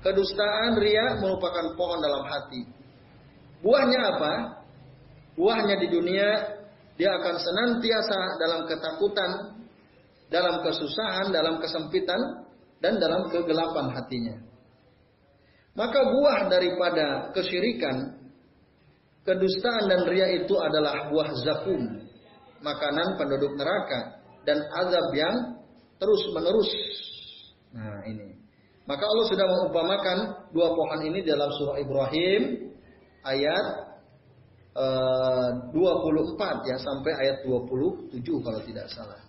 kedustaan, 0.00 0.80
ria 0.80 1.20
merupakan 1.20 1.76
pohon 1.76 2.00
dalam 2.00 2.24
hati. 2.24 2.64
Buahnya 3.60 4.00
apa? 4.16 4.32
Buahnya 5.36 5.76
di 5.84 5.88
dunia 5.92 6.28
dia 6.96 7.12
akan 7.20 7.36
senantiasa 7.36 8.20
dalam 8.40 8.60
ketakutan, 8.64 9.30
dalam 10.32 10.64
kesusahan, 10.64 11.28
dalam 11.28 11.60
kesempitan, 11.60 12.48
dan 12.80 12.96
dalam 12.96 13.28
kegelapan 13.28 13.92
hatinya. 13.92 14.36
Maka 15.76 16.00
buah 16.08 16.48
daripada 16.48 17.36
kesyirikan, 17.36 18.16
kedustaan 19.28 19.92
dan 19.92 20.08
ria 20.08 20.40
itu 20.40 20.56
adalah 20.56 21.12
buah 21.12 21.28
zakum, 21.44 21.99
makanan 22.60 23.16
penduduk 23.16 23.56
neraka 23.56 24.20
dan 24.44 24.60
azab 24.84 25.06
yang 25.16 25.36
terus 26.00 26.22
menerus. 26.32 26.70
Nah 27.76 28.00
ini. 28.08 28.36
Maka 28.88 29.04
Allah 29.06 29.26
sudah 29.28 29.46
mengumpamakan 29.46 30.18
dua 30.50 30.74
pohon 30.74 31.00
ini 31.06 31.22
dalam 31.22 31.46
surah 31.54 31.78
Ibrahim 31.78 32.72
ayat 33.22 33.66
eh, 34.74 35.48
24 35.70 36.68
ya 36.70 36.76
sampai 36.80 37.12
ayat 37.14 37.36
27 37.46 38.18
kalau 38.42 38.60
tidak 38.66 38.86
salah. 38.90 39.20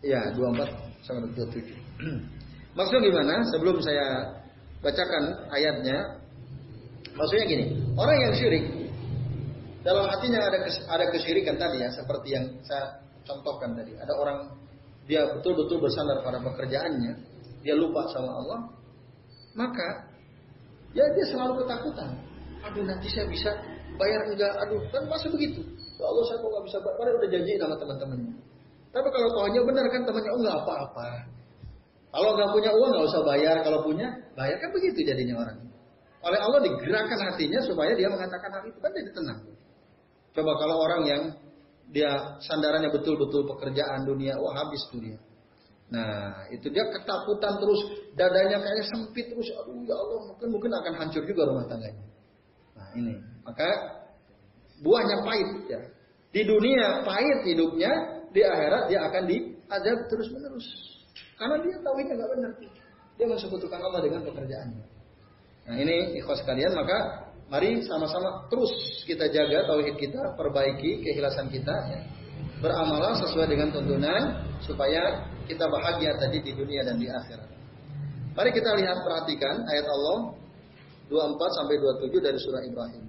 Ya, 0.00 0.32
24 0.32 1.04
sampai 1.04 1.28
27. 1.36 1.76
Maksudnya 2.78 3.02
gimana? 3.04 3.34
Sebelum 3.52 3.76
saya 3.84 4.06
bacakan 4.80 5.24
ayatnya, 5.52 6.22
maksudnya 7.12 7.44
gini, 7.44 7.66
orang 7.98 8.16
yang 8.16 8.32
syirik 8.32 8.64
dalam 9.80 10.04
hatinya 10.12 10.40
ada 10.44 10.58
ada 10.68 11.04
kesyirikan 11.12 11.56
tadi 11.56 11.80
ya, 11.80 11.88
seperti 11.92 12.28
yang 12.36 12.44
saya 12.64 13.00
contohkan 13.24 13.72
tadi. 13.72 13.96
Ada 13.96 14.12
orang 14.12 14.38
dia 15.08 15.24
betul-betul 15.32 15.80
bersandar 15.80 16.20
pada 16.20 16.38
pekerjaannya, 16.44 17.12
dia 17.64 17.74
lupa 17.74 18.04
sama 18.12 18.30
Allah, 18.30 18.60
maka 19.56 20.10
ya 20.92 21.04
dia 21.16 21.26
selalu 21.32 21.64
ketakutan. 21.64 22.12
Aduh 22.60 22.84
nanti 22.84 23.08
saya 23.08 23.24
bisa 23.24 23.50
bayar 23.96 24.20
enggak? 24.28 24.52
Aduh 24.68 24.80
kan 24.92 25.02
masa 25.08 25.32
begitu? 25.32 25.64
Ya 25.96 26.04
Allah 26.04 26.24
saya 26.28 26.36
kok 26.40 26.48
nggak 26.52 26.64
bisa 26.68 26.78
bayar? 26.84 26.96
Padahal 27.00 27.16
udah 27.16 27.30
janji 27.32 27.52
sama 27.56 27.74
teman-temannya. 27.80 28.34
Tapi 28.90 29.08
kalau 29.08 29.28
tahunya 29.38 29.60
benar 29.64 29.84
kan 29.88 30.02
temannya 30.04 30.30
oh 30.34 30.42
apa-apa. 30.60 31.08
Kalau 32.10 32.30
nggak 32.34 32.50
punya 32.50 32.70
uang 32.74 32.90
nggak 32.90 33.06
usah 33.06 33.22
bayar. 33.22 33.56
Kalau 33.62 33.80
punya 33.86 34.08
bayar 34.34 34.56
kan 34.58 34.70
begitu 34.76 34.98
jadinya 35.06 35.40
orang. 35.40 35.58
Oleh 36.20 36.36
Allah 36.36 36.60
digerakkan 36.68 37.16
hatinya 37.32 37.60
supaya 37.64 37.96
dia 37.96 38.12
mengatakan 38.12 38.50
hal 38.52 38.62
itu 38.68 38.76
kan 38.76 38.92
jadi 38.92 39.10
tenang. 39.14 39.40
Coba 40.30 40.52
kalau 40.58 40.76
orang 40.86 41.02
yang 41.06 41.22
dia 41.90 42.38
sandarannya 42.38 42.94
betul-betul 42.94 43.50
pekerjaan 43.50 44.06
dunia, 44.06 44.38
wah 44.38 44.54
habis 44.54 44.82
dunia. 44.94 45.18
Nah, 45.90 46.46
itu 46.54 46.70
dia 46.70 46.86
ketakutan 46.86 47.58
terus, 47.58 47.80
dadanya 48.14 48.62
kayaknya 48.62 48.86
sempit 48.86 49.26
terus. 49.26 49.50
Aduh 49.58 49.82
ya 49.82 49.98
Allah, 49.98 50.18
mungkin 50.30 50.48
mungkin 50.54 50.70
akan 50.70 50.92
hancur 51.02 51.26
juga 51.26 51.50
rumah 51.50 51.66
tangganya. 51.66 52.04
Nah, 52.78 52.88
ini. 52.94 53.14
Maka 53.42 53.68
buahnya 54.86 55.26
pahit 55.26 55.50
ya. 55.66 55.82
Di 56.30 56.46
dunia 56.46 57.02
pahit 57.02 57.42
hidupnya, 57.42 57.90
di 58.30 58.40
akhirat 58.46 58.86
dia 58.86 59.02
akan 59.02 59.22
diazab 59.26 59.98
terus-menerus. 60.06 60.66
Karena 61.34 61.58
dia 61.58 61.74
ini 61.74 62.12
nggak 62.14 62.30
benar. 62.38 62.52
Dia 63.18 63.26
mensekutukan 63.26 63.80
Allah 63.82 64.00
dengan 64.06 64.22
pekerjaannya. 64.30 64.84
Nah, 65.66 65.76
ini 65.76 66.22
ikhwas 66.22 66.38
sekalian, 66.46 66.70
maka 66.70 67.29
Mari 67.50 67.82
sama-sama 67.82 68.46
terus 68.46 68.70
kita 69.10 69.26
jaga 69.26 69.66
tauhid 69.66 69.98
kita, 69.98 70.38
perbaiki 70.38 71.02
keikhlasan 71.02 71.50
kita, 71.50 71.74
ya. 71.90 72.00
beramalah 72.62 73.18
sesuai 73.26 73.50
dengan 73.50 73.74
tuntunan 73.74 74.46
supaya 74.62 75.26
kita 75.50 75.66
bahagia 75.66 76.14
tadi 76.14 76.46
di 76.46 76.54
dunia 76.54 76.86
dan 76.86 76.94
di 77.02 77.10
akhirat. 77.10 77.50
Mari 78.38 78.54
kita 78.54 78.70
lihat 78.78 79.02
perhatikan 79.02 79.66
ayat 79.66 79.86
Allah 79.90 80.38
24 81.10 81.58
sampai 81.58 81.74
27 82.06 82.22
dari 82.22 82.38
surah 82.38 82.62
Ibrahim. 82.62 83.04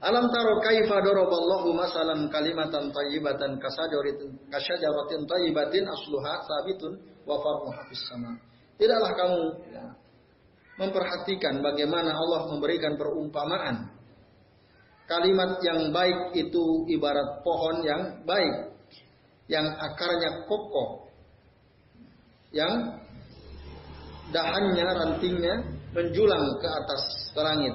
Alam 0.00 0.28
taro 0.32 0.60
kaifa 0.64 1.00
daraballahu 1.04 1.72
masalan 1.76 2.28
kalimatan 2.32 2.92
thayyibatan 2.92 3.60
kasajaratin 3.60 4.28
kasajaratin 4.48 5.24
thayyibatin 5.24 5.84
asluha 5.88 6.40
sabitun 6.44 7.00
wa 7.28 7.36
farmuha 7.44 7.80
fis 7.92 8.04
sama. 8.08 8.36
Tidaklah 8.76 9.12
kamu 9.16 9.42
ya, 9.72 9.84
memperhatikan 10.76 11.64
bagaimana 11.64 12.12
Allah 12.12 12.52
memberikan 12.52 12.96
perumpamaan. 13.00 13.96
Kalimat 15.06 15.62
yang 15.62 15.94
baik 15.94 16.34
itu 16.34 16.84
ibarat 16.90 17.40
pohon 17.46 17.86
yang 17.86 18.02
baik, 18.26 18.74
yang 19.46 19.66
akarnya 19.70 20.44
kokoh, 20.50 21.06
yang 22.50 22.98
dahannya, 24.34 24.86
rantingnya 24.86 25.54
menjulang 25.94 26.44
ke 26.58 26.68
atas 26.68 27.02
ke 27.30 27.40
langit. 27.40 27.74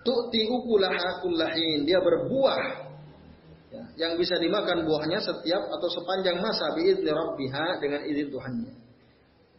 Tu'ti 0.00 0.48
ukulaha 0.48 1.20
kullahin, 1.20 1.84
dia 1.84 2.00
berbuah 2.00 2.62
ya, 3.68 3.82
yang 4.00 4.12
bisa 4.16 4.40
dimakan 4.40 4.88
buahnya 4.88 5.20
setiap 5.20 5.62
atau 5.68 5.88
sepanjang 5.92 6.40
masa 6.40 6.72
biizni 6.72 7.12
rabbiha 7.12 7.66
dengan 7.84 8.00
izin 8.08 8.32
Tuhannya. 8.32 8.79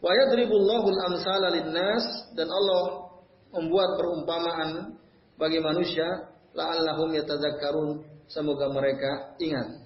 Wa 0.02 0.10
yadribullahu 0.10 0.86
al-amsala 0.90 1.54
linnas 1.54 2.34
dan 2.34 2.50
Allah 2.50 3.14
membuat 3.54 3.94
perumpamaan 4.02 4.98
bagi 5.38 5.62
manusia 5.62 6.26
la'allahum 6.58 7.14
yatadzakkarun 7.14 8.02
semoga 8.26 8.66
mereka 8.74 9.38
ingat. 9.38 9.78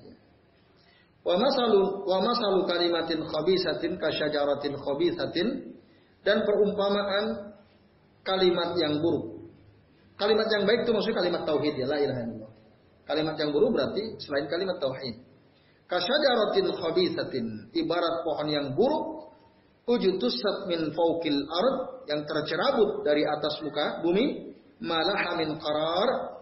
Wa 1.21 1.37
masalu 1.37 2.07
wa 2.09 2.19
masalu 2.25 2.65
kalimatin 2.65 3.21
khabisatin 3.29 4.01
kasyajaratin 4.01 4.79
khabisatin 4.81 5.49
dan 6.25 6.49
perumpamaan 6.49 7.53
kalimat 8.25 8.73
yang 8.81 9.05
buruk. 9.05 9.53
Kalimat 10.17 10.49
yang 10.49 10.65
baik 10.65 10.89
itu 10.89 10.97
maksudnya 10.97 11.19
kalimat 11.21 11.43
tauhid 11.45 11.75
ya 11.77 11.87
la 11.93 11.99
ilaha 12.01 12.21
illallah. 12.25 12.53
Kalimat 13.05 13.37
yang 13.37 13.51
buruk 13.53 13.71
berarti 13.77 14.17
selain 14.17 14.49
kalimat 14.49 14.81
tauhid. 14.81 15.21
Kasyajaratin 15.87 16.67
khabisatin 16.73 17.47
ibarat 17.77 18.25
pohon 18.25 18.49
yang 18.49 18.73
buruk 18.73 19.36
ujutusat 19.87 20.67
min 20.67 20.91
faukil 20.91 21.47
ard 21.47 21.77
yang 22.11 22.27
tercerabut 22.27 23.07
dari 23.07 23.23
atas 23.23 23.63
muka 23.63 24.03
bumi 24.03 24.55
malah 24.83 25.39
min 25.39 25.55
qarar. 25.57 26.35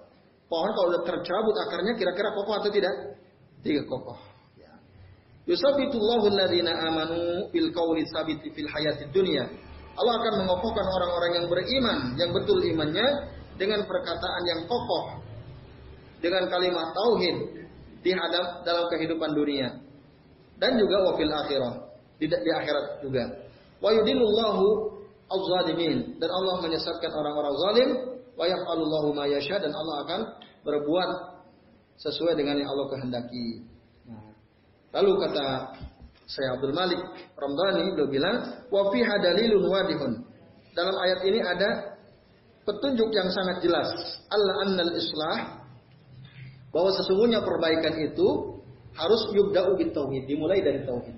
Pohon 0.48 0.70
kalau 0.76 0.88
sudah 0.92 1.04
tercerabut 1.08 1.56
akarnya 1.56 1.92
kira-kira 1.96 2.28
kokoh 2.36 2.54
atau 2.60 2.70
tidak? 2.72 2.94
Tidak 3.64 3.84
kokoh. 3.88 4.20
Ya. 4.60 4.72
yusabitullahu 5.48 6.28
alladhina 6.28 6.72
amanu 6.84 7.48
bil 7.48 7.72
qawli 7.72 8.04
sabiti 8.12 8.52
fil 8.52 8.68
hayatid 8.68 9.12
dunya. 9.12 9.44
Allah 9.94 10.14
akan 10.20 10.44
mengokohkan 10.44 10.84
orang-orang 10.84 11.30
yang 11.38 11.46
beriman 11.48 11.98
yang 12.18 12.30
betul 12.34 12.60
imannya 12.60 13.06
dengan 13.56 13.86
perkataan 13.86 14.42
yang 14.50 14.60
kokoh 14.68 15.22
dengan 16.20 16.44
kalimat 16.48 16.92
tauhid 16.92 17.36
di 18.04 18.10
hadap 18.12 18.64
dalam 18.68 18.84
kehidupan 18.92 19.32
dunia. 19.32 19.80
Dan 20.60 20.76
juga 20.76 21.08
wafil 21.08 21.32
akhirah 21.32 21.93
tidak 22.18 22.40
di 22.42 22.50
akhirat 22.50 22.86
juga. 23.02 23.24
Wa 23.82 23.90
yudillullahu 23.90 24.66
az-zalimin 25.28 26.20
dan 26.20 26.30
Allah 26.30 26.62
menyesatkan 26.62 27.10
orang-orang 27.10 27.54
zalim 27.58 27.90
wa 28.34 28.44
yaf'alullahu 28.46 29.08
ma 29.14 29.24
yasha 29.26 29.58
dan 29.58 29.72
Allah 29.72 29.96
akan 30.06 30.20
berbuat 30.64 31.10
sesuai 31.98 32.34
dengan 32.34 32.58
yang 32.58 32.70
Allah 32.70 32.86
kehendaki. 32.90 33.64
Lalu 34.94 35.10
kata 35.26 35.74
saya 36.24 36.56
Abdul 36.56 36.72
Malik 36.72 37.02
Ramdhani 37.34 37.92
beliau 37.98 38.08
bilang 38.08 38.36
wa 38.70 38.88
fi 38.94 39.02
hadalilun 39.02 39.64
wadihun. 39.66 40.12
Dalam 40.74 40.96
ayat 40.98 41.20
ini 41.26 41.38
ada 41.42 41.98
petunjuk 42.66 43.10
yang 43.12 43.28
sangat 43.30 43.62
jelas 43.62 43.90
Allah 44.32 44.54
annal 44.66 44.92
islah 44.96 45.36
bahwa 46.74 46.90
sesungguhnya 46.90 47.42
perbaikan 47.46 47.94
itu 48.02 48.58
harus 48.94 49.22
yubda'u 49.34 49.78
bit 49.78 49.94
tauhid, 49.94 50.26
dimulai 50.26 50.62
dari 50.62 50.82
tauhid. 50.82 51.14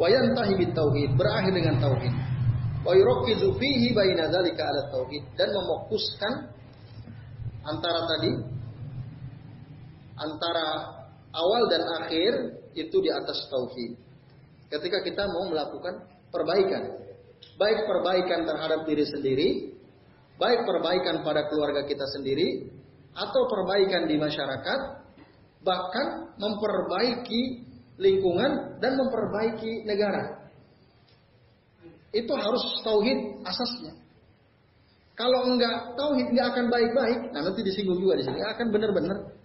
Wayantahi 0.00 0.56
bit 0.56 0.72
tauhid, 0.72 1.12
berakhir 1.12 1.52
dengan 1.52 1.76
tauhid. 1.76 2.14
Wa 2.80 2.96
yurakkizu 2.96 3.52
fihi 3.60 3.92
baina 3.92 4.32
dzalika 4.32 4.64
ala 4.64 4.88
tauhid 4.88 5.20
dan 5.36 5.52
memokuskan 5.52 6.32
antara 7.68 8.08
tadi 8.08 8.32
antara 10.16 10.68
awal 11.36 11.68
dan 11.68 11.84
akhir 12.00 12.32
itu 12.72 12.96
di 13.04 13.12
atas 13.12 13.44
tauhid. 13.52 14.00
Ketika 14.72 15.04
kita 15.04 15.28
mau 15.28 15.52
melakukan 15.52 16.08
perbaikan, 16.32 16.96
baik 17.60 17.84
perbaikan 17.84 18.48
terhadap 18.48 18.88
diri 18.88 19.04
sendiri, 19.04 19.48
baik 20.40 20.64
perbaikan 20.64 21.20
pada 21.20 21.44
keluarga 21.52 21.84
kita 21.84 22.08
sendiri, 22.16 22.72
atau 23.12 23.42
perbaikan 23.50 24.06
di 24.06 24.16
masyarakat, 24.16 24.80
bahkan 25.60 26.32
memperbaiki 26.38 27.69
lingkungan 28.00 28.80
dan 28.80 28.96
memperbaiki 28.96 29.84
negara. 29.84 30.40
Itu 32.10 32.32
harus 32.34 32.64
tauhid 32.82 33.44
asasnya. 33.46 33.94
Kalau 35.14 35.52
enggak 35.52 35.94
tauhid 35.94 36.32
enggak 36.32 36.48
akan 36.56 36.66
baik-baik. 36.72 37.20
Nah 37.30 37.40
nanti 37.44 37.60
disinggung 37.60 38.00
juga 38.00 38.18
di 38.18 38.24
sini. 38.24 38.40
Akan 38.40 38.72
benar-benar 38.72 39.36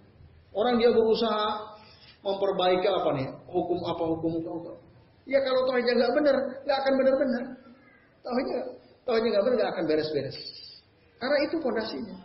orang 0.56 0.80
dia 0.80 0.90
berusaha 0.90 1.76
memperbaiki 2.24 2.88
apa 2.88 3.10
nih? 3.20 3.28
Hukum 3.52 3.80
apa 3.86 4.04
hukum 4.16 4.32
apa? 4.40 4.72
Ya 5.28 5.44
kalau 5.44 5.68
tauhidnya 5.68 5.94
enggak 6.00 6.14
benar, 6.16 6.36
enggak 6.64 6.78
akan 6.80 6.94
benar-benar. 6.96 7.44
Tauhidnya 8.24 8.60
tauhidnya 9.04 9.30
enggak 9.36 9.44
benar 9.44 9.56
enggak 9.60 9.72
akan 9.76 9.84
beres-beres. 9.86 10.38
Karena 11.20 11.38
itu 11.44 11.56
fondasinya. 11.60 12.18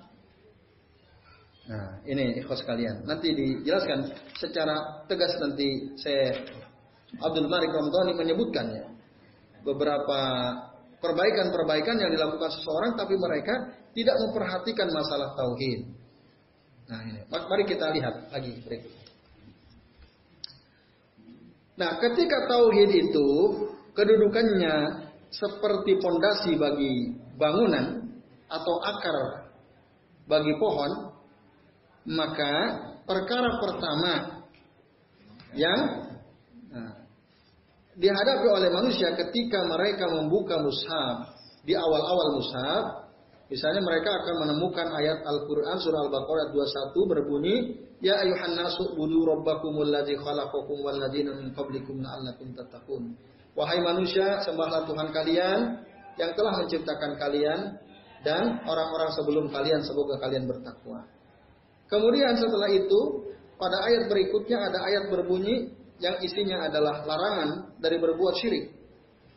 Nah, 1.71 2.03
ini 2.03 2.43
ikhwas 2.43 2.67
sekalian. 2.67 3.07
Nanti 3.07 3.31
dijelaskan 3.31 4.11
secara 4.35 5.07
tegas 5.07 5.39
nanti 5.39 5.95
saya 6.03 6.35
Abdul 7.23 7.47
Malik 7.47 7.71
Ramdhani 7.71 8.19
menyebutkannya 8.19 8.91
beberapa 9.63 10.21
perbaikan-perbaikan 10.99 11.97
yang 12.03 12.11
dilakukan 12.11 12.51
seseorang 12.59 12.99
tapi 12.99 13.15
mereka 13.15 13.55
tidak 13.95 14.17
memperhatikan 14.19 14.91
masalah 14.91 15.31
tauhid. 15.39 15.81
Nah, 16.91 17.01
ini. 17.07 17.23
Mari 17.31 17.65
kita 17.71 17.87
lihat 17.95 18.35
lagi 18.35 18.59
berikut. 18.67 18.91
Nah, 21.79 22.03
ketika 22.03 22.51
tauhid 22.51 22.91
itu 22.91 23.29
kedudukannya 23.95 25.07
seperti 25.31 26.03
pondasi 26.03 26.59
bagi 26.59 27.15
bangunan 27.39 28.11
atau 28.51 28.75
akar 28.83 29.47
bagi 30.27 30.51
pohon, 30.59 31.10
maka 32.09 32.53
perkara 33.05 33.51
pertama 33.61 34.13
yang 35.53 35.81
nah, 36.71 36.93
dihadapi 37.99 38.47
oleh 38.49 38.71
manusia 38.71 39.13
ketika 39.19 39.61
mereka 39.67 40.07
membuka 40.09 40.57
mushaf 40.63 41.37
di 41.67 41.77
awal-awal 41.77 42.41
mushaf, 42.41 42.83
misalnya 43.53 43.83
mereka 43.85 44.11
akan 44.25 44.35
menemukan 44.47 44.87
ayat 44.97 45.21
Al-Qur'an 45.27 45.77
surah 45.77 46.09
Al-Baqarah 46.09 46.47
21 46.55 47.11
berbunyi, 47.11 47.57
"Ya 48.01 48.17
ayuhan 48.25 48.57
nasu 48.57 48.97
budu 48.97 49.29
rabbakumul 49.29 49.91
ladzi 49.91 50.17
khalaqakum 50.17 50.81
wal 50.81 50.97
ladzina 50.97 51.37
min 51.37 51.53
qablikum 51.53 52.01
la'allakum 52.01 52.57
tattaqun." 52.57 53.13
Wahai 53.59 53.83
manusia, 53.83 54.41
sembahlah 54.47 54.87
Tuhan 54.87 55.11
kalian 55.11 55.61
yang 56.17 56.33
telah 56.39 56.53
menciptakan 56.65 57.19
kalian 57.19 57.61
dan 58.23 58.63
orang-orang 58.65 59.11
sebelum 59.13 59.45
kalian 59.51 59.83
semoga 59.83 60.17
kalian 60.23 60.47
bertakwa. 60.47 61.05
Kemudian 61.91 62.39
setelah 62.39 62.71
itu, 62.71 63.01
pada 63.59 63.83
ayat 63.91 64.07
berikutnya 64.07 64.59
ada 64.71 64.79
ayat 64.87 65.11
berbunyi, 65.11 65.75
yang 66.01 66.17
isinya 66.25 66.71
adalah 66.71 67.05
larangan 67.05 67.77
dari 67.77 68.01
berbuat 68.01 68.35
syirik. 68.41 68.73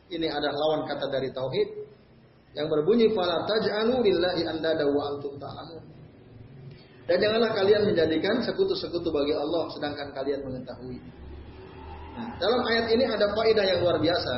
Ini 0.07 0.31
adalah 0.31 0.55
lawan 0.55 0.81
kata 0.87 1.11
dari 1.11 1.33
tauhid 1.33 1.69
yang 2.53 2.69
berbunyi 2.69 3.11
fala 3.11 3.43
lillahi 3.99 4.45
andada 4.45 4.85
wa 4.87 5.01
antum 5.11 5.35
ta'lamun. 5.41 5.83
Dan 7.03 7.17
janganlah 7.19 7.51
kalian 7.51 7.83
menjadikan 7.83 8.39
sekutu-sekutu 8.47 9.11
bagi 9.11 9.35
Allah 9.35 9.67
sedangkan 9.75 10.15
kalian 10.15 10.39
mengetahui. 10.47 11.03
Nah, 12.15 12.29
dalam 12.39 12.61
ayat 12.63 12.87
ini 12.95 13.03
ada 13.09 13.27
faedah 13.35 13.65
yang 13.67 13.79
luar 13.83 13.99
biasa. 13.99 14.35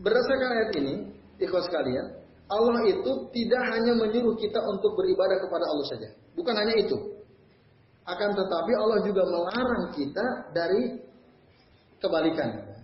Berdasarkan 0.00 0.50
ayat 0.56 0.70
ini, 0.80 0.94
ikhwas 1.44 1.68
kalian, 1.68 2.08
Allah 2.50 2.82
itu 2.90 3.12
tidak 3.30 3.62
hanya 3.62 3.94
menyuruh 3.94 4.34
kita 4.34 4.58
untuk 4.66 4.98
beribadah 4.98 5.38
kepada 5.38 5.64
Allah 5.70 5.86
saja. 5.86 6.08
Bukan 6.34 6.50
hanya 6.50 6.74
itu. 6.82 6.98
Akan 8.02 8.34
tetapi 8.34 8.72
Allah 8.74 9.06
juga 9.06 9.22
melarang 9.22 9.94
kita 9.94 10.50
dari 10.50 10.98
kebalikan. 12.02 12.74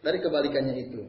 Dari 0.00 0.18
kebalikannya 0.24 0.88
itu. 0.88 1.04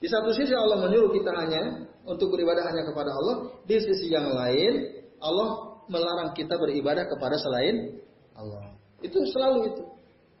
Di 0.00 0.08
satu 0.08 0.32
sisi 0.32 0.56
Allah 0.56 0.88
menyuruh 0.88 1.12
kita 1.12 1.36
hanya 1.36 1.84
untuk 2.08 2.32
beribadah 2.32 2.64
hanya 2.64 2.88
kepada 2.88 3.12
Allah. 3.12 3.36
Di 3.68 3.76
sisi 3.76 4.08
yang 4.08 4.32
lain 4.32 5.04
Allah 5.20 5.76
melarang 5.92 6.32
kita 6.32 6.56
beribadah 6.56 7.04
kepada 7.12 7.36
selain 7.36 8.00
Allah. 8.32 8.72
Itu 9.04 9.20
selalu 9.36 9.58
itu. 9.68 9.82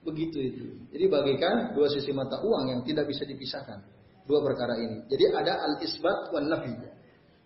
Begitu 0.08 0.38
itu. 0.40 0.64
Jadi 0.94 1.04
bagikan 1.10 1.76
dua 1.76 1.90
sisi 1.92 2.16
mata 2.16 2.40
uang 2.40 2.64
yang 2.72 2.80
tidak 2.86 3.10
bisa 3.10 3.28
dipisahkan. 3.28 3.95
Dua 4.26 4.42
perkara 4.42 4.74
ini. 4.78 5.06
Jadi 5.06 5.24
ada 5.30 5.52
al-isbat 5.70 6.34
wan 6.34 6.50
nafi. 6.50 6.74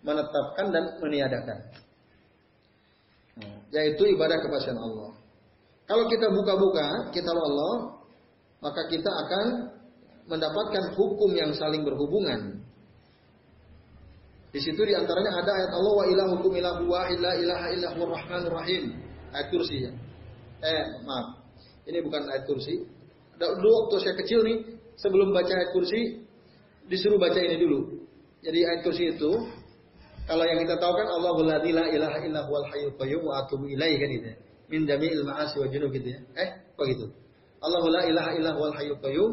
Menetapkan 0.01 0.73
dan 0.73 0.97
meniadakan 0.97 1.57
yaitu 3.71 4.03
ibadah 4.11 4.37
kepada 4.43 4.75
Allah. 4.75 5.11
Kalau 5.87 6.05
kita 6.07 6.27
buka-buka 6.31 7.11
kitab 7.15 7.35
Allah, 7.35 7.99
maka 8.63 8.87
kita 8.87 9.07
akan 9.07 9.45
mendapatkan 10.27 10.95
hukum 10.95 11.31
yang 11.35 11.51
saling 11.55 11.83
berhubungan. 11.83 12.61
Di 14.51 14.59
situ 14.59 14.83
di 14.83 14.91
antaranya 14.91 15.39
ada 15.39 15.51
ayat 15.55 15.71
Allah 15.71 15.93
wa 15.95 16.05
ilahukum 16.11 16.51
ilahu 16.51 16.83
wa 16.91 17.07
illa 17.07 17.31
ilaha 17.39 17.67
illahu 17.71 18.01
rahmanur 18.11 18.53
rahim. 18.59 18.99
Ayat 19.31 19.47
kursi 19.47 19.87
ya. 19.87 19.91
Eh 20.61 20.83
maaf, 21.07 21.39
ini 21.87 22.03
bukan 22.03 22.27
ayat 22.27 22.43
kursi. 22.43 22.83
Dulu 23.39 23.67
waktu 23.87 23.95
saya 24.03 24.15
kecil 24.19 24.43
nih, 24.43 24.57
sebelum 24.99 25.31
baca 25.31 25.49
ayat 25.49 25.71
kursi, 25.71 26.19
disuruh 26.87 27.19
baca 27.21 27.37
ini 27.37 27.57
dulu. 27.59 28.01
Jadi 28.41 28.59
ayat 28.65 28.81
kursi 28.81 29.13
itu 29.13 29.31
kalau 30.25 30.43
yang 30.45 30.59
kita 30.63 30.77
tahu 30.79 30.93
kan 30.95 31.07
Allahul 31.09 31.45
la 31.45 31.59
ilaha 31.61 32.17
illa 32.23 32.41
hayyul 32.45 32.95
qayyum 32.97 33.21
wa 33.25 33.41
atubu 33.43 33.65
ilaihi 33.67 33.97
kan 33.99 34.09
gitu. 34.09 34.27
Ya. 34.31 34.37
Min 34.71 34.81
jami'il 34.87 35.23
ma'asi 35.27 35.59
wa 35.59 35.67
junub 35.67 35.91
gitu 35.91 36.07
ya. 36.15 36.19
Eh, 36.39 36.49
kok 36.77 36.85
gitu? 36.87 37.05
Allahul 37.61 37.93
la 37.93 38.01
ilaha 38.07 38.29
illa 38.39 38.51
hayyul 38.55 39.01
qayyum 39.03 39.31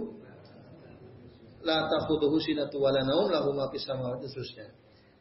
la 1.62 1.88
ta'khudhuhu 1.88 2.36
sinatu 2.42 2.82
wa 2.82 2.90
la 2.90 3.04
naum 3.04 3.30
lahu 3.30 3.54
ma 3.54 3.70
fis 3.70 3.84
samawati 3.86 4.26
seterusnya. 4.26 4.68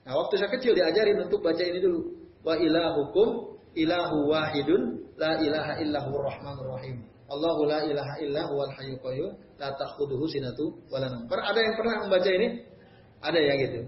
Nah, 0.08 0.16
waktu 0.16 0.40
saya 0.40 0.50
kecil 0.56 0.72
diajarin 0.74 1.20
untuk 1.20 1.44
baca 1.44 1.60
ini 1.60 1.84
dulu. 1.84 2.16
Wa 2.42 2.56
ilahukum 2.56 3.60
ilahu 3.76 4.18
wahidun 4.32 5.04
la 5.20 5.36
ilaha 5.44 5.78
illa 5.84 6.00
huwar 6.08 6.32
rahmanur 6.32 6.80
rahim. 6.80 7.04
Allahu 7.28 7.68
la 7.68 7.84
ilaha 7.84 8.14
illa 8.24 8.48
hayyul 8.48 9.02
qayyum 9.04 9.32
la 9.58 9.74
ta'khudhuhu 9.74 10.26
sinatu 10.30 10.74
wa 10.90 11.02
la 11.02 11.10
naum. 11.10 11.26
Ada 11.30 11.60
yang 11.60 11.76
pernah 11.78 11.96
membaca 12.06 12.30
ini? 12.30 12.48
Ada 13.22 13.40
ya 13.42 13.54
gitu. 13.66 13.80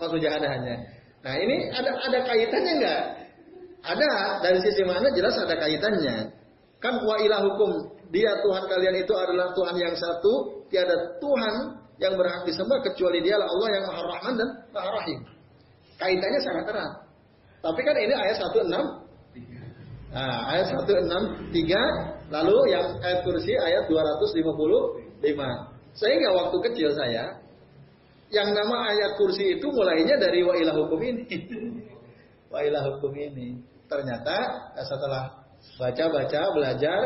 Waktu 0.00 0.16
hanya. 0.26 0.74
Nah 1.24 1.34
ini 1.40 1.56
ada 1.72 1.90
ada 1.96 2.18
kaitannya 2.26 2.72
enggak? 2.80 3.02
Ada 3.84 4.10
dari 4.44 4.58
sisi 4.64 4.82
mana 4.84 5.08
jelas 5.12 5.36
ada 5.40 5.56
kaitannya. 5.56 6.32
Kan 6.80 7.00
wa 7.00 7.16
hukum 7.20 7.70
dia 8.12 8.32
Tuhan 8.44 8.64
kalian 8.68 8.94
itu 9.00 9.12
adalah 9.16 9.56
Tuhan 9.56 9.76
yang 9.80 9.94
satu, 9.96 10.64
tiada 10.68 11.16
Tuhan 11.20 11.54
yang 11.98 12.18
berhak 12.18 12.44
disembah 12.44 12.82
kecuali 12.82 13.22
dialah 13.22 13.46
Allah 13.46 13.68
yang 13.70 13.84
Maha 13.88 14.02
Rahman 14.02 14.34
dan 14.36 14.48
Maha 14.74 14.90
Rahim. 15.00 15.18
Kaitannya 15.96 16.40
sangat 16.42 16.64
erat. 16.74 16.92
Tapi 17.64 17.80
kan 17.80 17.96
ini 17.96 18.12
ayat 18.12 18.36
16 18.36 19.03
Nah, 20.14 20.46
ayat 20.46 20.70
163 20.70 22.30
lalu 22.30 22.56
yang 22.70 22.86
ayat 23.02 23.26
kursi 23.26 23.50
ayat 23.58 23.90
255. 23.90 25.26
Sehingga 25.98 26.28
waktu 26.38 26.56
kecil 26.70 26.94
saya 26.94 27.42
yang 28.30 28.54
nama 28.54 28.94
ayat 28.94 29.18
kursi 29.18 29.58
itu 29.58 29.66
mulainya 29.74 30.14
dari 30.14 30.46
wa 30.46 30.54
hukum 30.54 31.02
ini. 31.02 31.26
wa 32.54 32.62
hukum 32.62 33.10
ini. 33.10 33.58
Ternyata 33.90 34.36
eh, 34.78 34.86
setelah 34.86 35.34
baca-baca 35.82 36.40
belajar 36.54 37.00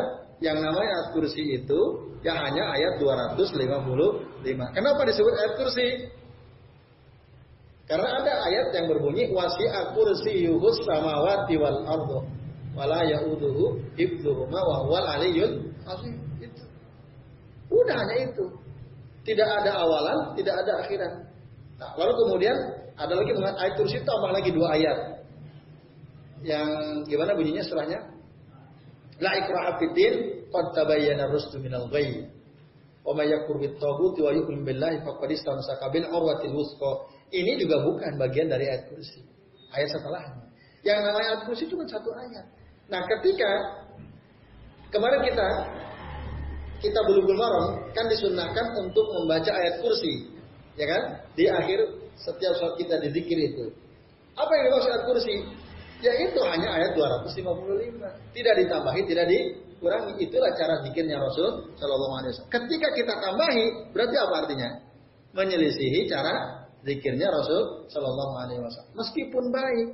yang 0.44 0.60
namanya 0.60 0.92
ayat 0.92 1.08
kursi 1.16 1.64
itu 1.64 1.80
yang 2.20 2.36
hanya 2.36 2.76
ayat 2.76 3.00
255. 3.00 4.76
Kenapa 4.76 5.00
disebut 5.08 5.32
ayat 5.32 5.52
kursi? 5.56 5.88
Karena 7.88 8.20
ada 8.20 8.32
ayat 8.52 8.68
yang 8.76 8.84
berbunyi 8.92 9.32
wasi'a 9.32 9.96
yuhus 10.28 10.76
samawati 10.84 11.56
wal 11.56 11.80
ardu 11.88 12.37
wala 12.76 13.00
ya'uduhu 13.04 13.80
hibduhuma 13.96 14.60
wa 14.60 14.76
huwal 14.84 15.06
azim. 15.08 16.16
Itu. 16.40 16.64
Udah 17.72 17.96
hanya 17.96 18.32
itu. 18.32 18.44
Tidak 19.28 19.48
ada 19.48 19.84
awalan, 19.84 20.32
tidak 20.40 20.54
ada 20.64 20.72
akhiran. 20.84 21.12
Nah, 21.78 21.90
lalu 22.00 22.12
kemudian 22.26 22.56
ada 22.96 23.14
lagi 23.14 23.32
mengat 23.36 23.54
ayat 23.60 23.74
kursi 23.76 24.00
tambah 24.02 24.30
lagi 24.32 24.50
dua 24.50 24.74
ayat. 24.74 24.98
Yang 26.42 26.68
gimana 27.12 27.36
bunyinya 27.36 27.62
setelahnya? 27.62 28.00
La 29.18 29.34
ikraha 29.36 29.78
fiddin 29.82 30.46
qad 30.48 30.66
tabayyana 30.74 31.28
rusdu 31.30 31.58
minal 31.62 31.86
ghayy. 31.90 32.26
Wa 33.02 33.14
may 33.14 33.30
yakfur 33.30 33.58
bit 33.58 33.78
taghuti 33.78 34.20
wa 34.22 34.30
yu'min 34.34 34.64
billahi 34.66 35.02
faqad 35.02 35.30
istamsaka 35.30 35.86
bil 35.90 36.06
urwatil 36.08 36.54
wuthqa. 36.54 36.92
Ini 37.30 37.60
juga 37.60 37.84
bukan 37.84 38.16
bagian 38.16 38.48
dari 38.48 38.66
ayat 38.70 38.88
kursi. 38.88 39.22
Ayat 39.74 39.92
setelahnya. 39.92 40.44
Yang 40.86 40.98
namanya 41.04 41.26
ayat 41.36 41.42
kursi 41.46 41.64
cuma 41.68 41.84
satu 41.84 42.10
ayat. 42.14 42.46
Nah, 42.88 43.04
ketika 43.04 43.50
kemarin 44.88 45.20
kita 45.28 45.48
kita 46.78 47.00
bulu 47.04 47.26
marom 47.34 47.90
kan 47.90 48.06
disunahkan 48.06 48.66
untuk 48.80 49.06
membaca 49.12 49.50
ayat 49.50 49.82
kursi, 49.82 50.30
ya 50.78 50.86
kan? 50.86 51.02
Di 51.34 51.50
akhir 51.50 51.78
setiap 52.18 52.54
saat 52.56 52.74
kita 52.78 53.02
dizikir 53.02 53.38
itu. 53.38 53.70
Apa 54.38 54.50
yang 54.54 54.64
dimaksud 54.70 54.90
ayat 54.94 55.04
kursi? 55.06 55.34
Ya 55.98 56.14
itu 56.14 56.38
hanya 56.46 56.78
ayat 56.78 56.94
255. 56.94 57.98
Tidak 58.30 58.54
ditambahi, 58.62 59.00
tidak 59.10 59.26
dikurangi. 59.26 60.12
Itulah 60.22 60.54
cara 60.54 60.78
zikirnya 60.86 61.18
Rasul 61.18 61.74
Shallallahu 61.74 62.14
Alaihi 62.22 62.30
Wasallam. 62.30 62.52
Ketika 62.54 62.88
kita 62.94 63.14
tambahi, 63.18 63.64
berarti 63.90 64.16
apa 64.16 64.34
artinya? 64.46 64.70
Menyelisihi 65.34 66.06
cara 66.06 66.62
zikirnya 66.86 67.34
Rasul 67.34 67.90
Shallallahu 67.90 68.34
Alaihi 68.38 68.62
Wasallam. 68.62 68.94
Meskipun 68.94 69.44
baik, 69.50 69.88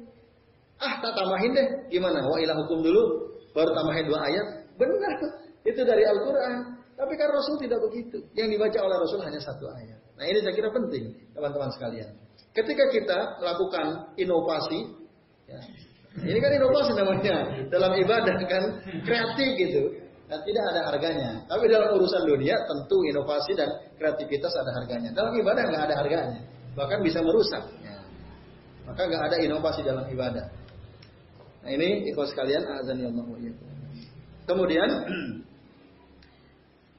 ah 0.81 0.95
tak 1.03 1.13
tambahin 1.15 1.51
deh. 1.55 1.67
Gimana? 1.91 2.25
Wa 2.25 2.39
ilah 2.39 2.57
hukum 2.65 2.83
dulu, 2.83 3.03
baru 3.55 3.71
tambahin 3.75 4.05
dua 4.11 4.21
ayat. 4.27 4.47
Benar. 4.79 5.13
Itu 5.71 5.81
dari 5.87 6.05
Al-Quran. 6.05 6.75
Tapi 6.95 7.13
kan 7.19 7.29
Rasul 7.35 7.59
tidak 7.59 7.83
begitu. 7.91 8.23
Yang 8.39 8.59
dibaca 8.59 8.79
oleh 8.87 8.97
Rasul 9.03 9.21
hanya 9.27 9.41
satu 9.43 9.67
ayat. 9.67 9.99
Nah 10.15 10.25
ini 10.31 10.39
saya 10.47 10.55
kira 10.55 10.71
penting, 10.71 11.11
teman-teman 11.35 11.71
sekalian. 11.75 12.11
Ketika 12.55 12.85
kita 12.95 13.19
melakukan 13.43 14.15
inovasi, 14.15 14.81
ya, 15.51 15.59
Ini 16.15 16.39
kan 16.39 16.53
inovasi 16.55 16.95
namanya 16.95 17.37
dalam 17.75 17.91
ibadah 17.99 18.39
kan 18.47 18.65
kreatif 19.03 19.49
gitu. 19.59 19.83
Dan 20.31 20.39
tidak 20.47 20.65
ada 20.71 20.81
harganya. 20.89 21.43
Tapi 21.51 21.67
dalam 21.67 21.99
urusan 21.99 22.23
dunia 22.23 22.55
tentu 22.65 23.03
inovasi 23.11 23.53
dan 23.59 23.67
kreativitas 23.99 24.55
ada 24.55 24.71
harganya. 24.79 25.11
Dalam 25.11 25.35
ibadah 25.35 25.63
nggak 25.67 25.83
ada 25.91 25.95
harganya. 25.99 26.41
Bahkan 26.79 27.03
bisa 27.03 27.19
merusak. 27.19 27.67
Ya. 27.83 27.99
Maka 28.87 29.11
nggak 29.11 29.23
ada 29.27 29.37
inovasi 29.43 29.83
dalam 29.83 30.07
ibadah. 30.07 30.47
Nah 31.65 31.71
ini 31.73 32.13
ikhwas 32.13 32.37
sekalian 32.37 32.69
azan 32.69 33.01
ya 33.01 33.09
Allah 33.09 33.25
Kemudian 34.45 34.89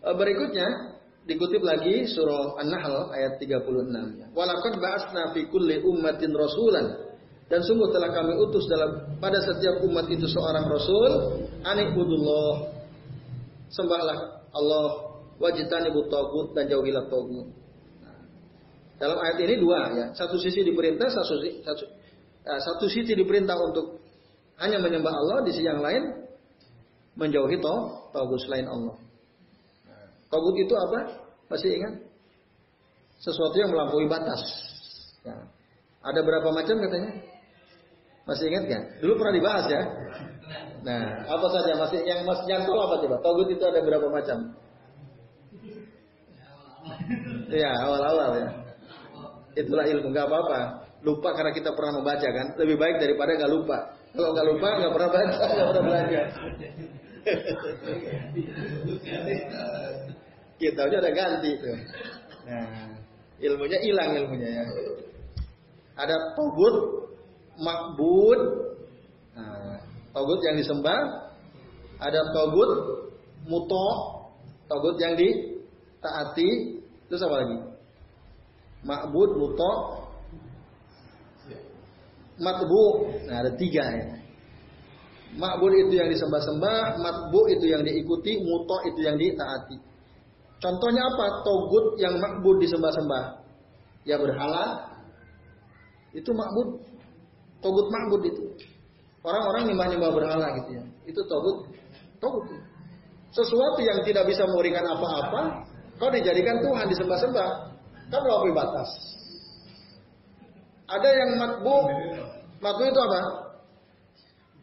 berikutnya 0.19 0.97
dikutip 1.29 1.61
lagi 1.61 2.09
surah 2.09 2.57
An-Nahl 2.61 3.13
ayat 3.13 3.37
36. 3.37 4.33
Walaqad 4.33 4.73
ba'atsna 4.81 5.33
fi 5.37 5.45
kulli 5.49 5.81
ummatin 5.85 6.33
rasulan. 6.33 7.05
Dan 7.45 7.61
sungguh 7.61 7.93
telah 7.93 8.09
kami 8.09 8.33
utus 8.41 8.65
dalam 8.65 9.21
pada 9.21 9.37
setiap 9.37 9.77
umat 9.85 10.09
itu 10.09 10.25
seorang 10.25 10.65
rasul 10.65 11.45
anikbudullah 11.61 12.73
sembahlah 13.69 14.49
Allah 14.49 14.87
wajitani 15.37 15.93
tagut 16.09 16.57
dan 16.57 16.65
jauhilah 16.65 17.05
tagut 17.05 17.45
nah, 18.01 18.17
dalam 18.97 19.17
ayat 19.21 19.37
ini 19.45 19.61
dua 19.61 19.93
ya. 19.93 20.05
Satu 20.17 20.41
sisi 20.41 20.65
diperintah 20.65 21.05
satu, 21.05 21.37
satu, 21.37 21.83
uh, 22.49 22.59
satu 22.65 22.85
sisi 22.89 23.13
diperintah 23.13 23.53
untuk 23.61 24.04
hanya 24.61 24.77
menyembah 24.79 25.13
Allah 25.13 25.37
di 25.43 25.51
sisi 25.51 25.67
yang 25.67 25.83
lain 25.83 26.27
menjauhi 27.15 27.59
tagut 28.11 28.39
selain 28.43 28.67
Allah 28.67 28.95
tagut 30.31 30.55
itu 30.59 30.73
apa 30.75 30.99
masih 31.51 31.69
ingat 31.79 31.93
sesuatu 33.19 33.55
yang 33.55 33.71
melampaui 33.71 34.07
batas 34.11 34.41
ya. 35.23 35.35
ada 36.03 36.19
berapa 36.21 36.49
macam 36.51 36.75
katanya 36.79 37.35
masih 38.25 38.49
ingat 38.49 38.63
kan? 38.65 38.81
Dulu 39.05 39.21
pernah 39.21 39.33
dibahas 39.37 39.65
ya. 39.69 39.81
Nah, 40.81 41.05
apa 41.29 41.45
saja 41.53 41.77
masih 41.77 41.99
yang 42.09 42.25
masih 42.25 42.45
nyantol 42.49 42.77
apa 42.81 42.95
coba? 43.05 43.15
Togut 43.21 43.47
itu 43.53 43.61
ada 43.61 43.79
berapa 43.85 44.07
macam? 44.09 44.37
Iya, 47.53 47.71
awal-awal 47.85 48.29
ya. 48.41 48.49
Itulah 49.61 49.85
ilmu, 49.85 50.09
nggak 50.09 50.25
apa-apa. 50.25 50.59
Lupa 51.05 51.37
karena 51.37 51.53
kita 51.53 51.69
pernah 51.77 52.01
membaca 52.01 52.25
kan. 52.25 52.47
Lebih 52.57 52.77
baik 52.81 52.97
daripada 52.97 53.37
nggak 53.37 53.51
lupa. 53.53 53.77
Kalau 54.15 54.31
nggak 54.31 54.47
lupa, 54.47 54.67
nggak 54.79 54.93
pernah 54.95 55.09
baca, 55.11 55.37
nggak 55.43 55.67
pernah 55.67 55.83
belajar. 55.83 56.25
kita 60.55 60.79
aja 60.87 60.97
ada 61.03 61.11
ganti 61.11 61.51
tuh. 61.59 61.75
Nah, 62.47 62.95
ilmunya 63.43 63.79
hilang 63.83 64.15
ilmunya 64.15 64.49
ya. 64.61 64.65
Ada 65.99 66.35
togut, 66.39 66.75
makbud. 67.59 68.39
Nah, 69.35 69.83
togut 70.15 70.39
yang 70.47 70.55
disembah. 70.63 71.27
Ada 71.99 72.31
togut 72.31 72.71
muto. 73.51 73.87
Togut 74.71 74.95
yang 75.03 75.19
ditaati. 75.19 76.49
Terus 77.11 77.21
apa 77.25 77.35
lagi? 77.43 77.57
Makbud, 78.85 79.29
muto. 79.35 79.71
Matbu. 82.39 82.83
Nah 83.27 83.35
ada 83.45 83.51
tiga 83.55 83.85
ya. 83.85 84.07
Makbud 85.35 85.73
itu 85.87 85.93
yang 85.99 86.07
disembah-sembah. 86.11 86.99
Matbu 86.99 87.41
itu 87.51 87.65
yang 87.67 87.83
diikuti. 87.83 88.39
Muto 88.39 88.79
itu 88.87 88.99
yang 89.03 89.19
ditaati. 89.19 89.77
Contohnya 90.59 91.03
apa? 91.03 91.43
Togut 91.43 91.99
yang 91.99 92.15
makbud 92.17 92.63
disembah-sembah. 92.63 93.25
Ya 94.07 94.15
berhala. 94.15 94.95
Itu 96.15 96.31
makbud 96.31 96.79
Togut 97.65 97.89
ma'bud 97.89 98.21
itu. 98.29 98.45
Orang-orang 99.25 99.73
nyembah-nyembah 99.73 100.11
berhala 100.13 100.47
gitu 100.61 100.77
ya. 100.77 100.83
Itu 101.09 101.25
togut. 101.25 101.65
Togut. 102.21 102.45
Sesuatu 103.33 103.81
yang 103.81 104.05
tidak 104.05 104.29
bisa 104.29 104.45
memberikan 104.45 104.85
apa-apa, 104.85 105.65
kau 105.97 106.13
dijadikan 106.13 106.61
Tuhan 106.61 106.85
disembah-sembah. 106.93 107.49
Kan 108.13 108.21
melampaui 108.21 108.53
batas. 108.53 108.89
Ada 110.85 111.09
yang 111.09 111.29
matbu. 111.41 111.77
Matbu 112.65 112.83
itu 112.89 113.01
apa? 113.05 113.21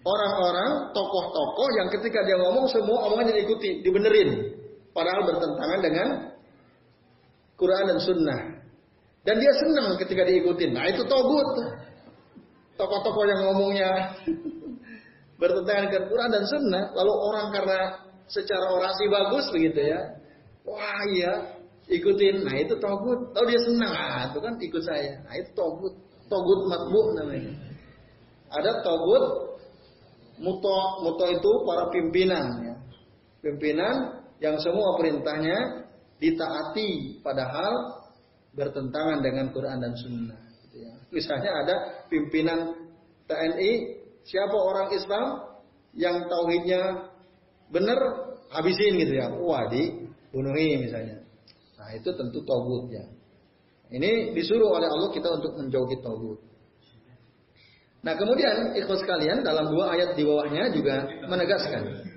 Orang-orang, 0.03 0.90
tokoh-tokoh 0.90 1.68
yang 1.78 1.86
ketika 1.94 2.26
dia 2.26 2.34
ngomong 2.42 2.66
semua 2.66 3.07
omongannya 3.07 3.38
diikuti, 3.38 3.86
dibenerin. 3.86 4.59
Padahal 4.90 5.22
bertentangan 5.30 5.78
dengan 5.78 6.09
Quran 7.55 7.84
dan 7.86 7.98
Sunnah. 8.03 8.40
Dan 9.22 9.38
dia 9.38 9.55
senang 9.55 9.94
ketika 10.03 10.26
diikutin. 10.26 10.74
Nah 10.74 10.90
itu 10.90 11.07
togut 11.07 11.46
tokoh-tokoh 12.74 13.24
yang 13.30 13.40
ngomongnya 13.46 13.90
bertentangan 15.40 15.90
dengan 15.90 16.05
Quran 16.11 16.30
dan 16.34 16.44
Sunnah, 16.50 16.84
lalu 16.94 17.12
orang 17.14 17.46
karena 17.55 17.80
secara 18.26 18.66
orasi 18.74 19.05
bagus 19.11 19.46
begitu 19.55 19.80
ya, 19.86 20.00
wah 20.66 21.03
iya 21.11 21.32
ikutin, 21.90 22.46
nah 22.46 22.55
itu 22.57 22.78
togut, 22.78 23.34
lalu 23.34 23.55
dia 23.55 23.61
senang, 23.66 23.92
ah 23.92 24.22
itu 24.30 24.38
kan 24.38 24.55
ikut 24.57 24.82
saya, 24.86 25.18
nah 25.26 25.34
itu 25.34 25.50
togut, 25.53 25.94
togut 26.30 26.61
matbu 26.70 27.03
namanya. 27.18 27.53
Ada 28.53 28.84
togut 28.84 29.24
muto, 30.36 30.76
muto 31.05 31.24
itu 31.32 31.50
para 31.64 31.88
pimpinan, 31.88 32.46
ya. 32.61 32.76
pimpinan 33.40 34.24
yang 34.42 34.61
semua 34.61 34.98
perintahnya 35.00 35.88
ditaati, 36.20 37.22
padahal 37.24 38.05
bertentangan 38.53 39.24
dengan 39.24 39.48
Quran 39.50 39.78
dan 39.80 39.94
Sunnah. 39.96 40.42
Misalnya 41.12 41.53
ada 41.53 41.76
pimpinan 42.09 42.72
TNI, 43.28 43.72
siapa 44.24 44.57
orang 44.57 44.88
Islam 44.96 45.26
yang 45.92 46.24
tauhidnya 46.24 47.12
benar, 47.68 48.00
habisin 48.48 48.96
gitu 48.96 49.12
ya. 49.20 49.28
Wah, 49.28 49.68
dibunuhi 49.68 50.80
misalnya. 50.80 51.20
Nah, 51.76 51.92
itu 51.92 52.09
tentu 52.16 52.40
tauhid 52.48 52.84
ya. 52.96 53.05
Ini 53.92 54.32
disuruh 54.32 54.72
oleh 54.72 54.88
Allah 54.88 55.12
kita 55.12 55.28
untuk 55.36 55.53
menjauhi 55.61 56.00
tauhid. 56.00 56.40
Nah, 58.03 58.18
kemudian 58.18 58.74
ikhlas 58.74 59.07
sekalian 59.07 59.46
dalam 59.46 59.70
dua 59.70 59.94
ayat 59.94 60.18
di 60.18 60.26
bawahnya 60.26 60.74
juga 60.74 61.07
menegaskan 61.30 62.12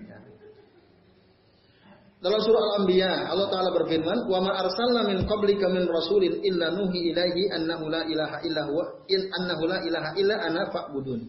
dalam 2.25 2.41
surah 2.41 2.57
Al-Anbiya, 2.57 3.29
Allah 3.29 3.53
Ta'ala 3.53 3.69
berfirman, 3.69 4.25
"Wa 4.25 4.41
ma 4.41 4.57
arsalna 4.57 5.05
min 5.05 5.29
qablika 5.29 5.69
min 5.69 5.86
rasulin 5.86 6.41
illa 6.41 6.73
nuhi 6.73 7.13
ilaihi 7.13 7.53
annahu 7.53 7.86
la 7.86 8.01
ilaha 8.01 8.41
illa 8.41 8.65
huwa 8.65 9.05
in 9.13 9.29
annahu 9.29 9.69
la 9.69 9.77
ilaha 9.86 10.09
illa 10.17 10.36
ana 10.41 10.65
fa'budun." 10.73 11.21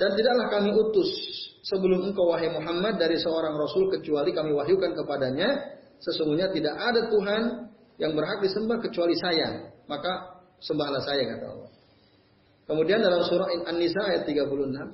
Dan 0.00 0.10
tidaklah 0.16 0.48
kami 0.48 0.72
utus 0.72 1.10
sebelum 1.68 2.08
engkau 2.08 2.32
wahai 2.32 2.48
Muhammad 2.48 2.96
dari 2.96 3.20
seorang 3.20 3.52
rasul 3.52 3.92
kecuali 3.92 4.32
kami 4.32 4.56
wahyukan 4.56 4.96
kepadanya 4.96 5.76
sesungguhnya 6.00 6.48
tidak 6.56 6.72
ada 6.72 7.04
Tuhan 7.12 7.42
yang 8.00 8.16
berhak 8.16 8.40
disembah 8.40 8.80
kecuali 8.80 9.12
saya. 9.20 9.76
Maka 9.84 10.40
sembahlah 10.64 11.04
saya 11.04 11.36
kata 11.36 11.46
Allah. 11.52 11.63
Kemudian 12.64 13.04
dalam 13.04 13.20
surah 13.28 13.48
An-Nisa 13.68 14.00
ayat 14.08 14.24
36, 14.24 14.88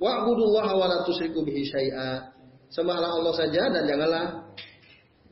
"Wa'budullaha 0.00 0.72
wa 0.72 0.86
la 0.88 0.98
tusyriku 1.04 1.44
bihi 1.44 1.68
syai'a." 1.68 2.32
Sembahlah 2.72 3.16
Allah 3.20 3.34
saja 3.36 3.68
dan 3.72 3.84
janganlah 3.84 4.48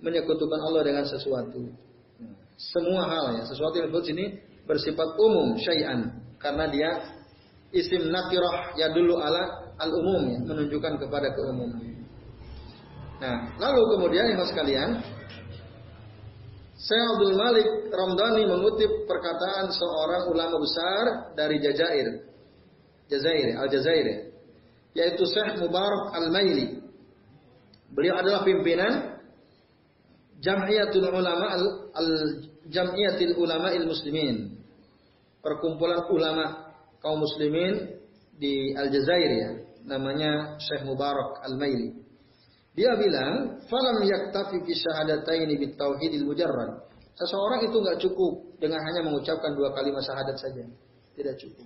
menyekutukan 0.00 0.60
Allah 0.60 0.82
dengan 0.84 1.04
sesuatu. 1.08 1.72
Semua 2.56 3.04
hal 3.08 3.24
ya, 3.40 3.44
sesuatu 3.44 3.76
yang 3.76 3.92
disebut 3.92 4.04
sini 4.08 4.24
bersifat 4.64 5.16
umum 5.20 5.56
syai'an 5.60 6.20
karena 6.40 6.64
dia 6.72 6.90
isim 7.72 8.08
nakirah 8.08 8.76
ya 8.80 8.88
dulu 8.92 9.20
ala 9.20 9.72
al 9.76 9.92
umum 9.92 10.22
ya, 10.32 10.38
menunjukkan 10.40 11.00
kepada 11.00 11.32
keumuman. 11.36 11.80
Nah, 13.16 13.56
lalu 13.56 13.80
kemudian 13.96 14.28
yang 14.28 14.44
sekalian, 14.44 15.00
Syekh 16.76 17.06
Abdul 17.16 17.36
Malik 17.40 17.68
Ramdhani 17.88 18.44
mengutip 18.44 19.08
perkataan 19.08 19.72
seorang 19.72 20.28
ulama 20.28 20.56
besar 20.60 21.04
dari 21.32 21.56
Jazair. 21.60 22.28
Jazair, 23.06 23.56
Al-Jazair, 23.56 24.34
yaitu 24.92 25.24
Syekh 25.30 25.62
Mubarak 25.62 26.10
Al-Maili 26.10 26.82
Beliau 27.92 28.18
adalah 28.18 28.42
pimpinan 28.42 29.22
Jam'iyatul 30.42 31.06
Ulama 31.06 31.46
al, 31.54 31.64
al 31.94 32.08
Jam'iyatul 32.66 33.38
Ulama 33.38 33.72
il 33.72 33.86
Muslimin. 33.86 34.58
Perkumpulan 35.40 36.10
ulama 36.10 36.74
kaum 36.98 37.22
muslimin 37.22 38.02
di 38.34 38.74
Aljazair 38.74 39.30
ya. 39.30 39.50
Namanya 39.86 40.58
Syekh 40.58 40.82
Mubarak 40.82 41.46
Al-Maili. 41.46 41.94
Dia 42.76 42.92
bilang, 43.00 43.64
"Falam 43.72 44.04
yaktafi 44.04 44.60
fi 44.68 44.72
syahadataini 44.76 45.56
bit 45.56 45.80
tauhidil 45.80 46.28
mujarrad." 46.28 46.84
Seseorang 47.16 47.64
itu 47.64 47.76
nggak 47.80 47.98
cukup 48.04 48.60
dengan 48.60 48.84
hanya 48.84 49.00
mengucapkan 49.08 49.56
dua 49.56 49.72
kalimat 49.72 50.04
syahadat 50.04 50.36
saja. 50.36 50.60
Tidak 51.16 51.34
cukup. 51.40 51.64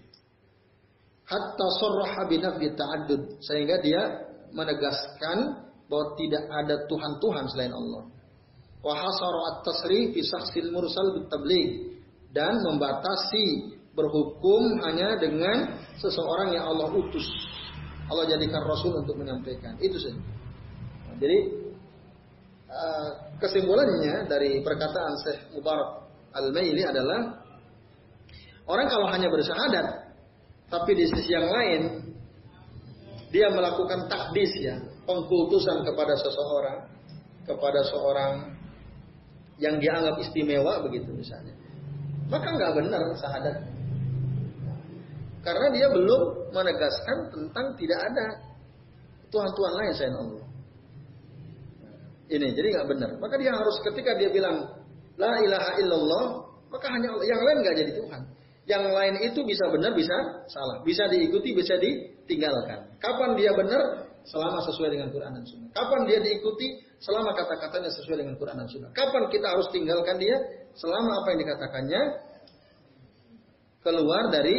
Hatta 1.27 1.67
sarraha 1.83 2.23
binafdi 2.31 2.71
ta'addud. 2.79 3.43
Sehingga 3.43 3.83
dia 3.83 4.03
menegaskan 4.55 5.67
bahwa 5.91 6.15
tidak 6.15 6.47
ada 6.47 6.75
Tuhan-Tuhan 6.87 7.45
selain 7.51 7.75
Allah. 7.75 8.07
Wa 8.79 8.95
hasara 8.95 9.39
at-tasrih 9.55 10.15
fi 10.15 10.23
syakhsil 10.23 10.71
mursal 10.71 11.19
bitabligh 11.19 11.99
dan 12.31 12.55
membatasi 12.63 13.75
berhukum 13.99 14.79
hanya 14.87 15.19
dengan 15.19 15.83
seseorang 15.99 16.55
yang 16.55 16.71
Allah 16.71 16.95
utus. 16.95 17.27
Allah 18.07 18.27
jadikan 18.31 18.63
Rasul 18.63 19.03
untuk 19.03 19.19
menyampaikan. 19.19 19.75
Itu 19.83 19.99
saja. 19.99 20.19
Jadi 21.19 21.39
uh, 22.71 23.09
kesimpulannya 23.41 24.31
dari 24.31 24.63
perkataan 24.63 25.15
Syekh 25.27 25.41
Mubarak 25.57 26.07
Al-Maili 26.31 26.87
adalah 26.87 27.43
orang 28.71 28.87
kalau 28.87 29.11
hanya 29.11 29.27
bersyahadat 29.27 30.11
tapi 30.71 30.95
di 30.95 31.05
sisi 31.11 31.35
yang 31.35 31.51
lain 31.51 31.83
dia 33.31 33.47
melakukan 33.51 34.11
takdis 34.11 34.51
ya, 34.59 34.75
pengkultusan 35.07 35.87
kepada 35.87 36.15
seseorang, 36.19 36.79
kepada 37.47 37.81
seorang 37.87 38.33
yang 39.63 39.79
dianggap 39.79 40.19
istimewa 40.19 40.83
begitu 40.83 41.11
misalnya. 41.15 41.55
Maka 42.27 42.47
nggak 42.55 42.73
benar 42.75 43.03
syahadat. 43.19 43.57
Karena 45.41 45.67
dia 45.73 45.87
belum 45.91 46.53
menegaskan 46.53 47.19
tentang 47.33 47.67
tidak 47.79 48.01
ada 48.13 48.27
Tuhan-Tuhan 49.31 49.73
lain 49.79 49.93
selain 49.95 50.17
Allah. 50.19 50.45
Ini 52.31 52.47
jadi 52.55 52.69
nggak 52.79 52.87
benar. 52.87 53.11
Maka 53.19 53.35
dia 53.43 53.51
harus 53.51 53.77
ketika 53.83 54.15
dia 54.15 54.31
bilang 54.31 54.87
la 55.19 55.35
ilaha 55.43 55.71
illallah, 55.83 56.25
maka 56.71 56.87
hanya. 56.95 57.11
Yang 57.27 57.41
lain 57.43 57.57
nggak 57.67 57.77
jadi 57.83 57.93
Tuhan. 57.99 58.23
Yang 58.71 58.85
lain 58.95 59.15
itu 59.27 59.41
bisa 59.43 59.67
benar, 59.67 59.91
bisa 59.99 60.15
salah. 60.47 60.79
Bisa 60.87 61.11
diikuti, 61.11 61.51
bisa 61.59 61.75
ditinggalkan. 61.75 62.95
Kapan 63.03 63.35
dia 63.35 63.51
benar? 63.51 64.07
Selama 64.21 64.63
sesuai 64.63 64.95
dengan 64.95 65.09
Quran 65.11 65.33
dan 65.33 65.45
Sunnah. 65.49 65.71
Kapan 65.75 66.07
dia 66.07 66.23
diikuti? 66.23 66.87
Selama 67.01 67.33
kata-katanya 67.35 67.91
sesuai 67.91 68.21
dengan 68.21 68.35
Quran 68.39 68.63
dan 68.63 68.69
Sunnah. 68.71 68.91
Kapan 68.95 69.27
kita 69.33 69.47
harus 69.51 69.67
tinggalkan 69.75 70.21
dia? 70.23 70.37
Selama 70.79 71.25
apa 71.25 71.27
yang 71.35 71.41
dikatakannya 71.43 72.03
keluar 73.81 74.29
dari 74.29 74.57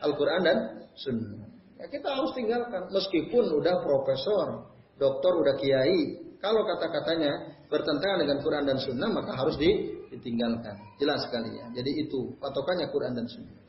Al-Quran 0.00 0.40
dan 0.42 0.58
Sunnah. 0.96 1.46
Ya, 1.76 1.86
kita 1.92 2.08
harus 2.12 2.32
tinggalkan. 2.34 2.88
Meskipun 2.92 3.44
udah 3.62 3.84
profesor, 3.84 4.68
dokter, 4.96 5.32
udah 5.32 5.54
kiai. 5.60 6.29
Kalau 6.40 6.64
kata-katanya 6.64 7.32
bertentangan 7.68 8.18
dengan 8.24 8.38
Quran 8.40 8.64
dan 8.64 8.78
Sunnah, 8.80 9.12
maka 9.12 9.36
harus 9.36 9.60
ditinggalkan. 9.60 10.72
Jelas 10.96 11.28
sekali 11.28 11.52
ya. 11.52 11.68
Jadi 11.76 12.08
itu 12.08 12.32
patokannya 12.40 12.88
Quran 12.88 13.12
dan 13.12 13.28
Sunnah. 13.28 13.60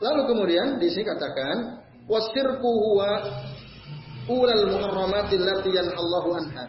Lalu 0.00 0.22
kemudian 0.32 0.80
di 0.80 0.88
sini 0.92 1.04
katakan 1.04 1.80
wasirku 2.08 2.68
huwa 2.68 3.10
ulal 4.28 4.64
muharramatil 4.68 5.44
lati 5.44 5.72
Allahu 5.76 6.30
anha. 6.36 6.64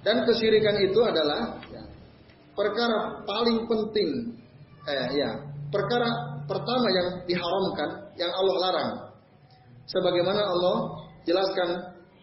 Dan 0.00 0.24
kesyirikan 0.24 0.80
itu 0.80 1.00
adalah 1.02 1.60
ya, 1.68 1.82
perkara 2.56 3.20
paling 3.28 3.68
penting 3.68 4.32
eh, 4.88 5.08
ya 5.12 5.30
perkara 5.70 6.40
pertama 6.50 6.86
yang 6.90 7.08
diharamkan, 7.30 7.88
yang 8.18 8.32
Allah 8.34 8.56
larang. 8.58 8.92
Sebagaimana 9.86 10.42
Allah 10.46 10.76
jelaskan, 11.26 11.68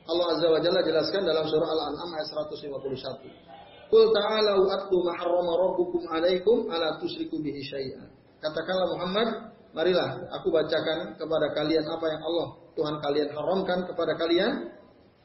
Allah 0.07 0.25
Azza 0.33 0.47
wa 0.47 0.59
Jalla 0.63 0.81
jelaskan 0.81 1.21
dalam 1.27 1.43
surah 1.45 1.67
Al-An'am 1.67 2.09
ayat 2.15 2.27
151. 2.31 3.91
Qul 3.91 4.03
ta'alau 4.11 4.67
atlu 4.67 4.97
ma 5.03 5.13
harrama 5.15 5.53
rabbukum 5.67 6.03
alaikum 6.11 6.67
ala 6.71 6.99
tusriku 6.99 7.39
bihi 7.39 7.59
syai'a. 7.63 8.03
Katakanlah 8.39 8.87
Muhammad, 8.95 9.27
marilah 9.75 10.27
aku 10.39 10.51
bacakan 10.51 11.15
kepada 11.19 11.51
kalian 11.55 11.83
apa 11.87 12.05
yang 12.07 12.21
Allah 12.23 12.47
Tuhan 12.77 12.95
kalian 13.01 13.27
haramkan 13.33 13.79
kepada 13.89 14.13
kalian. 14.15 14.69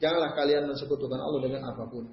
Janganlah 0.01 0.35
kalian 0.35 0.67
mensekutukan 0.67 1.19
Allah 1.21 1.39
dengan 1.47 1.61
apa 1.69 1.85
pun. 1.87 2.03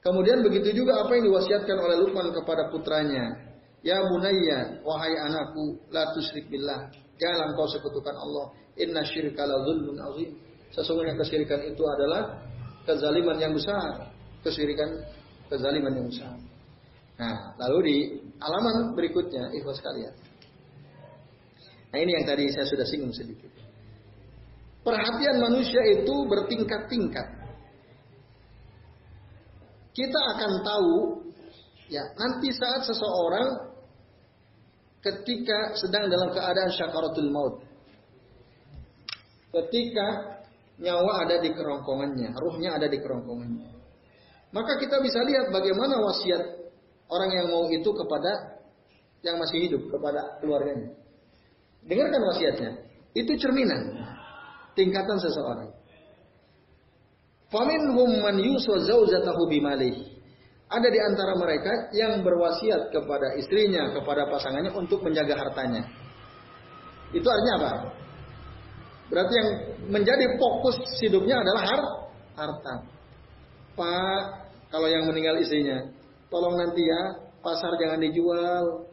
Kemudian 0.00 0.40
begitu 0.40 0.72
juga 0.72 1.04
apa 1.04 1.12
yang 1.14 1.28
diwasiatkan 1.28 1.76
oleh 1.76 1.96
Luqman 2.00 2.32
kepada 2.32 2.72
putranya. 2.72 3.36
Ya 3.84 4.00
bunayya, 4.00 4.80
wahai 4.80 5.14
anakku, 5.20 5.76
la 5.92 6.08
tusyrik 6.16 6.48
billah. 6.48 6.88
Jangan 7.20 7.52
kau 7.52 7.68
sekutukan 7.68 8.16
Allah. 8.16 8.56
Inna 8.80 9.04
syirka 9.04 9.44
la 9.44 9.60
zulmun 9.68 10.00
azim. 10.00 10.49
Sesungguhnya 10.70 11.18
kesyirikan 11.18 11.66
itu 11.66 11.82
adalah 11.82 12.38
kezaliman 12.86 13.36
yang 13.42 13.52
besar. 13.54 14.10
Kesyirikan 14.46 15.02
kezaliman 15.50 15.92
yang 15.98 16.06
besar. 16.06 16.34
Nah, 17.20 17.52
lalu 17.60 17.78
di 17.84 17.96
halaman 18.40 18.96
berikutnya, 18.96 19.52
ikhlas 19.52 19.82
sekalian. 19.82 20.14
Nah, 21.90 21.98
ini 21.98 22.10
yang 22.16 22.24
tadi 22.24 22.48
saya 22.54 22.64
sudah 22.70 22.86
singgung 22.86 23.12
sedikit. 23.12 23.50
Perhatian 24.80 25.36
manusia 25.42 25.84
itu 25.90 26.14
bertingkat-tingkat. 26.24 27.28
Kita 29.90 30.20
akan 30.38 30.52
tahu 30.64 30.94
ya 31.90 32.00
nanti 32.16 32.48
saat 32.54 32.86
seseorang 32.88 33.68
ketika 35.04 35.76
sedang 35.76 36.08
dalam 36.08 36.32
keadaan 36.32 36.70
syakaratul 36.72 37.28
maut. 37.28 37.54
Ketika 39.50 40.39
nyawa 40.80 41.28
ada 41.28 41.36
di 41.44 41.52
kerongkongannya, 41.52 42.32
ruhnya 42.40 42.80
ada 42.80 42.88
di 42.88 42.98
kerongkongannya. 42.98 43.68
Maka 44.50 44.80
kita 44.82 44.98
bisa 44.98 45.22
lihat 45.22 45.52
bagaimana 45.54 46.00
wasiat 46.02 46.42
orang 47.06 47.30
yang 47.30 47.46
mau 47.52 47.68
itu 47.70 47.86
kepada 47.86 48.58
yang 49.20 49.36
masih 49.36 49.68
hidup, 49.68 49.82
kepada 49.92 50.40
keluarganya. 50.40 50.96
Dengarkan 51.84 52.20
wasiatnya. 52.24 52.70
Itu 53.12 53.36
cerminan 53.36 54.00
tingkatan 54.74 55.18
seseorang. 55.20 55.70
Faminhum 57.50 58.22
man 58.22 58.38
zaujatahu 58.38 59.50
bimalih. 59.50 60.18
Ada 60.70 60.86
di 60.86 61.00
antara 61.02 61.34
mereka 61.34 61.90
yang 61.90 62.22
berwasiat 62.22 62.94
kepada 62.94 63.34
istrinya, 63.34 63.90
kepada 63.90 64.30
pasangannya 64.30 64.70
untuk 64.70 65.02
menjaga 65.02 65.34
hartanya. 65.34 65.82
Itu 67.10 67.26
artinya 67.26 67.54
apa? 67.58 67.70
Berarti 69.10 69.32
yang 69.34 69.48
menjadi 69.90 70.38
fokus 70.38 70.78
hidupnya 71.02 71.42
adalah 71.42 71.62
har 71.66 71.82
harta. 72.38 72.74
Pak, 73.74 74.22
kalau 74.70 74.86
yang 74.86 75.04
meninggal 75.10 75.34
istrinya, 75.42 75.82
tolong 76.30 76.54
nanti 76.54 76.86
ya, 76.86 77.18
pasar 77.42 77.74
jangan 77.82 77.98
dijual. 77.98 78.86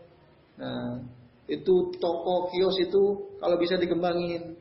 Nah, 0.58 1.06
itu 1.46 1.94
toko 2.02 2.50
kios 2.50 2.82
itu 2.82 3.04
kalau 3.38 3.56
bisa 3.62 3.78
dikembangin. 3.78 4.58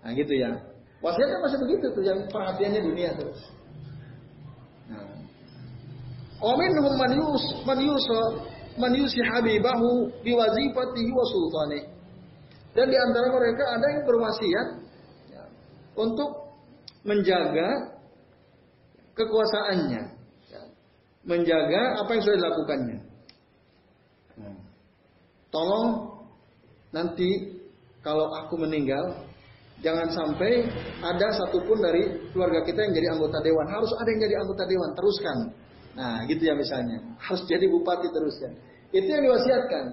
Nah, 0.00 0.14
gitu 0.14 0.30
ya. 0.30 0.54
Wasiatnya 1.02 1.42
masih 1.42 1.58
begitu 1.58 1.86
tuh, 1.90 2.04
yang 2.06 2.20
perhatiannya 2.30 2.80
dunia 2.86 3.10
terus. 3.18 3.40
Wa 6.40 6.56
minhum 6.56 6.96
man 6.96 7.12
yus 7.84 8.06
man 8.80 8.94
habibahu 8.96 10.08
biwazifatihi 10.24 11.10
wa 11.12 11.24
sultani. 11.28 11.80
Dan 12.72 12.86
di 12.88 12.96
antara 12.96 13.28
mereka 13.28 13.64
ada 13.76 13.86
yang 13.92 14.02
berwasiat 14.06 14.68
untuk 15.96 16.30
menjaga 17.06 17.98
kekuasaannya, 19.16 20.02
ya, 20.50 20.62
menjaga 21.24 21.82
apa 22.04 22.10
yang 22.14 22.22
sudah 22.22 22.38
dilakukannya. 22.38 22.98
Hmm. 24.40 24.58
Tolong 25.50 25.88
nanti 26.94 27.60
kalau 28.00 28.32
aku 28.32 28.60
meninggal, 28.60 29.26
jangan 29.84 30.08
sampai 30.12 30.68
ada 31.02 31.28
satupun 31.36 31.80
dari 31.80 32.30
keluarga 32.32 32.64
kita 32.64 32.84
yang 32.86 32.92
jadi 32.96 33.08
anggota 33.16 33.38
dewan. 33.44 33.66
Harus 33.68 33.92
ada 33.96 34.08
yang 34.08 34.20
jadi 34.24 34.34
anggota 34.40 34.64
dewan. 34.68 34.90
Teruskan 34.96 35.38
Nah, 35.94 36.22
gitu 36.30 36.42
ya 36.46 36.54
misalnya. 36.54 37.02
Harus 37.18 37.42
jadi 37.50 37.66
bupati 37.66 38.08
terus 38.10 38.38
kan. 38.38 38.52
Itu 38.94 39.06
yang 39.10 39.22
diwasiatkan. 39.26 39.84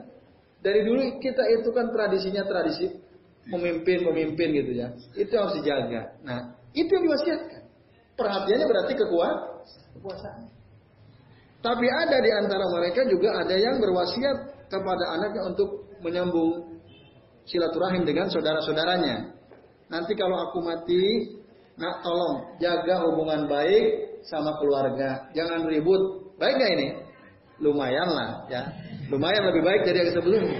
Dari 0.61 0.81
dulu 0.85 1.21
kita 1.21 1.43
itu 1.53 1.69
kan 1.73 1.93
tradisinya 1.93 2.43
tradisi 2.45 2.89
memimpin-memimpin 3.51 4.49
gitu 4.63 4.71
ya. 4.75 4.87
Itu 5.15 5.33
harus 5.35 5.59
dijaga. 5.61 6.19
Nah, 6.23 6.55
itu 6.75 6.89
yang 6.91 7.03
diwasiatkan. 7.07 7.61
Perhatiannya 8.17 8.67
berarti 8.67 8.93
kekuasaan. 8.97 10.43
Tapi 11.61 11.87
ada 11.89 12.17
di 12.21 12.31
antara 12.31 12.65
mereka 12.69 13.01
juga 13.09 13.43
ada 13.43 13.55
yang 13.57 13.81
berwasiat 13.81 14.69
kepada 14.69 15.03
anaknya 15.17 15.41
untuk 15.53 15.89
menyambung 16.05 16.81
silaturahim 17.47 18.03
dengan 18.05 18.29
saudara-saudaranya. 18.29 19.33
Nanti 19.87 20.13
kalau 20.19 20.51
aku 20.51 20.59
mati, 20.61 21.33
nak 21.79 22.03
tolong 22.03 22.59
jaga 22.59 23.07
hubungan 23.07 23.47
baik 23.47 24.19
sama 24.27 24.57
keluarga. 24.59 25.31
Jangan 25.31 25.65
ribut. 25.65 26.35
Baik 26.37 26.55
gak 26.59 26.71
ini? 26.77 26.87
Lumayan 27.57 28.09
lah 28.13 28.45
ya. 28.51 28.61
Lumayan 29.09 29.49
lebih 29.49 29.65
baik 29.65 29.81
dari 29.87 29.97
yang 30.05 30.11
sebelumnya. 30.13 30.57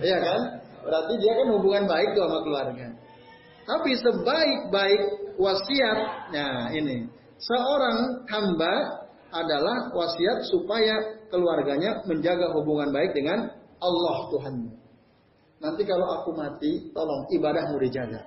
Iya 0.00 0.18
kan? 0.20 0.40
Berarti 0.86 1.18
dia 1.18 1.32
kan 1.34 1.48
hubungan 1.50 1.84
baik 1.90 2.14
tuh 2.14 2.22
sama 2.30 2.40
keluarga. 2.46 2.86
Tapi 3.66 3.90
sebaik-baik 3.98 5.02
wasiatnya 5.34 6.70
ini. 6.78 7.10
Seorang 7.42 8.24
hamba 8.30 8.74
adalah 9.34 9.90
wasiat 9.90 10.46
supaya 10.46 11.26
keluarganya 11.28 12.06
menjaga 12.06 12.54
hubungan 12.54 12.94
baik 12.94 13.12
dengan 13.12 13.50
Allah 13.82 14.16
Tuhan. 14.30 14.54
Nanti 15.58 15.82
kalau 15.82 16.22
aku 16.22 16.30
mati, 16.38 16.94
tolong 16.94 17.26
ibadahmu 17.34 17.76
dijaga. 17.82 18.22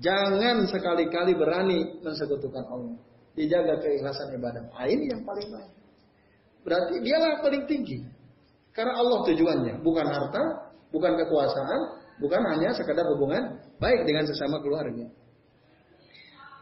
Jangan 0.00 0.70
sekali-kali 0.70 1.36
berani 1.36 2.00
mensekutukan 2.00 2.64
Allah 2.70 2.96
dijaga 3.36 3.80
keikhlasan 3.80 4.32
ibadah. 4.36 4.62
Nah, 4.72 4.86
ini 4.88 5.08
yang 5.08 5.24
paling 5.24 5.48
baik. 5.48 5.72
Berarti 6.62 6.94
dialah 7.02 7.42
paling 7.42 7.64
tinggi. 7.66 7.98
Karena 8.72 8.96
Allah 8.96 9.20
tujuannya, 9.28 9.74
bukan 9.84 10.06
harta, 10.08 10.71
bukan 10.92 11.12
kekuasaan, 11.16 11.80
bukan 12.20 12.42
hanya 12.52 12.76
sekedar 12.76 13.08
hubungan 13.16 13.58
baik 13.80 14.04
dengan 14.04 14.28
sesama 14.28 14.60
keluarga. 14.60 15.08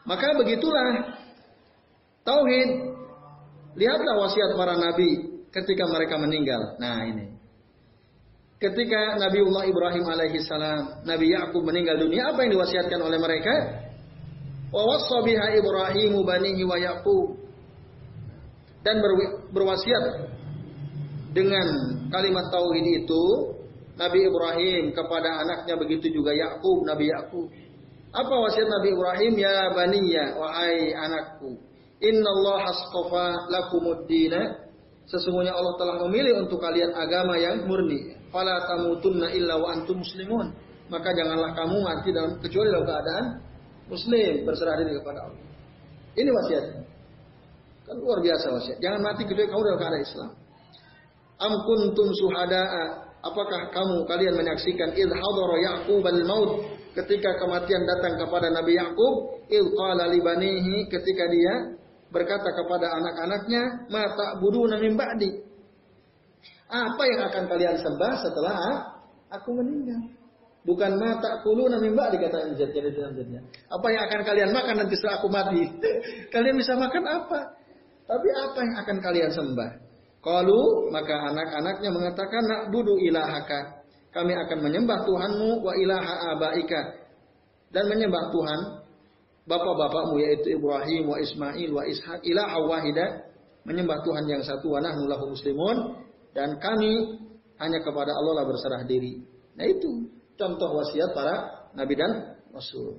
Maka 0.07 0.33
begitulah 0.39 1.19
tauhid. 2.25 2.71
Lihatlah 3.71 4.15
wasiat 4.19 4.51
para 4.59 4.75
nabi 4.75 5.31
ketika 5.55 5.87
mereka 5.87 6.19
meninggal. 6.19 6.79
Nah 6.83 7.07
ini. 7.07 7.39
Ketika 8.61 9.17
Nabiullah 9.17 9.65
Ibrahim 9.65 10.05
alaihi 10.05 10.45
salam, 10.45 11.01
Nabi 11.09 11.33
Yakub 11.33 11.65
meninggal 11.65 11.97
dunia, 11.97 12.29
apa 12.29 12.45
yang 12.45 12.61
diwasiatkan 12.61 13.01
oleh 13.01 13.17
mereka? 13.17 13.55
Wa 14.69 14.85
biha 15.25 15.57
Ibrahimu 15.57 16.21
banihi 16.21 16.63
wa 16.69 16.77
Yaqub. 16.77 17.41
Dan 18.85 19.01
berwasiat 19.49 20.05
dengan 21.33 21.67
kalimat 22.13 22.53
tauhid 22.53 22.87
itu 23.01 23.23
Nabi 24.01 24.25
Ibrahim 24.25 24.97
kepada 24.97 25.45
anaknya 25.45 25.77
begitu 25.77 26.09
juga 26.09 26.33
Yakub, 26.33 26.89
Nabi 26.89 27.13
Yakub. 27.13 27.53
Apa 28.17 28.33
wasiat 28.33 28.65
Nabi 28.73 28.97
Ibrahim? 28.97 29.33
Ya 29.37 29.69
baniya, 29.77 30.41
wahai 30.41 30.97
anakku. 30.97 31.61
Inna 32.01 32.25
Allah 32.33 32.61
astafa 32.73 33.27
lakumud 33.53 34.09
dina. 34.09 34.57
Sesungguhnya 35.05 35.53
Allah 35.53 35.75
telah 35.77 35.97
memilih 36.07 36.49
untuk 36.49 36.63
kalian 36.65 36.97
agama 36.97 37.37
yang 37.37 37.67
murni 37.67 38.15
fala 38.33 38.63
tamutunna 38.65 39.29
illa 39.37 39.61
wa 39.61 39.75
antum 39.75 40.01
muslimun. 40.01 40.49
Maka 40.89 41.13
janganlah 41.15 41.55
kamu 41.55 41.77
mati 41.85 42.09
dalam 42.11 42.41
kecuali 42.41 42.73
dalam 42.73 42.87
keadaan 42.89 43.25
muslim 43.91 44.49
berserah 44.49 44.75
diri 44.81 44.97
kepada 44.97 45.29
Allah. 45.29 45.45
Ini 46.17 46.31
wasiatnya. 46.31 46.83
Kan 47.85 47.97
luar 48.01 48.19
biasa 48.23 48.47
wasiat. 48.49 48.79
Jangan 48.81 49.01
mati 49.03 49.23
kecuali 49.29 49.51
kamu 49.51 49.63
dalam 49.67 49.79
keadaan 49.79 50.03
Islam. 50.03 50.31
Am 51.41 51.53
kuntum 51.63 52.09
suhada'a 52.11 53.10
Apakah 53.21 53.69
kamu 53.69 54.09
kalian 54.09 54.35
menyaksikan 54.37 54.97
id 54.97 55.11
hadara 55.13 55.57
Yaqub 55.61 56.01
al-maut 56.01 56.65
ketika 56.97 57.37
kematian 57.37 57.85
datang 57.85 58.17
kepada 58.17 58.49
Nabi 58.49 58.81
Yakub 58.81 59.45
id 59.53 59.67
qala 59.77 60.09
libanihi 60.09 60.89
ketika 60.89 61.25
dia 61.29 61.55
berkata 62.11 62.49
kepada 62.57 62.91
anak-anaknya 62.97 63.87
mata 63.93 64.41
buduna 64.41 64.81
min 64.81 64.97
ba'di 64.97 65.51
apa 66.71 67.03
yang 67.03 67.21
akan 67.27 67.45
kalian 67.51 67.77
sembah 67.83 68.15
setelah 68.23 68.59
aku 69.35 69.59
meninggal? 69.59 69.99
Bukan 70.63 71.03
mata 71.03 71.41
kulu 71.43 71.67
nami 71.67 71.91
mbak 71.91 72.15
dikatakan 72.15 72.55
jadi 72.55 72.93
dalam 72.95 73.17
jadinya. 73.17 73.43
Apa 73.73 73.87
yang 73.91 74.03
akan 74.07 74.21
kalian 74.23 74.51
makan 74.55 74.75
nanti 74.85 74.95
setelah 74.95 75.19
aku 75.19 75.29
mati? 75.33 75.63
kalian 76.35 76.55
bisa 76.55 76.79
makan 76.79 77.05
apa? 77.11 77.41
Tapi 78.07 78.29
apa 78.29 78.59
yang 78.61 78.77
akan 78.87 78.97
kalian 79.03 79.31
sembah? 79.35 79.71
Kalau 80.21 80.93
maka 80.93 81.33
anak-anaknya 81.33 81.89
mengatakan 81.89 82.43
nak 82.45 82.63
budu 82.69 83.01
ilahaka. 83.01 83.81
Kami 84.11 84.37
akan 84.37 84.59
menyembah 84.61 85.07
Tuhanmu 85.07 85.65
wa 85.65 85.73
ilaha 85.79 86.35
abaika 86.35 86.81
dan 87.71 87.87
menyembah 87.87 88.35
Tuhan 88.35 88.61
bapak-bapakmu 89.47 90.19
yaitu 90.19 90.59
Ibrahim 90.59 91.09
wa 91.09 91.17
Ismail 91.17 91.71
wa 91.71 91.83
Ishak 91.87 92.21
ilaha 92.27 92.59
wahida 92.67 93.07
menyembah 93.63 94.03
Tuhan 94.03 94.27
yang 94.27 94.43
satu 94.43 94.67
wa 94.75 94.83
nahnu 94.83 95.07
lahu 95.07 95.31
muslimun 95.31 95.95
dan 96.35 96.59
kami 96.59 97.23
hanya 97.63 97.79
kepada 97.87 98.11
Allah 98.11 98.43
lah 98.43 98.47
berserah 98.51 98.83
diri. 98.83 99.23
Nah 99.55 99.67
itu 99.71 100.11
contoh 100.35 100.75
wasiat 100.75 101.15
para 101.15 101.71
nabi 101.79 101.95
dan 101.95 102.35
rasul. 102.51 102.99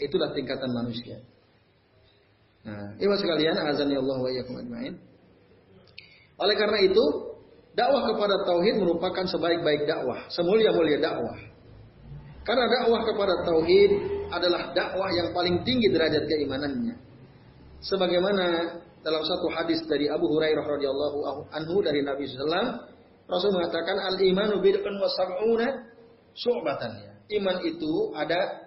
Itulah 0.00 0.32
tingkatan 0.32 0.72
manusia. 0.72 1.20
Nah, 2.60 2.92
ibu 3.00 3.12
sekalian, 3.16 3.56
azan 3.56 3.88
ya 3.88 4.00
Allah 4.00 4.18
wa 4.20 4.28
iyyakum 4.28 4.56
ajmain. 4.60 4.94
Oleh 6.40 6.56
karena 6.56 6.78
itu, 6.80 7.04
dakwah 7.76 8.08
kepada 8.08 8.40
tauhid 8.48 8.80
merupakan 8.80 9.24
sebaik-baik 9.28 9.84
dakwah, 9.84 10.24
semulia-mulia 10.32 10.98
dakwah. 10.98 11.36
Karena 12.40 12.64
dakwah 12.66 13.04
kepada 13.04 13.44
tauhid 13.44 13.90
adalah 14.32 14.72
dakwah 14.72 15.12
yang 15.12 15.36
paling 15.36 15.60
tinggi 15.62 15.92
derajat 15.92 16.24
keimanannya. 16.24 16.96
Sebagaimana 17.84 18.46
dalam 19.04 19.22
satu 19.24 19.52
hadis 19.52 19.84
dari 19.84 20.08
Abu 20.08 20.28
Hurairah 20.28 20.64
radhiyallahu 20.64 21.48
anhu 21.52 21.84
dari 21.84 22.00
Nabi 22.04 22.28
SAW, 22.28 22.88
Rasul 23.30 23.50
mengatakan 23.54 23.96
al 24.00 24.16
imanu 24.18 24.58
bid'un 24.58 24.96
wa 24.98 25.08
sab'una 25.08 25.68
syu'batan 26.34 26.92
ya. 26.98 27.12
Iman 27.38 27.62
itu 27.62 28.10
ada 28.18 28.66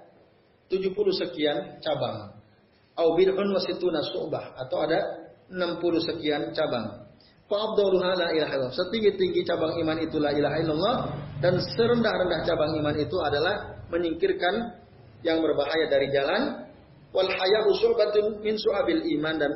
70 0.72 0.96
sekian 1.20 1.84
cabang. 1.84 2.40
Au 2.96 3.18
bid'un 3.20 3.50
wa 3.52 3.60
situna 3.60 4.00
atau 4.56 4.78
ada 4.88 5.00
60 5.52 6.08
sekian 6.08 6.56
cabang. 6.56 7.03
Fa 7.52 7.58
afdaluha 7.60 8.10
la 8.16 8.28
ilaha 8.32 8.54
illallah. 8.56 8.76
Setinggi-tinggi 8.76 9.42
cabang 9.44 9.76
iman 9.84 9.98
itu 10.00 10.18
la 10.18 10.32
ilaha 10.32 10.58
illallah 10.64 10.96
dan 11.44 11.60
serendah-rendah 11.60 12.40
cabang 12.48 12.72
iman 12.80 12.96
itu 12.96 13.18
adalah 13.20 13.84
menyingkirkan 13.92 14.80
yang 15.24 15.40
berbahaya 15.44 15.88
dari 15.92 16.08
jalan 16.12 16.68
wal 17.14 17.30
haya'u 17.30 17.70
syu'batun 17.78 18.42
min 18.42 18.56
su'abil 18.58 19.04
iman 19.20 19.36
dan 19.38 19.52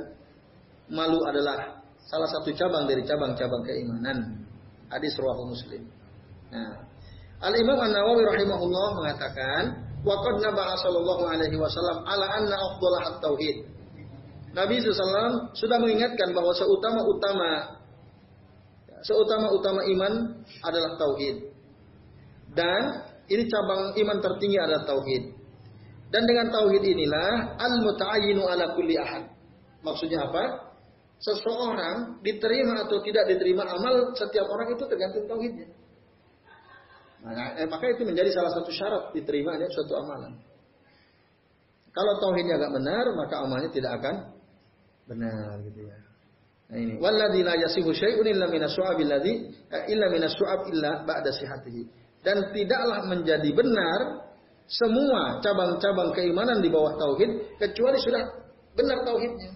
malu 0.91 1.19
adalah 1.27 1.83
salah 2.07 2.29
satu 2.31 2.51
cabang 2.55 2.87
dari 2.87 3.03
cabang-cabang 3.03 3.63
keimanan. 3.67 4.47
Hadis 4.87 5.15
rawahu 5.19 5.51
Muslim. 5.51 5.83
Nah, 6.47 6.87
Al 7.43 7.53
Imam 7.53 7.77
An 7.77 7.91
Nawawi 7.91 8.23
rahimahullah 8.23 8.87
mengatakan, 8.97 9.61
waqad 10.01 10.41
nabaha 10.41 10.73
sallallahu 10.79 11.23
alaihi 11.27 11.59
wasallam 11.59 12.01
ala 12.07 12.25
anna 12.33 12.55
afdalah 12.55 13.01
at-tauhid. 13.13 13.67
Nabi 14.57 14.81
SAW 14.81 15.53
sudah 15.53 15.77
mengingatkan 15.77 16.33
bahwa 16.33 16.49
seutama-utama 16.57 17.77
seutama-utama 19.05 19.85
iman 19.85 20.13
adalah 20.65 20.97
tauhid. 20.97 21.53
Dan 22.57 22.81
ini 23.29 23.45
cabang 23.45 23.93
iman 23.93 24.17
tertinggi 24.17 24.57
adalah 24.57 24.81
tauhid. 24.89 25.23
Dan 26.09 26.25
dengan 26.25 26.49
tauhid 26.49 26.81
inilah 26.81 27.61
al-muta'ayyinu 27.61 28.41
ala 28.49 28.73
kulli 28.73 28.97
ahad. 28.97 29.29
Maksudnya 29.85 30.25
apa? 30.25 30.67
seseorang 31.17 32.21
diterima 32.21 32.85
atau 32.85 33.01
tidak 33.01 33.25
diterima 33.25 33.65
amal 33.65 34.13
setiap 34.13 34.45
orang 34.53 34.69
itu 34.69 34.85
tergantung 34.85 35.25
tauhidnya. 35.25 35.67
Nah, 37.25 37.57
eh, 37.57 37.65
maka 37.65 37.89
itu 37.89 38.05
menjadi 38.05 38.29
salah 38.37 38.53
satu 38.53 38.69
syarat 38.69 39.03
diterimanya 39.17 39.65
suatu 39.73 39.97
amalan. 39.97 40.37
Kalau 41.89 42.13
tauhidnya 42.21 42.61
agak 42.61 42.71
benar, 42.77 43.05
maka 43.17 43.35
amalnya 43.41 43.73
tidak 43.73 43.97
akan 43.97 44.36
benar 45.07 45.63
gitu 45.63 45.87
ya. 45.87 45.97
Nah 46.67 46.77
ini, 46.83 46.93
walladzi 46.99 47.41
la 47.47 47.55
yasihu 47.55 47.95
syai'un 47.95 48.27
illa 48.27 48.51
minas 48.51 48.75
su'ab 48.75 48.99
alladzi 48.99 49.33
eh, 49.71 49.83
illa 49.87 50.11
minas 50.11 50.35
su'ab 50.35 50.67
illa 50.67 51.07
ba'da 51.07 51.31
sihatihi. 51.31 51.83
Dan 52.19 52.51
tidaklah 52.51 53.07
menjadi 53.07 53.49
benar 53.55 54.27
semua 54.67 55.39
cabang-cabang 55.39 56.11
keimanan 56.11 56.59
di 56.59 56.67
bawah 56.67 56.99
tauhid 56.99 57.55
kecuali 57.55 57.97
sudah 58.03 58.23
benar 58.75 58.99
tauhidnya. 59.07 59.51